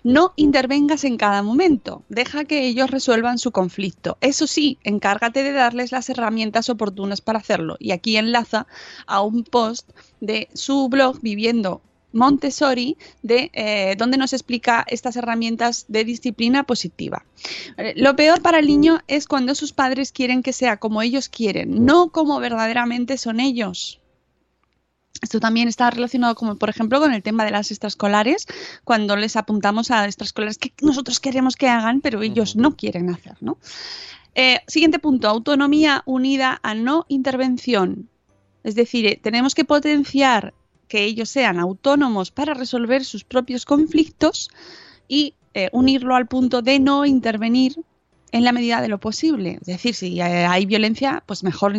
No 0.03 0.33
intervengas 0.35 1.03
en 1.03 1.17
cada 1.17 1.41
momento, 1.41 2.03
deja 2.09 2.45
que 2.45 2.65
ellos 2.67 2.91
resuelvan 2.91 3.37
su 3.37 3.51
conflicto. 3.51 4.17
Eso 4.21 4.47
sí, 4.47 4.77
encárgate 4.83 5.43
de 5.43 5.51
darles 5.51 5.91
las 5.91 6.09
herramientas 6.09 6.69
oportunas 6.69 7.21
para 7.21 7.39
hacerlo. 7.39 7.75
Y 7.79 7.91
aquí 7.91 8.17
enlaza 8.17 8.67
a 9.07 9.21
un 9.21 9.43
post 9.43 9.89
de 10.21 10.49
su 10.53 10.89
blog 10.89 11.19
Viviendo 11.21 11.81
Montessori, 12.15 12.97
de, 13.23 13.51
eh, 13.53 13.95
donde 13.97 14.17
nos 14.17 14.31
explica 14.31 14.85
estas 14.87 15.17
herramientas 15.17 15.85
de 15.89 16.05
disciplina 16.05 16.63
positiva. 16.63 17.25
Eh, 17.77 17.93
Lo 17.97 18.15
peor 18.15 18.41
para 18.41 18.59
el 18.59 18.67
niño 18.67 19.01
es 19.07 19.27
cuando 19.27 19.53
sus 19.53 19.73
padres 19.73 20.11
quieren 20.13 20.41
que 20.41 20.53
sea 20.53 20.77
como 20.77 21.01
ellos 21.01 21.27
quieren, 21.27 21.85
no 21.85 22.09
como 22.09 22.39
verdaderamente 22.39 23.17
son 23.17 23.39
ellos. 23.39 23.99
Esto 25.21 25.39
también 25.39 25.67
está 25.67 25.89
relacionado, 25.89 26.35
como 26.35 26.55
por 26.55 26.69
ejemplo, 26.69 26.99
con 26.99 27.13
el 27.13 27.23
tema 27.23 27.45
de 27.45 27.51
las 27.51 27.71
extraescolares, 27.71 28.45
cuando 28.83 29.15
les 29.15 29.35
apuntamos 29.35 29.91
a 29.91 30.05
extraescolares 30.05 30.57
que 30.57 30.73
nosotros 30.81 31.19
queremos 31.19 31.55
que 31.55 31.69
hagan, 31.69 32.01
pero 32.01 32.21
ellos 32.21 32.55
no 32.55 32.75
quieren 32.75 33.09
hacer, 33.09 33.37
¿no? 33.41 33.57
Eh, 34.35 34.59
siguiente 34.67 34.99
punto, 34.99 35.29
autonomía 35.29 36.03
unida 36.05 36.59
a 36.61 36.75
no 36.75 37.05
intervención. 37.07 38.09
Es 38.63 38.75
decir, 38.75 39.05
eh, 39.05 39.19
tenemos 39.21 39.55
que 39.55 39.63
potenciar 39.63 40.53
que 40.87 41.03
ellos 41.03 41.29
sean 41.29 41.59
autónomos 41.59 42.31
para 42.31 42.53
resolver 42.53 43.05
sus 43.05 43.23
propios 43.23 43.65
conflictos 43.65 44.49
y 45.07 45.35
eh, 45.53 45.69
unirlo 45.71 46.15
al 46.15 46.27
punto 46.27 46.61
de 46.61 46.79
no 46.79 47.05
intervenir 47.05 47.77
en 48.35 48.43
la 48.43 48.51
medida 48.51 48.81
de 48.81 48.89
lo 48.89 48.99
posible. 48.99 49.59
Es 49.61 49.67
decir, 49.67 49.95
si 49.95 50.19
hay 50.19 50.65
violencia, 50.65 51.23
pues 51.25 51.41
mejor 51.41 51.73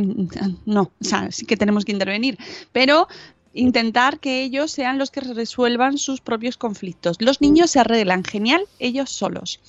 no, 0.65 0.83
o 0.83 1.05
sea, 1.05 1.31
sí 1.31 1.45
que 1.45 1.59
tenemos 1.59 1.85
que 1.85 1.93
intervenir, 1.93 2.39
pero 2.73 3.09
intentar 3.53 4.21
que 4.21 4.43
ellos 4.43 4.71
sean 4.71 4.97
los 4.97 5.11
que 5.11 5.21
resuelvan 5.21 5.99
sus 5.99 6.23
propios 6.23 6.57
conflictos. 6.57 7.19
Los 7.21 7.43
niños 7.43 7.71
se 7.73 7.81
arreglan 7.81 8.25
genial 8.25 8.63
ellos 8.79 9.11
solos. 9.11 9.61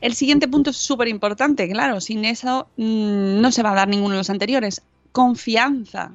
El 0.00 0.14
siguiente 0.14 0.46
punto 0.46 0.70
es 0.70 0.76
súper 0.76 1.08
importante, 1.08 1.68
claro, 1.68 2.00
sin 2.00 2.24
eso 2.24 2.68
mm, 2.76 3.40
no 3.40 3.50
se 3.50 3.64
va 3.64 3.72
a 3.72 3.76
dar 3.76 3.88
ninguno 3.88 4.12
de 4.12 4.18
los 4.18 4.30
anteriores. 4.30 4.82
Confianza. 5.10 6.12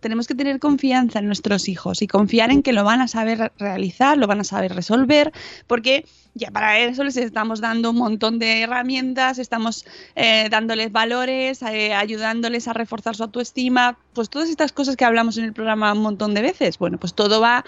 Tenemos 0.00 0.26
que 0.26 0.34
tener 0.34 0.58
confianza 0.58 1.18
en 1.18 1.26
nuestros 1.26 1.68
hijos 1.68 2.02
y 2.02 2.06
confiar 2.06 2.50
en 2.50 2.62
que 2.62 2.72
lo 2.72 2.84
van 2.84 3.00
a 3.00 3.08
saber 3.08 3.52
realizar, 3.58 4.16
lo 4.16 4.26
van 4.26 4.40
a 4.40 4.44
saber 4.44 4.74
resolver, 4.74 5.32
porque 5.66 6.04
ya 6.34 6.50
para 6.50 6.78
eso 6.78 7.02
les 7.04 7.16
estamos 7.16 7.60
dando 7.60 7.90
un 7.90 7.96
montón 7.96 8.38
de 8.38 8.62
herramientas, 8.62 9.38
estamos 9.38 9.84
eh, 10.14 10.48
dándoles 10.50 10.92
valores, 10.92 11.62
eh, 11.62 11.94
ayudándoles 11.94 12.68
a 12.68 12.72
reforzar 12.72 13.16
su 13.16 13.24
autoestima, 13.24 13.98
pues 14.12 14.30
todas 14.30 14.48
estas 14.48 14.72
cosas 14.72 14.96
que 14.96 15.04
hablamos 15.04 15.36
en 15.36 15.44
el 15.44 15.52
programa 15.52 15.92
un 15.92 16.02
montón 16.02 16.34
de 16.34 16.42
veces. 16.42 16.78
Bueno, 16.78 16.98
pues 16.98 17.14
todo 17.14 17.40
va 17.40 17.64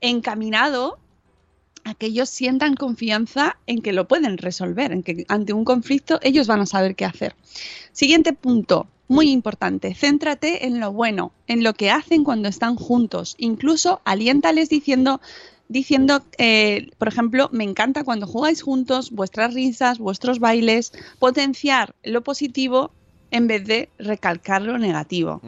encaminado 0.00 0.98
a 1.84 1.94
que 1.94 2.06
ellos 2.06 2.28
sientan 2.28 2.74
confianza 2.74 3.56
en 3.66 3.80
que 3.80 3.92
lo 3.92 4.06
pueden 4.06 4.38
resolver, 4.38 4.92
en 4.92 5.02
que 5.02 5.24
ante 5.28 5.52
un 5.52 5.64
conflicto 5.64 6.18
ellos 6.22 6.46
van 6.46 6.60
a 6.60 6.66
saber 6.66 6.94
qué 6.94 7.04
hacer. 7.04 7.34
Siguiente 7.92 8.32
punto, 8.32 8.86
muy 9.10 9.32
importante, 9.32 9.92
céntrate 9.92 10.66
en 10.66 10.78
lo 10.78 10.92
bueno, 10.92 11.32
en 11.48 11.64
lo 11.64 11.74
que 11.74 11.90
hacen 11.90 12.22
cuando 12.22 12.48
están 12.48 12.76
juntos. 12.76 13.34
Incluso 13.38 14.00
aliéntales 14.04 14.68
diciendo, 14.68 15.20
diciendo, 15.68 16.22
eh, 16.38 16.90
por 16.96 17.08
ejemplo, 17.08 17.48
me 17.50 17.64
encanta 17.64 18.04
cuando 18.04 18.28
jugáis 18.28 18.62
juntos, 18.62 19.10
vuestras 19.10 19.52
risas, 19.52 19.98
vuestros 19.98 20.38
bailes, 20.38 20.92
potenciar 21.18 21.96
lo 22.04 22.22
positivo 22.22 22.92
en 23.32 23.48
vez 23.48 23.66
de 23.66 23.88
recalcar 23.98 24.62
lo 24.62 24.78
negativo. 24.78 25.40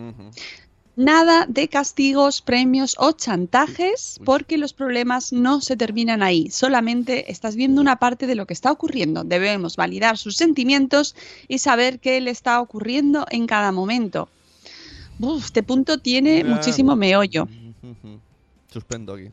Nada 0.95 1.47
de 1.49 1.69
castigos, 1.69 2.43
premios 2.43 2.97
o 2.99 3.13
chantajes 3.13 4.21
porque 4.27 4.59
los 4.59 4.75
problemas 4.75 5.33
no 5.33 5.63
se 5.63 5.77
terminan 5.77 6.23
ahí. 6.23 6.51
Solamente 6.51 7.33
estás 7.33 7.57
viendo 7.57 7.81
una 7.81 7.97
parte 7.97 8.27
de 8.27 8.35
lo 8.35 8.47
que 8.47 8.53
está 8.53 8.71
ocurriendo. 8.71 9.25
Debemos 9.25 9.77
validar 9.77 10.19
sus 10.19 10.37
sentimientos 10.37 11.17
y 11.49 11.59
saber 11.59 11.99
qué 11.99 12.21
le 12.21 12.31
está 12.31 12.61
ocurriendo 12.61 13.27
en 13.31 13.47
cada 13.47 13.73
momento. 13.73 14.29
Uf, 15.19 15.47
este 15.47 15.63
punto 15.63 15.99
tiene 15.99 16.45
muchísimo 16.45 16.95
meollo. 16.95 17.49
Suspendo 18.71 19.15
aquí. 19.15 19.31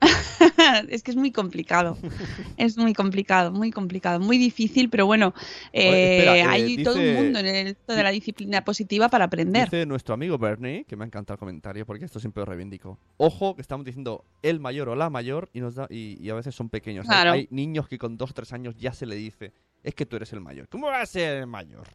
es 0.88 1.02
que 1.02 1.10
es 1.10 1.16
muy 1.16 1.30
complicado. 1.32 1.96
Es 2.56 2.78
muy 2.78 2.94
complicado, 2.94 3.50
muy 3.50 3.70
complicado, 3.72 4.20
muy 4.20 4.38
difícil, 4.38 4.88
pero 4.88 5.06
bueno, 5.06 5.34
eh, 5.72 6.18
espera, 6.18 6.36
eh, 6.38 6.42
hay 6.42 6.82
todo 6.84 6.94
un 6.94 7.00
dice- 7.00 7.14
mundo 7.14 7.38
en 7.40 7.46
el 7.46 7.66
esto 7.68 7.94
de 7.94 8.02
la 8.02 8.10
disciplina 8.10 8.64
positiva 8.64 9.08
para 9.08 9.24
aprender. 9.24 9.64
Dice 9.64 9.86
nuestro 9.86 10.14
amigo 10.14 10.38
Bernie, 10.38 10.84
que 10.84 10.96
me 10.96 11.04
ha 11.04 11.06
encantado 11.06 11.34
el 11.34 11.38
comentario 11.40 11.84
porque 11.84 12.04
esto 12.04 12.20
siempre 12.20 12.42
lo 12.42 12.46
reivindico. 12.46 12.98
Ojo, 13.16 13.54
que 13.56 13.62
estamos 13.62 13.84
diciendo 13.84 14.24
el 14.42 14.60
mayor 14.60 14.88
o 14.88 14.94
la 14.94 15.10
mayor 15.10 15.50
y, 15.52 15.60
nos 15.60 15.74
da, 15.74 15.86
y, 15.90 16.16
y 16.20 16.30
a 16.30 16.34
veces 16.34 16.54
son 16.54 16.68
pequeños. 16.68 17.06
Hay- 17.06 17.14
Claro. 17.14 17.32
Hay, 17.32 17.48
niños 17.50 17.88
que 17.88 17.98
con 17.98 18.16
dos 18.16 18.30
o 18.30 18.34
tres 18.34 18.52
años 18.52 18.76
ya 18.78 18.92
se 18.92 19.06
le 19.06 19.16
dice, 19.16 19.52
es 19.82 19.94
que 19.94 20.06
tú 20.06 20.16
eres 20.16 20.32
el 20.32 20.40
mayor. 20.40 20.68
¿Cómo 20.68 20.86
vas 20.86 21.02
a 21.02 21.06
ser 21.06 21.38
el 21.38 21.46
mayor? 21.46 21.86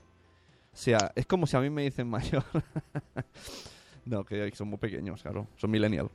O 0.74 0.78
sea, 0.78 1.12
es 1.16 1.26
como 1.26 1.48
si 1.48 1.56
a 1.58 1.62
mí 1.62 1.70
me 1.70 1.84
dicen 1.84 2.08
mayor. 2.10 2.44
no, 4.06 4.24
que 4.26 4.52
son 4.56 4.68
muy 4.70 4.78
pequeños, 4.78 5.22
claro. 5.22 5.48
Son 5.56 5.70
millennial. 5.72 6.10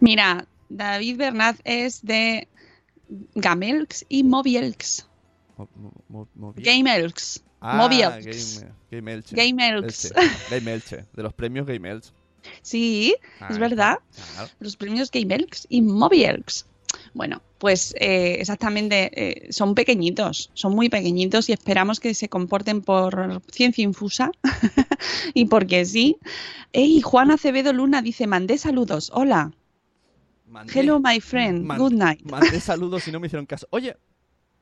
Mira, 0.00 0.46
David 0.68 1.16
Bernat 1.16 1.56
es 1.64 2.04
de 2.04 2.48
Gamelx 3.34 4.04
y 4.08 4.24
Mobielx. 4.24 5.06
Mo- 6.08 6.28
mo- 6.34 6.54
Gamelx. 6.56 7.42
Ah, 7.60 7.76
Mobielx. 7.76 8.64
Gamelx. 8.90 10.12
De 11.14 11.22
los 11.22 11.32
premios 11.32 11.66
Game 11.66 11.88
Elche. 11.90 12.10
Sí, 12.62 13.14
Ah, 13.40 13.48
es 13.50 13.58
verdad. 13.58 13.98
claro. 14.34 14.50
Los 14.60 14.76
premios 14.76 15.10
Gamelx 15.10 15.66
y 15.68 15.82
Mobielx. 15.82 16.66
Bueno, 17.14 17.42
pues 17.58 17.94
eh, 17.98 18.36
exactamente, 18.40 19.10
eh, 19.48 19.52
son 19.52 19.74
pequeñitos, 19.74 20.50
son 20.54 20.74
muy 20.74 20.88
pequeñitos 20.88 21.48
y 21.48 21.52
esperamos 21.52 21.98
que 21.98 22.14
se 22.14 22.28
comporten 22.28 22.82
por 22.82 23.42
ciencia 23.50 23.82
infusa 23.82 24.30
y 25.34 25.46
porque 25.46 25.84
sí. 25.84 26.18
Ey, 26.72 27.00
Juan 27.00 27.30
Acevedo 27.30 27.72
Luna 27.72 28.02
dice, 28.02 28.26
mandé 28.26 28.58
saludos, 28.58 29.10
hola, 29.14 29.52
Mandé- 30.46 30.72
hello 30.78 31.00
my 31.00 31.20
friend, 31.20 31.64
man- 31.64 31.78
good 31.78 31.92
night. 31.92 32.22
Mandé 32.24 32.60
saludos 32.60 33.06
y 33.08 33.12
no 33.12 33.20
me 33.20 33.26
hicieron 33.26 33.46
caso. 33.46 33.66
Oye, 33.70 33.96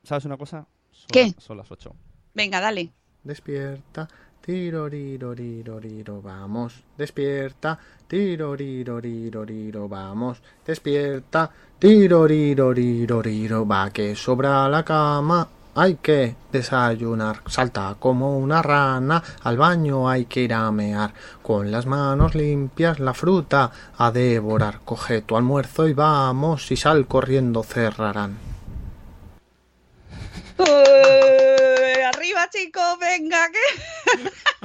¿sabes 0.03 0.25
una 0.25 0.37
cosa? 0.37 0.67
Son 0.91 1.07
¿Qué? 1.13 1.35
son 1.39 1.57
las 1.59 1.71
8. 1.71 1.95
Venga, 2.35 2.61
dale. 2.61 2.91
Despierta, 3.23 4.09
tiroriroriroriro, 4.41 6.21
vamos. 6.23 6.83
Despierta, 6.97 7.79
tiroriroriroriro, 8.07 9.89
vamos. 9.89 10.43
Despierta, 10.67 11.51
tiroriroriroriro, 11.79 13.67
va 13.67 13.91
que 13.91 14.15
sobra 14.15 14.69
la 14.69 14.85
cama. 14.85 15.49
Hay 15.77 15.97
que 15.97 16.37
desayunar, 16.53 17.43
salta 17.47 17.97
como 17.99 18.39
una 18.39 18.63
rana, 18.63 19.23
al 19.43 19.57
baño 19.57 20.09
hay 20.09 20.27
que 20.27 20.43
ir 20.43 20.55
a 20.55 20.71
mear, 20.71 21.13
con 21.43 21.73
las 21.73 21.87
manos 21.87 22.37
limpias 22.37 23.01
la 23.01 23.13
fruta 23.13 23.73
a 23.99 24.13
devorar, 24.13 24.81
coge 24.85 25.23
tu 25.23 25.37
almuerzo 25.37 25.89
y 25.89 25.93
vamos, 25.93 26.67
si 26.67 26.77
sal 26.77 27.09
corriendo 27.09 27.65
cerrarán. 27.65 28.39
Arriba 32.15 32.49
chicos, 32.51 32.99
venga, 33.01 33.51
que... 33.51 33.59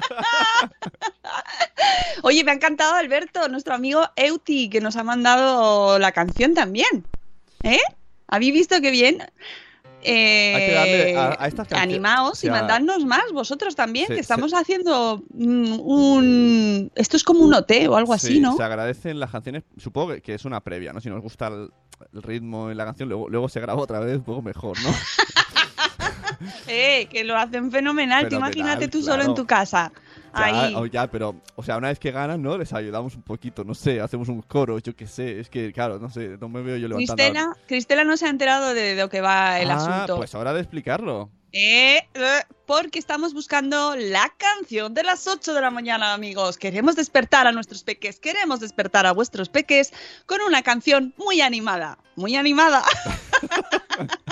Oye, 2.21 2.43
me 2.43 2.51
ha 2.51 2.53
encantado 2.53 2.93
Alberto, 2.93 3.47
nuestro 3.47 3.73
amigo 3.73 4.07
Euti, 4.15 4.69
que 4.69 4.79
nos 4.79 4.95
ha 4.95 5.03
mandado 5.03 5.97
la 5.97 6.11
canción 6.11 6.53
también. 6.53 7.03
¿Eh? 7.63 7.81
¿Habéis 8.27 8.53
visto 8.53 8.79
qué 8.79 8.91
bien? 8.91 9.23
Eh, 10.03 10.53
Hay 10.55 10.65
que 10.67 10.73
darle 10.73 11.17
a- 11.17 11.37
a 11.43 11.47
estas 11.47 11.67
cancio- 11.67 11.77
animaos 11.83 12.31
o 12.31 12.35
sea- 12.35 12.47
y 12.49 12.51
mandadnos 12.51 13.05
más 13.05 13.23
vosotros 13.33 13.75
también, 13.75 14.07
Se- 14.07 14.13
que 14.13 14.15
se- 14.17 14.21
estamos 14.21 14.53
haciendo 14.53 15.21
mm, 15.33 15.79
un... 15.81 16.91
Esto 16.95 17.17
es 17.17 17.23
como 17.23 17.41
un 17.41 17.53
OT 17.53 17.87
o 17.89 17.95
algo 17.97 18.13
así, 18.13 18.35
Sí, 18.35 18.39
¿no? 18.39 18.55
Se 18.55 18.63
agradecen 18.63 19.19
las 19.19 19.31
canciones, 19.31 19.63
supongo 19.77 20.13
que- 20.21 20.33
es 20.33 20.45
una 20.45 20.61
previa, 20.61 20.93
¿no? 20.93 21.01
Si 21.01 21.09
nos 21.09 21.21
gusta 21.21 21.47
el, 21.47 21.69
el 22.13 22.23
ritmo 22.23 22.71
y 22.71 22.75
la 22.75 22.85
canción, 22.85 23.09
luego, 23.09 23.27
luego 23.29 23.49
se 23.49 23.59
graba 23.59 23.81
otra 23.81 23.99
vez 23.99 24.17
un 24.17 24.23
poco 24.23 24.41
mejor, 24.41 24.77
¿no? 24.81 24.89
Eh, 26.67 27.07
que 27.09 27.23
lo 27.25 27.35
hacen 27.35 27.69
fenomenal. 27.71 28.23
Tú 28.25 28.35
Fenomenal, 28.35 28.55
imagínate 28.57 28.87
tú 28.87 29.01
solo 29.01 29.23
en 29.23 29.35
tu 29.35 29.45
casa. 29.45 29.91
Ya, 30.33 30.43
Ahí. 30.43 30.89
ya, 30.91 31.07
pero, 31.07 31.35
o 31.55 31.63
sea, 31.63 31.77
una 31.77 31.89
vez 31.89 31.99
que 31.99 32.11
ganan, 32.11 32.41
¿no? 32.41 32.57
Les 32.57 32.71
ayudamos 32.73 33.15
un 33.15 33.21
poquito, 33.21 33.63
no 33.63 33.73
sé, 33.73 33.99
hacemos 33.99 34.29
un 34.29 34.41
coro, 34.41 34.79
yo 34.79 34.95
qué 34.95 35.07
sé, 35.07 35.39
es 35.39 35.49
que, 35.49 35.73
claro, 35.73 35.99
no 35.99 36.09
sé, 36.09 36.37
no 36.39 36.49
me 36.49 36.61
veo 36.61 36.77
yo 36.77 36.87
levantando. 36.87 37.15
Cristela, 37.15 37.57
Cristela 37.67 38.03
no 38.03 38.17
se 38.17 38.25
ha 38.27 38.29
enterado 38.29 38.73
de, 38.73 38.95
de 38.95 39.01
lo 39.01 39.09
que 39.09 39.21
va 39.21 39.59
el 39.59 39.71
ah, 39.71 39.75
asunto. 39.75 40.17
pues 40.17 40.33
ahora 40.35 40.53
de 40.53 40.61
explicarlo. 40.61 41.29
Eh, 41.51 41.97
eh, 42.13 42.41
porque 42.67 42.99
estamos 42.99 43.33
buscando 43.33 43.95
la 43.95 44.31
canción 44.37 44.93
de 44.93 45.03
las 45.03 45.25
8 45.25 45.53
de 45.53 45.61
la 45.61 45.71
mañana, 45.71 46.13
amigos. 46.13 46.57
Queremos 46.57 46.95
despertar 46.95 47.47
a 47.47 47.51
nuestros 47.51 47.83
peques, 47.83 48.19
queremos 48.19 48.59
despertar 48.59 49.07
a 49.07 49.13
vuestros 49.13 49.49
peques 49.49 49.91
con 50.27 50.41
una 50.41 50.61
canción 50.61 51.13
muy 51.17 51.41
animada. 51.41 51.97
Muy 52.15 52.35
animada. 52.35 52.83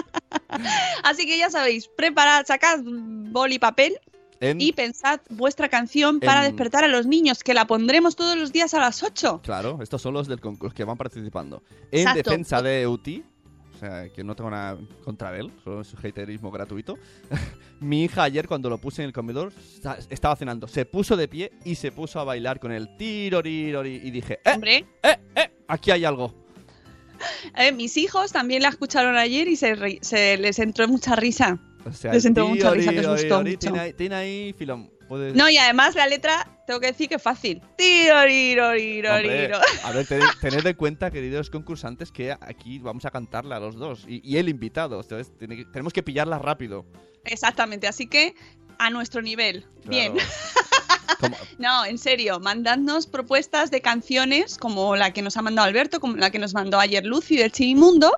Así 1.03 1.25
que 1.25 1.37
ya 1.37 1.49
sabéis, 1.49 1.87
preparad, 1.87 2.45
sacad 2.45 2.79
boli 2.83 3.55
y 3.55 3.59
papel 3.59 3.99
En, 4.39 4.61
y 4.61 4.71
pensad 4.71 5.19
vuestra 5.29 5.67
canción 5.69 6.19
para 6.19 6.45
En- 6.45 6.51
despertar 6.51 6.83
a 6.83 6.87
los 6.87 7.05
niños, 7.07 7.43
que 7.43 7.53
la 7.53 7.65
pondremos 7.65 8.15
todos 8.15 8.37
los 8.37 8.51
días 8.51 8.73
a 8.73 8.79
las 8.79 9.01
8. 9.03 9.41
Claro, 9.43 9.79
estos 9.81 10.01
son 10.01 10.13
los 10.13 10.27
del 10.27 10.39
concurso 10.39 10.75
que 10.75 10.83
van 10.83 10.97
participando. 10.97 11.63
En 11.91 12.01
Exacto. 12.01 12.29
defensa 12.29 12.61
de 12.61 12.81
Euti, 12.83 13.23
o 13.75 13.79
sea, 13.79 14.09
que 14.09 14.23
no 14.23 14.35
tengo 14.35 14.49
nada 14.49 14.77
contra 15.03 15.35
él, 15.37 15.51
solo 15.63 15.81
es 15.81 15.93
haterismo 16.03 16.49
gratuito. 16.51 16.97
Mi 17.79 18.03
hija 18.05 18.23
ayer 18.23 18.47
cuando 18.47 18.69
lo 18.69 18.79
puse 18.79 19.01
en 19.03 19.07
el 19.07 19.13
comedor 19.13 19.51
esta- 19.75 19.97
estaba 20.09 20.35
cenando, 20.35 20.67
se 20.67 20.85
puso 20.85 21.15
de 21.15 21.27
pie 21.27 21.51
y 21.63 21.75
se 21.75 21.91
puso 21.91 22.19
a 22.19 22.23
bailar 22.23 22.59
con 22.59 22.71
el 22.71 22.95
tirorirori 22.97 24.01
y 24.03 24.11
dije, 24.11 24.39
eh, 24.45 24.51
Hombre, 24.53 24.85
eh, 25.03 25.17
eh, 25.35 25.51
aquí 25.67 25.91
hay 25.91 26.05
algo. 26.05 26.33
eh, 27.55 27.71
mis 27.71 27.97
hijos 27.97 28.31
también 28.31 28.61
la 28.63 28.69
escucharon 28.69 29.15
ayer 29.17 29.47
y 29.47 29.55
se, 29.55 29.99
se 30.01 30.37
les 30.37 30.59
entró 30.59 30.87
mucha 30.87 31.15
risa. 31.15 31.59
O 31.85 31.91
sea, 31.91 32.13
Les 32.13 32.25
el 32.25 32.29
entró 32.29 32.47
mucha 32.47 32.71
risa, 32.71 32.91
les 32.91 33.07
gustó 33.07 33.43
mucho. 33.43 33.73
Tiene 33.95 34.15
ahí, 34.15 34.53
filón. 34.57 34.91
No, 35.09 35.49
y 35.49 35.57
además 35.57 35.95
la 35.95 36.05
letra, 36.07 36.63
tengo 36.67 36.81
que 36.81 36.87
decir 36.87 37.07
que 37.07 37.15
es 37.15 37.21
fácil. 37.21 37.61
Tiroriroririroriro. 37.77 39.57
Hombre, 39.57 39.67
a 39.83 39.91
ver, 39.93 40.05
tened, 40.05 40.25
tened 40.41 40.65
en 40.65 40.75
cuenta, 40.75 41.11
queridos 41.11 41.49
concursantes, 41.49 42.11
que 42.11 42.33
aquí 42.33 42.79
vamos 42.79 43.05
a 43.05 43.11
cantarla 43.11 43.55
a 43.55 43.59
los 43.59 43.75
dos. 43.75 44.05
Y, 44.07 44.21
y 44.29 44.37
el 44.37 44.49
invitado. 44.49 44.99
Entonces, 44.99 45.31
tiene 45.37 45.63
tenemos 45.65 45.93
que 45.93 46.03
pillarla 46.03 46.39
rápido. 46.39 46.85
Exactamente, 47.23 47.87
así 47.87 48.07
que 48.07 48.35
a 48.79 48.89
nuestro 48.89 49.21
nivel. 49.21 49.65
Bien. 49.85 50.13
No, 51.57 51.85
en 51.85 51.97
serio, 51.97 52.39
mandadnos 52.39 53.07
propuestas 53.07 53.71
de 53.71 53.81
canciones 53.81 54.57
como 54.57 54.95
la 54.95 55.11
que 55.11 55.21
nos 55.21 55.37
ha 55.37 55.41
mandado 55.41 55.67
Alberto, 55.67 55.99
como 55.99 56.15
la 56.15 56.29
que 56.31 56.39
nos 56.39 56.53
mandó 56.53 56.79
ayer 56.79 57.05
Lucy 57.05 57.37
del 57.37 57.51
Chimimundo, 57.51 58.11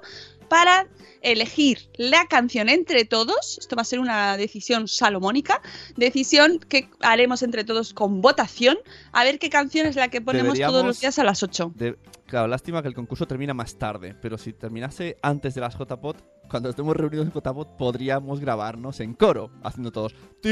para 0.50 0.88
elegir 1.22 1.90
la 1.98 2.26
canción 2.28 2.70
entre 2.70 3.06
todos. 3.06 3.58
Esto 3.60 3.76
va 3.76 3.82
a 3.82 3.86
ser 3.86 4.00
una 4.00 4.38
decisión 4.38 4.88
salomónica, 4.88 5.62
decisión 5.98 6.60
que 6.60 6.90
haremos 7.02 7.44
entre 7.44 7.64
todos 7.64 7.94
con 7.94 8.22
votación, 8.22 8.78
a 9.12 9.24
ver 9.24 9.38
qué 9.40 9.50
canción 9.50 9.86
es 9.88 9.96
la 9.96 10.08
que 10.10 10.22
ponemos 10.22 10.58
todos 10.60 10.86
los 10.86 11.00
días 11.02 11.20
a 11.20 11.24
las 11.24 11.44
8. 11.44 11.74
de- 11.76 11.98
claro, 12.26 12.48
lástima 12.48 12.82
que 12.82 12.88
el 12.88 12.94
concurso 12.96 13.26
termina 13.28 13.54
más 13.54 13.76
tarde. 13.78 14.16
Pero 14.22 14.38
si 14.38 14.54
terminase 14.54 15.18
antes 15.22 15.56
de 15.56 15.62
las 15.62 15.76
JPOT, 15.76 16.18
cuando 16.50 16.70
estemos 16.70 16.96
reunidos 16.96 17.28
en 17.28 17.32
JPOT, 17.32 17.78
podríamos 17.78 18.40
grabarnos 18.40 19.00
en 19.00 19.14
coro, 19.14 19.52
haciendo 19.64 19.92
todos. 19.92 20.14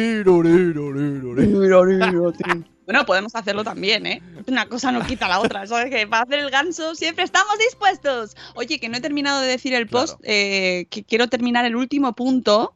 Bueno, 2.86 3.06
podemos 3.06 3.36
hacerlo 3.36 3.66
también, 3.66 4.06
¿eh? 4.08 4.22
Una 4.48 4.70
cosa 4.70 4.94
no 4.94 5.06
quita 5.06 5.28
la 5.28 5.42
otra. 5.42 5.64
Eso 5.64 5.78
es 5.80 5.90
que 5.90 6.08
para 6.08 6.24
hacer 6.24 6.40
el 6.40 6.50
ganso 6.50 6.96
siempre 6.96 7.26
estamos 7.26 7.58
dispuestos. 7.60 8.38
Oye, 8.56 8.80
que 8.80 8.88
no 8.88 8.96
he 8.98 9.02
terminado 9.02 9.42
de 9.42 9.48
decir 9.48 9.74
el 9.74 9.88
post, 9.88 10.20
Claro. 10.20 10.34
eh, 10.34 10.88
que 10.90 11.04
quiero 11.04 11.28
terminar 11.28 11.66
el 11.66 11.76
último 11.76 12.14
punto 12.16 12.76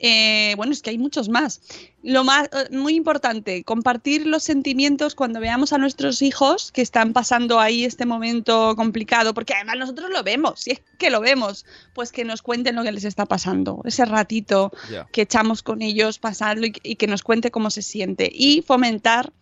Eh, 0.00 0.54
bueno, 0.56 0.72
es 0.72 0.80
que 0.82 0.90
hay 0.90 0.98
muchos 0.98 1.28
más. 1.28 1.60
Lo 2.04 2.22
más, 2.22 2.48
eh, 2.52 2.68
muy 2.76 2.94
importante, 2.94 3.64
compartir 3.64 4.26
los 4.26 4.44
sentimientos 4.44 5.14
cuando 5.16 5.40
veamos 5.40 5.72
a 5.72 5.78
nuestros 5.78 6.22
hijos 6.22 6.70
que 6.70 6.82
están 6.82 7.12
pasando 7.12 7.58
ahí 7.58 7.84
este 7.84 8.06
momento 8.06 8.76
complicado, 8.76 9.34
porque 9.34 9.54
además 9.54 9.76
nosotros 9.78 10.10
lo 10.10 10.22
vemos, 10.22 10.60
si 10.60 10.70
es 10.70 10.82
que 10.98 11.10
lo 11.10 11.20
vemos, 11.20 11.66
pues 11.94 12.12
que 12.12 12.24
nos 12.24 12.42
cuenten 12.42 12.76
lo 12.76 12.84
que 12.84 12.92
les 12.92 13.04
está 13.04 13.26
pasando, 13.26 13.82
ese 13.84 14.04
ratito 14.04 14.70
que 15.12 15.22
echamos 15.22 15.62
con 15.64 15.82
ellos, 15.82 16.20
pasarlo 16.20 16.66
y, 16.66 16.72
y 16.84 16.94
que 16.94 17.08
nos 17.08 17.22
cuente 17.24 17.50
cómo 17.50 17.70
se 17.70 17.82
siente 17.82 18.30
y 18.32 18.62
fomentar 18.62 19.32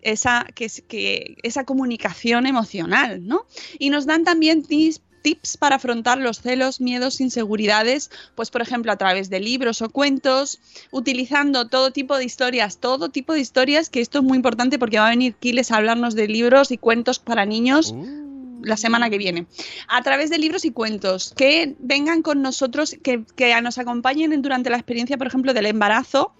esa, 0.00 0.46
que, 0.56 0.68
que- 0.88 1.36
esa 1.44 1.62
comunicación 1.64 2.46
emocional, 2.48 3.24
¿no? 3.24 3.46
Y 3.78 3.90
nos 3.90 4.04
dan 4.06 4.24
también 4.24 4.64
tis- 4.64 5.00
tips 5.22 5.56
para 5.56 5.76
afrontar 5.76 6.18
los 6.18 6.40
celos, 6.40 6.80
miedos, 6.80 7.20
inseguridades, 7.20 8.10
pues 8.34 8.50
por 8.50 8.62
ejemplo 8.62 8.92
a 8.92 8.96
través 8.96 9.30
de 9.30 9.40
libros 9.40 9.80
o 9.80 9.88
cuentos, 9.88 10.60
utilizando 10.90 11.68
todo 11.68 11.92
tipo 11.92 12.18
de 12.18 12.24
historias, 12.24 12.78
todo 12.78 13.08
tipo 13.08 13.32
de 13.32 13.40
historias, 13.40 13.88
que 13.88 14.00
esto 14.00 14.18
es 14.18 14.24
muy 14.24 14.36
importante 14.36 14.78
porque 14.78 14.98
va 14.98 15.06
a 15.06 15.10
venir 15.10 15.34
Kiles 15.34 15.70
a 15.70 15.76
hablarnos 15.76 16.14
de 16.14 16.28
libros 16.28 16.70
y 16.70 16.78
cuentos 16.78 17.18
para 17.18 17.46
niños 17.46 17.92
Uh, 17.92 18.22
la 18.62 18.76
semana 18.76 19.10
que 19.10 19.18
viene. 19.18 19.46
A 19.88 20.02
través 20.02 20.30
de 20.30 20.38
libros 20.38 20.64
y 20.64 20.70
cuentos, 20.70 21.34
que 21.36 21.74
vengan 21.78 22.22
con 22.22 22.42
nosotros, 22.42 22.96
que, 23.02 23.24
que 23.36 23.60
nos 23.60 23.78
acompañen 23.78 24.40
durante 24.42 24.70
la 24.70 24.76
experiencia, 24.76 25.18
por 25.18 25.26
ejemplo, 25.26 25.52
del 25.52 25.66
embarazo, 25.66 26.32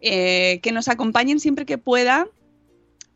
eh, 0.00 0.60
que 0.62 0.72
nos 0.72 0.88
acompañen 0.88 1.40
siempre 1.40 1.66
que 1.66 1.78
pueda 1.78 2.28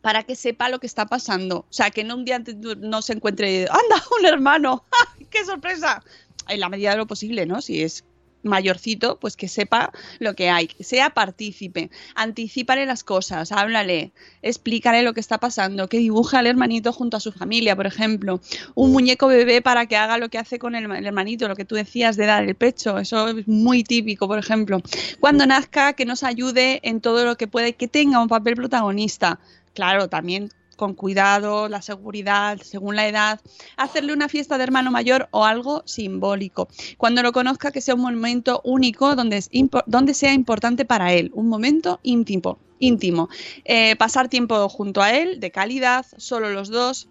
para 0.04 0.22
que 0.22 0.36
sepa 0.36 0.68
lo 0.68 0.80
que 0.80 0.86
está 0.86 1.06
pasando. 1.06 1.60
O 1.60 1.72
sea, 1.72 1.90
que 1.90 2.04
no 2.04 2.14
un 2.14 2.26
día 2.26 2.36
antes 2.36 2.56
no 2.56 3.00
se 3.00 3.14
encuentre, 3.14 3.62
anda, 3.62 4.04
un 4.20 4.26
hermano, 4.26 4.84
¡Ah, 4.92 5.08
¡qué 5.30 5.46
sorpresa! 5.46 6.04
En 6.46 6.60
la 6.60 6.68
medida 6.68 6.90
de 6.90 6.98
lo 6.98 7.06
posible, 7.06 7.46
¿no? 7.46 7.62
Si 7.62 7.82
es 7.82 8.04
mayorcito, 8.42 9.18
pues 9.18 9.34
que 9.34 9.48
sepa 9.48 9.92
lo 10.18 10.34
que 10.34 10.50
hay, 10.50 10.66
que 10.66 10.84
sea 10.84 11.08
partícipe, 11.08 11.90
anticípale 12.14 12.84
las 12.84 13.02
cosas, 13.02 13.50
háblale, 13.50 14.12
explícale 14.42 15.02
lo 15.02 15.14
que 15.14 15.20
está 15.20 15.38
pasando, 15.38 15.88
que 15.88 15.96
dibuje 15.96 16.36
al 16.36 16.48
hermanito 16.48 16.92
junto 16.92 17.16
a 17.16 17.20
su 17.20 17.32
familia, 17.32 17.74
por 17.74 17.86
ejemplo, 17.86 18.42
un 18.74 18.92
muñeco 18.92 19.28
bebé 19.28 19.62
para 19.62 19.86
que 19.86 19.96
haga 19.96 20.18
lo 20.18 20.28
que 20.28 20.36
hace 20.36 20.58
con 20.58 20.74
el 20.74 20.84
hermanito, 21.06 21.48
lo 21.48 21.56
que 21.56 21.64
tú 21.64 21.76
decías 21.76 22.18
de 22.18 22.26
dar 22.26 22.44
el 22.44 22.54
pecho, 22.56 22.98
eso 22.98 23.28
es 23.28 23.48
muy 23.48 23.82
típico, 23.84 24.28
por 24.28 24.38
ejemplo. 24.38 24.82
Cuando 25.18 25.46
nazca, 25.46 25.94
que 25.94 26.04
nos 26.04 26.22
ayude 26.22 26.80
en 26.82 27.00
todo 27.00 27.24
lo 27.24 27.38
que 27.38 27.48
puede, 27.48 27.72
que 27.72 27.88
tenga 27.88 28.20
un 28.20 28.28
papel 28.28 28.54
protagonista. 28.54 29.40
Claro, 29.74 30.08
también 30.08 30.50
con 30.76 30.94
cuidado, 30.94 31.68
la 31.68 31.82
seguridad, 31.82 32.58
según 32.62 32.96
la 32.96 33.08
edad, 33.08 33.40
hacerle 33.76 34.12
una 34.12 34.28
fiesta 34.28 34.58
de 34.58 34.64
hermano 34.64 34.90
mayor 34.90 35.28
o 35.30 35.44
algo 35.44 35.82
simbólico. 35.86 36.68
Cuando 36.98 37.22
lo 37.22 37.32
conozca, 37.32 37.70
que 37.70 37.80
sea 37.80 37.94
un 37.94 38.00
momento 38.00 38.60
único 38.64 39.14
donde, 39.14 39.38
es 39.38 39.50
donde 39.86 40.14
sea 40.14 40.32
importante 40.32 40.84
para 40.84 41.12
él, 41.12 41.30
un 41.34 41.48
momento 41.48 42.00
íntimo. 42.02 42.58
íntimo. 42.78 43.28
Eh, 43.64 43.96
pasar 43.96 44.28
tiempo 44.28 44.68
junto 44.68 45.00
a 45.00 45.12
él, 45.12 45.40
de 45.40 45.50
calidad, 45.50 46.06
solo 46.16 46.50
los 46.50 46.68
dos, 46.68 47.08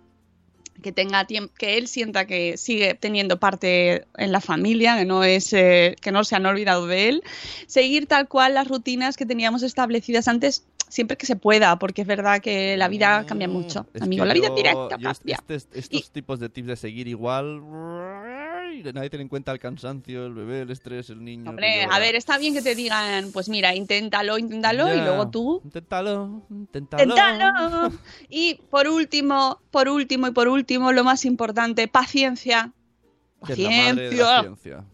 que 0.81 0.91
tenga 0.91 1.25
que 1.25 1.77
él 1.77 1.87
sienta 1.87 2.25
que 2.25 2.57
sigue 2.57 2.93
teniendo 2.93 3.39
parte 3.39 4.05
en 4.17 4.31
la 4.31 4.41
familia, 4.41 4.97
que 4.97 5.05
no 5.05 5.23
es, 5.23 5.53
eh, 5.53 5.95
que 6.01 6.11
no 6.11 6.23
se 6.23 6.35
han 6.35 6.45
olvidado 6.45 6.87
de 6.87 7.09
él, 7.09 7.23
seguir 7.67 8.05
tal 8.07 8.27
cual 8.27 8.55
las 8.55 8.67
rutinas 8.67 9.15
que 9.15 9.25
teníamos 9.25 9.63
establecidas 9.63 10.27
antes, 10.27 10.65
siempre 10.93 11.17
que 11.17 11.25
se 11.25 11.35
pueda, 11.35 11.77
porque 11.79 12.01
es 12.03 12.07
verdad 12.07 12.39
que 12.39 12.77
la 12.77 12.87
vida 12.87 13.25
cambia 13.25 13.47
mucho, 13.47 13.83
Mm, 13.83 13.87
es 13.97 14.01
amigo, 14.03 14.25
la 14.25 14.33
vida 14.35 14.47
yo- 14.49 14.55
directa 14.55 14.97
yo 14.99 15.09
cambia. 15.11 15.35
este- 15.47 15.79
estos 15.79 16.11
tipos 16.11 16.39
de 16.39 16.49
tips 16.49 16.67
de 16.67 16.75
seguir 16.75 17.07
igual. 17.07 17.61
Nadie 18.93 19.09
tiene 19.09 19.23
en 19.23 19.29
cuenta 19.29 19.51
el 19.51 19.59
cansancio, 19.59 20.25
el 20.25 20.33
bebé, 20.33 20.61
el 20.61 20.71
estrés, 20.71 21.09
el 21.09 21.23
niño. 21.23 21.49
Hombre, 21.49 21.85
a 21.89 21.99
ver, 21.99 22.15
está 22.15 22.37
bien 22.37 22.53
que 22.53 22.61
te 22.61 22.75
digan, 22.75 23.31
pues 23.31 23.49
mira, 23.49 23.73
inténtalo, 23.75 24.37
inténtalo, 24.37 24.93
y 24.93 24.97
luego 24.97 25.29
tú 25.29 25.61
Inténtalo, 25.63 26.43
inténtalo. 26.49 27.03
Inténtalo. 27.03 27.91
Y 28.29 28.55
por 28.69 28.87
último, 28.87 29.59
por 29.71 29.89
último 29.89 30.27
y 30.27 30.31
por 30.31 30.47
último, 30.47 30.91
lo 30.91 31.03
más 31.03 31.25
importante, 31.25 31.87
paciencia. 31.87 32.71
Que 33.45 33.53
es 33.53 33.59
la 33.59 33.69
madre 33.69 34.09
de 34.09 34.15
la 34.15 34.25
Paciencia. 34.25 34.41
ciencia. 34.41 34.85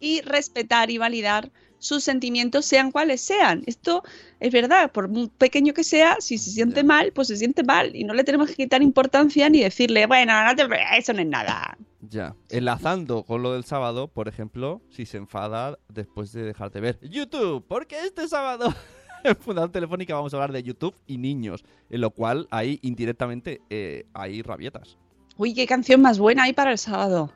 Y 0.00 0.20
respetar 0.22 0.90
y 0.90 0.98
validar 0.98 1.50
sus 1.80 2.04
sentimientos, 2.04 2.64
sean 2.64 2.92
cuales 2.92 3.20
sean. 3.20 3.64
Esto 3.66 4.04
es 4.38 4.52
verdad, 4.52 4.92
por 4.92 5.08
muy 5.08 5.28
pequeño 5.28 5.74
que 5.74 5.82
sea, 5.82 6.18
si 6.20 6.38
se 6.38 6.50
siente 6.50 6.84
mal, 6.84 7.10
pues 7.12 7.28
se 7.28 7.36
siente 7.36 7.64
mal. 7.64 7.96
Y 7.96 8.04
no 8.04 8.14
le 8.14 8.22
tenemos 8.22 8.48
que 8.48 8.54
quitar 8.54 8.82
importancia 8.82 9.48
ni 9.50 9.60
decirle, 9.60 10.06
bueno, 10.06 10.32
no 10.44 10.54
te... 10.54 10.62
eso 10.96 11.12
no 11.12 11.20
es 11.20 11.26
nada. 11.26 11.76
Ya. 12.08 12.36
Enlazando 12.48 13.24
con 13.24 13.42
lo 13.42 13.52
del 13.52 13.64
sábado, 13.64 14.08
por 14.08 14.28
ejemplo, 14.28 14.80
si 14.90 15.06
se 15.06 15.16
enfada 15.16 15.78
después 15.88 16.32
de 16.32 16.44
dejar 16.44 16.70
de 16.70 16.80
ver 16.80 16.98
YouTube, 17.02 17.64
porque 17.66 17.98
este 18.04 18.28
sábado 18.28 18.72
en 19.24 19.36
Fundación 19.36 19.72
Telefónica 19.72 20.14
vamos 20.14 20.32
a 20.32 20.36
hablar 20.36 20.52
de 20.52 20.62
YouTube 20.62 20.94
y 21.06 21.18
niños, 21.18 21.64
en 21.88 22.00
lo 22.00 22.10
cual 22.10 22.46
ahí 22.50 22.78
indirectamente 22.82 23.60
eh, 23.70 24.06
hay 24.14 24.42
rabietas. 24.42 24.96
Uy, 25.36 25.54
qué 25.54 25.66
canción 25.66 26.02
más 26.02 26.18
buena 26.18 26.44
hay 26.44 26.52
para 26.52 26.72
el 26.72 26.78
sábado. 26.78 27.32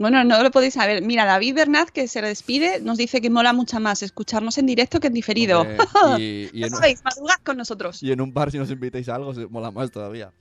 Bueno, 0.00 0.24
no 0.24 0.42
lo 0.42 0.50
podéis 0.50 0.72
saber. 0.72 1.02
Mira, 1.02 1.26
David 1.26 1.54
Bernat, 1.54 1.90
que 1.90 2.08
se 2.08 2.22
despide, 2.22 2.80
nos 2.80 2.96
dice 2.96 3.20
que 3.20 3.28
mola 3.28 3.52
mucho 3.52 3.78
más 3.80 4.02
escucharnos 4.02 4.56
en 4.56 4.64
directo 4.64 4.98
que 4.98 5.08
en 5.08 5.12
diferido. 5.12 5.60
Hombre, 5.60 5.76
y, 6.18 6.50
y 6.54 6.60
Ya 6.60 6.66
en, 6.68 6.72
sabéis, 6.72 7.04
madrugad 7.04 7.34
con 7.44 7.58
nosotros. 7.58 8.02
y 8.02 8.10
en 8.10 8.22
un 8.22 8.32
bar 8.32 8.50
si 8.50 8.56
nos 8.56 8.70
invitáis 8.70 9.10
a 9.10 9.16
algo 9.16 9.34
se 9.34 9.46
mola 9.46 9.70
más 9.70 9.90
todavía. 9.90 10.32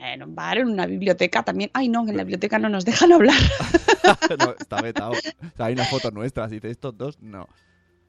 En 0.00 0.22
un 0.22 0.34
bar, 0.34 0.56
en 0.56 0.68
una 0.68 0.86
biblioteca 0.86 1.42
también. 1.42 1.70
Ay, 1.74 1.90
no, 1.90 2.08
en 2.08 2.16
la 2.16 2.22
biblioteca 2.24 2.58
no 2.58 2.70
nos 2.70 2.86
dejan 2.86 3.12
hablar. 3.12 3.36
no, 4.38 4.54
está 4.58 4.80
vetado. 4.80 5.12
O 5.12 5.56
sea, 5.56 5.66
hay 5.66 5.74
una 5.74 5.84
foto 5.84 6.10
nuestra, 6.10 6.48
si 6.48 6.58
te 6.58 6.70
estos 6.70 6.96
dos, 6.96 7.18
no. 7.20 7.48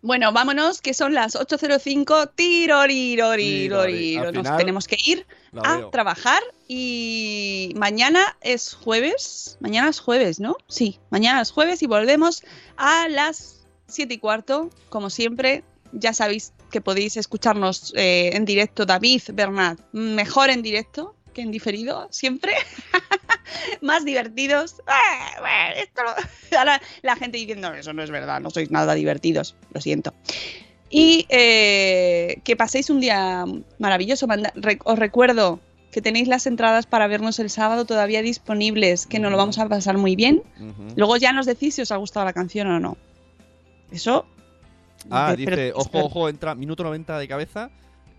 Bueno, 0.07 0.31
vámonos, 0.31 0.81
que 0.81 0.93
son 0.93 1.13
las 1.13 1.35
8.05. 1.35 2.31
Tiroriroriririro. 2.33 3.83
Tirori. 3.83 4.15
Al 4.15 4.33
Nos 4.33 4.55
tenemos 4.55 4.87
que 4.87 4.95
ir 5.05 5.27
a 5.61 5.89
trabajar 5.91 6.41
y 6.65 7.73
mañana 7.75 8.37
es 8.39 8.73
jueves. 8.73 9.57
Mañana 9.59 9.89
es 9.89 9.99
jueves, 9.99 10.39
¿no? 10.39 10.55
Sí, 10.69 10.97
mañana 11.09 11.41
es 11.41 11.51
jueves 11.51 11.83
y 11.83 11.87
volvemos 11.87 12.41
a 12.77 13.09
las 13.09 13.65
7 13.87 14.13
y 14.13 14.17
cuarto, 14.17 14.69
como 14.87 15.09
siempre. 15.09 15.65
Ya 15.91 16.13
sabéis 16.13 16.53
que 16.71 16.79
podéis 16.79 17.17
escucharnos 17.17 17.93
eh, 17.97 18.29
en 18.31 18.45
directo, 18.45 18.85
David, 18.85 19.23
Bernat, 19.33 19.77
mejor 19.91 20.49
en 20.49 20.61
directo 20.61 21.17
que 21.33 21.41
en 21.41 21.51
diferido, 21.51 22.07
siempre. 22.11 22.53
Más 23.81 24.05
divertidos. 24.05 24.81
Ah, 24.87 25.71
esto 25.75 26.01
lo- 26.03 26.15
Ahora 26.59 26.81
la 27.01 27.15
gente 27.15 27.37
diciendo, 27.37 27.73
eso 27.73 27.93
no 27.93 28.03
es 28.03 28.11
verdad, 28.11 28.39
no 28.41 28.49
sois 28.49 28.71
nada 28.71 28.93
divertidos, 28.93 29.55
lo 29.73 29.81
siento. 29.81 30.13
Y 30.89 31.25
eh, 31.29 32.39
que 32.43 32.55
paséis 32.55 32.89
un 32.89 32.99
día 33.01 33.43
maravilloso. 33.77 34.25
Os 34.85 34.99
recuerdo 34.99 35.59
que 35.91 36.01
tenéis 36.01 36.27
las 36.27 36.45
entradas 36.47 36.85
para 36.85 37.07
vernos 37.07 37.39
el 37.39 37.49
sábado 37.49 37.85
todavía 37.85 38.21
disponibles, 38.21 39.05
que 39.07 39.19
nos 39.19 39.31
lo 39.31 39.37
vamos 39.37 39.57
a 39.59 39.67
pasar 39.67 39.97
muy 39.97 40.15
bien. 40.15 40.43
Luego 40.95 41.17
ya 41.17 41.33
nos 41.33 41.45
decís 41.45 41.75
si 41.75 41.81
os 41.81 41.91
ha 41.91 41.97
gustado 41.97 42.25
la 42.25 42.33
canción 42.33 42.67
o 42.67 42.79
no. 42.79 42.97
Eso. 43.91 44.25
Ah, 45.09 45.33
pero- 45.35 45.55
dice, 45.57 45.71
ojo, 45.75 45.99
ojo, 46.05 46.29
entra 46.29 46.55
minuto 46.55 46.83
90 46.83 47.17
de 47.19 47.27
cabeza, 47.27 47.69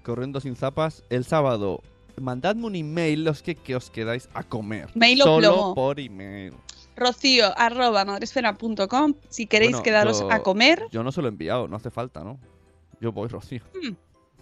corriendo 0.03 0.41
sin 0.41 0.55
zapas, 0.57 1.05
el 1.11 1.24
sábado. 1.24 1.83
Mandadme 2.21 2.66
un 2.66 2.75
email 2.77 3.25
los 3.25 3.43
que, 3.43 3.55
que 3.55 3.77
os 3.77 3.91
quedáis 3.91 4.29
a 4.35 4.43
comer. 4.43 4.89
Mail 4.95 5.21
o 5.23 5.25
Solo 5.25 5.53
plomo. 5.55 5.75
por 5.75 6.01
email. 6.01 6.53
Rocío 6.97 7.57
arroba 7.57 8.05
madresfera.com 8.05 9.14
si 9.29 9.47
queréis 9.47 9.71
Bueno, 9.73 9.83
quedaros 9.85 10.21
yo- 10.21 10.33
a 10.33 10.43
comer. 10.43 10.83
Yo 10.91 11.03
no 11.05 11.12
se 11.12 11.21
lo 11.23 11.29
he 11.29 11.31
enviado, 11.31 11.69
no 11.69 11.77
hace 11.77 11.91
falta, 11.91 12.25
¿no? 12.25 12.41
Yo 13.01 13.12
voy, 13.12 13.29
Rocío. 13.29 13.62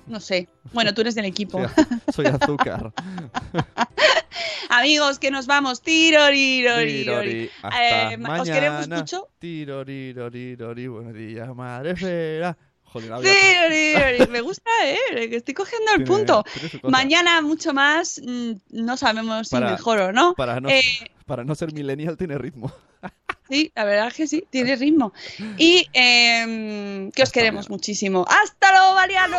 No 0.07 0.20
sé. 0.20 0.49
Bueno, 0.72 0.95
tú 0.95 1.01
eres 1.03 1.14
del 1.16 1.24
equipo. 1.27 1.59
Soy, 2.14 2.24
soy 2.24 2.27
azúcar. 2.27 2.93
Amigos, 4.70 5.18
que 5.18 5.31
nos 5.31 5.47
vamos. 5.47 5.81
Tirorirori. 5.83 7.03
Tirori, 7.05 7.51
hasta 7.62 8.12
Eh, 8.12 8.16
mañana. 8.18 8.43
os 8.43 8.49
queremos 8.49 8.89
mucho. 8.89 9.29
Tirorirori, 9.39 10.87
buenos 10.89 11.14
días, 11.14 11.55
madre 11.55 11.97
fera. 11.97 12.57
Joder, 12.87 13.12
había- 13.12 13.30
Tirorirori. 13.32 14.30
Me 14.30 14.41
gusta, 14.41 14.70
¿eh? 14.84 15.28
Que 15.28 15.37
estoy 15.37 15.55
cogiendo 15.55 15.93
el 15.95 16.05
punto. 16.05 16.45
Mañana 16.84 17.43
mucho 17.43 17.72
más. 17.74 18.20
mm, 18.24 18.53
No 18.70 18.97
sabemos 18.97 19.49
si 19.49 19.57
mejor 19.57 19.99
o 20.01 20.12
no. 20.12 20.34
Para 20.34 20.61
no, 20.61 20.68
Eh, 20.70 20.82
para 21.26 21.45
no 21.45 21.55
ser 21.55 21.72
millennial 21.72 22.16
tiene 22.16 22.39
ritmo. 22.39 22.72
Sí, 23.49 23.70
la 23.76 23.84
verdad 23.84 24.09
es 24.09 24.14
que 24.14 24.26
sí, 24.26 24.45
tiene 24.51 24.74
ritmo. 24.74 25.12
Y 25.57 25.87
em, 25.93 27.12
que 27.12 27.22
os 27.22 27.28
Hasta 27.28 27.32
queremos 27.39 27.66
mañana. 27.66 27.76
muchísimo. 27.76 28.26
¡Hasta 28.28 28.72
luego, 28.72 28.95
Mariano! 28.97 29.37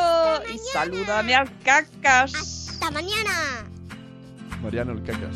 Y 0.53 0.57
salúdame 0.71 1.35
al 1.35 1.49
cacas. 1.59 2.33
¡Hasta 2.33 2.89
mañana! 2.91 3.69
Mariano 4.61 4.93
el 4.93 5.03
cacas. 5.03 5.35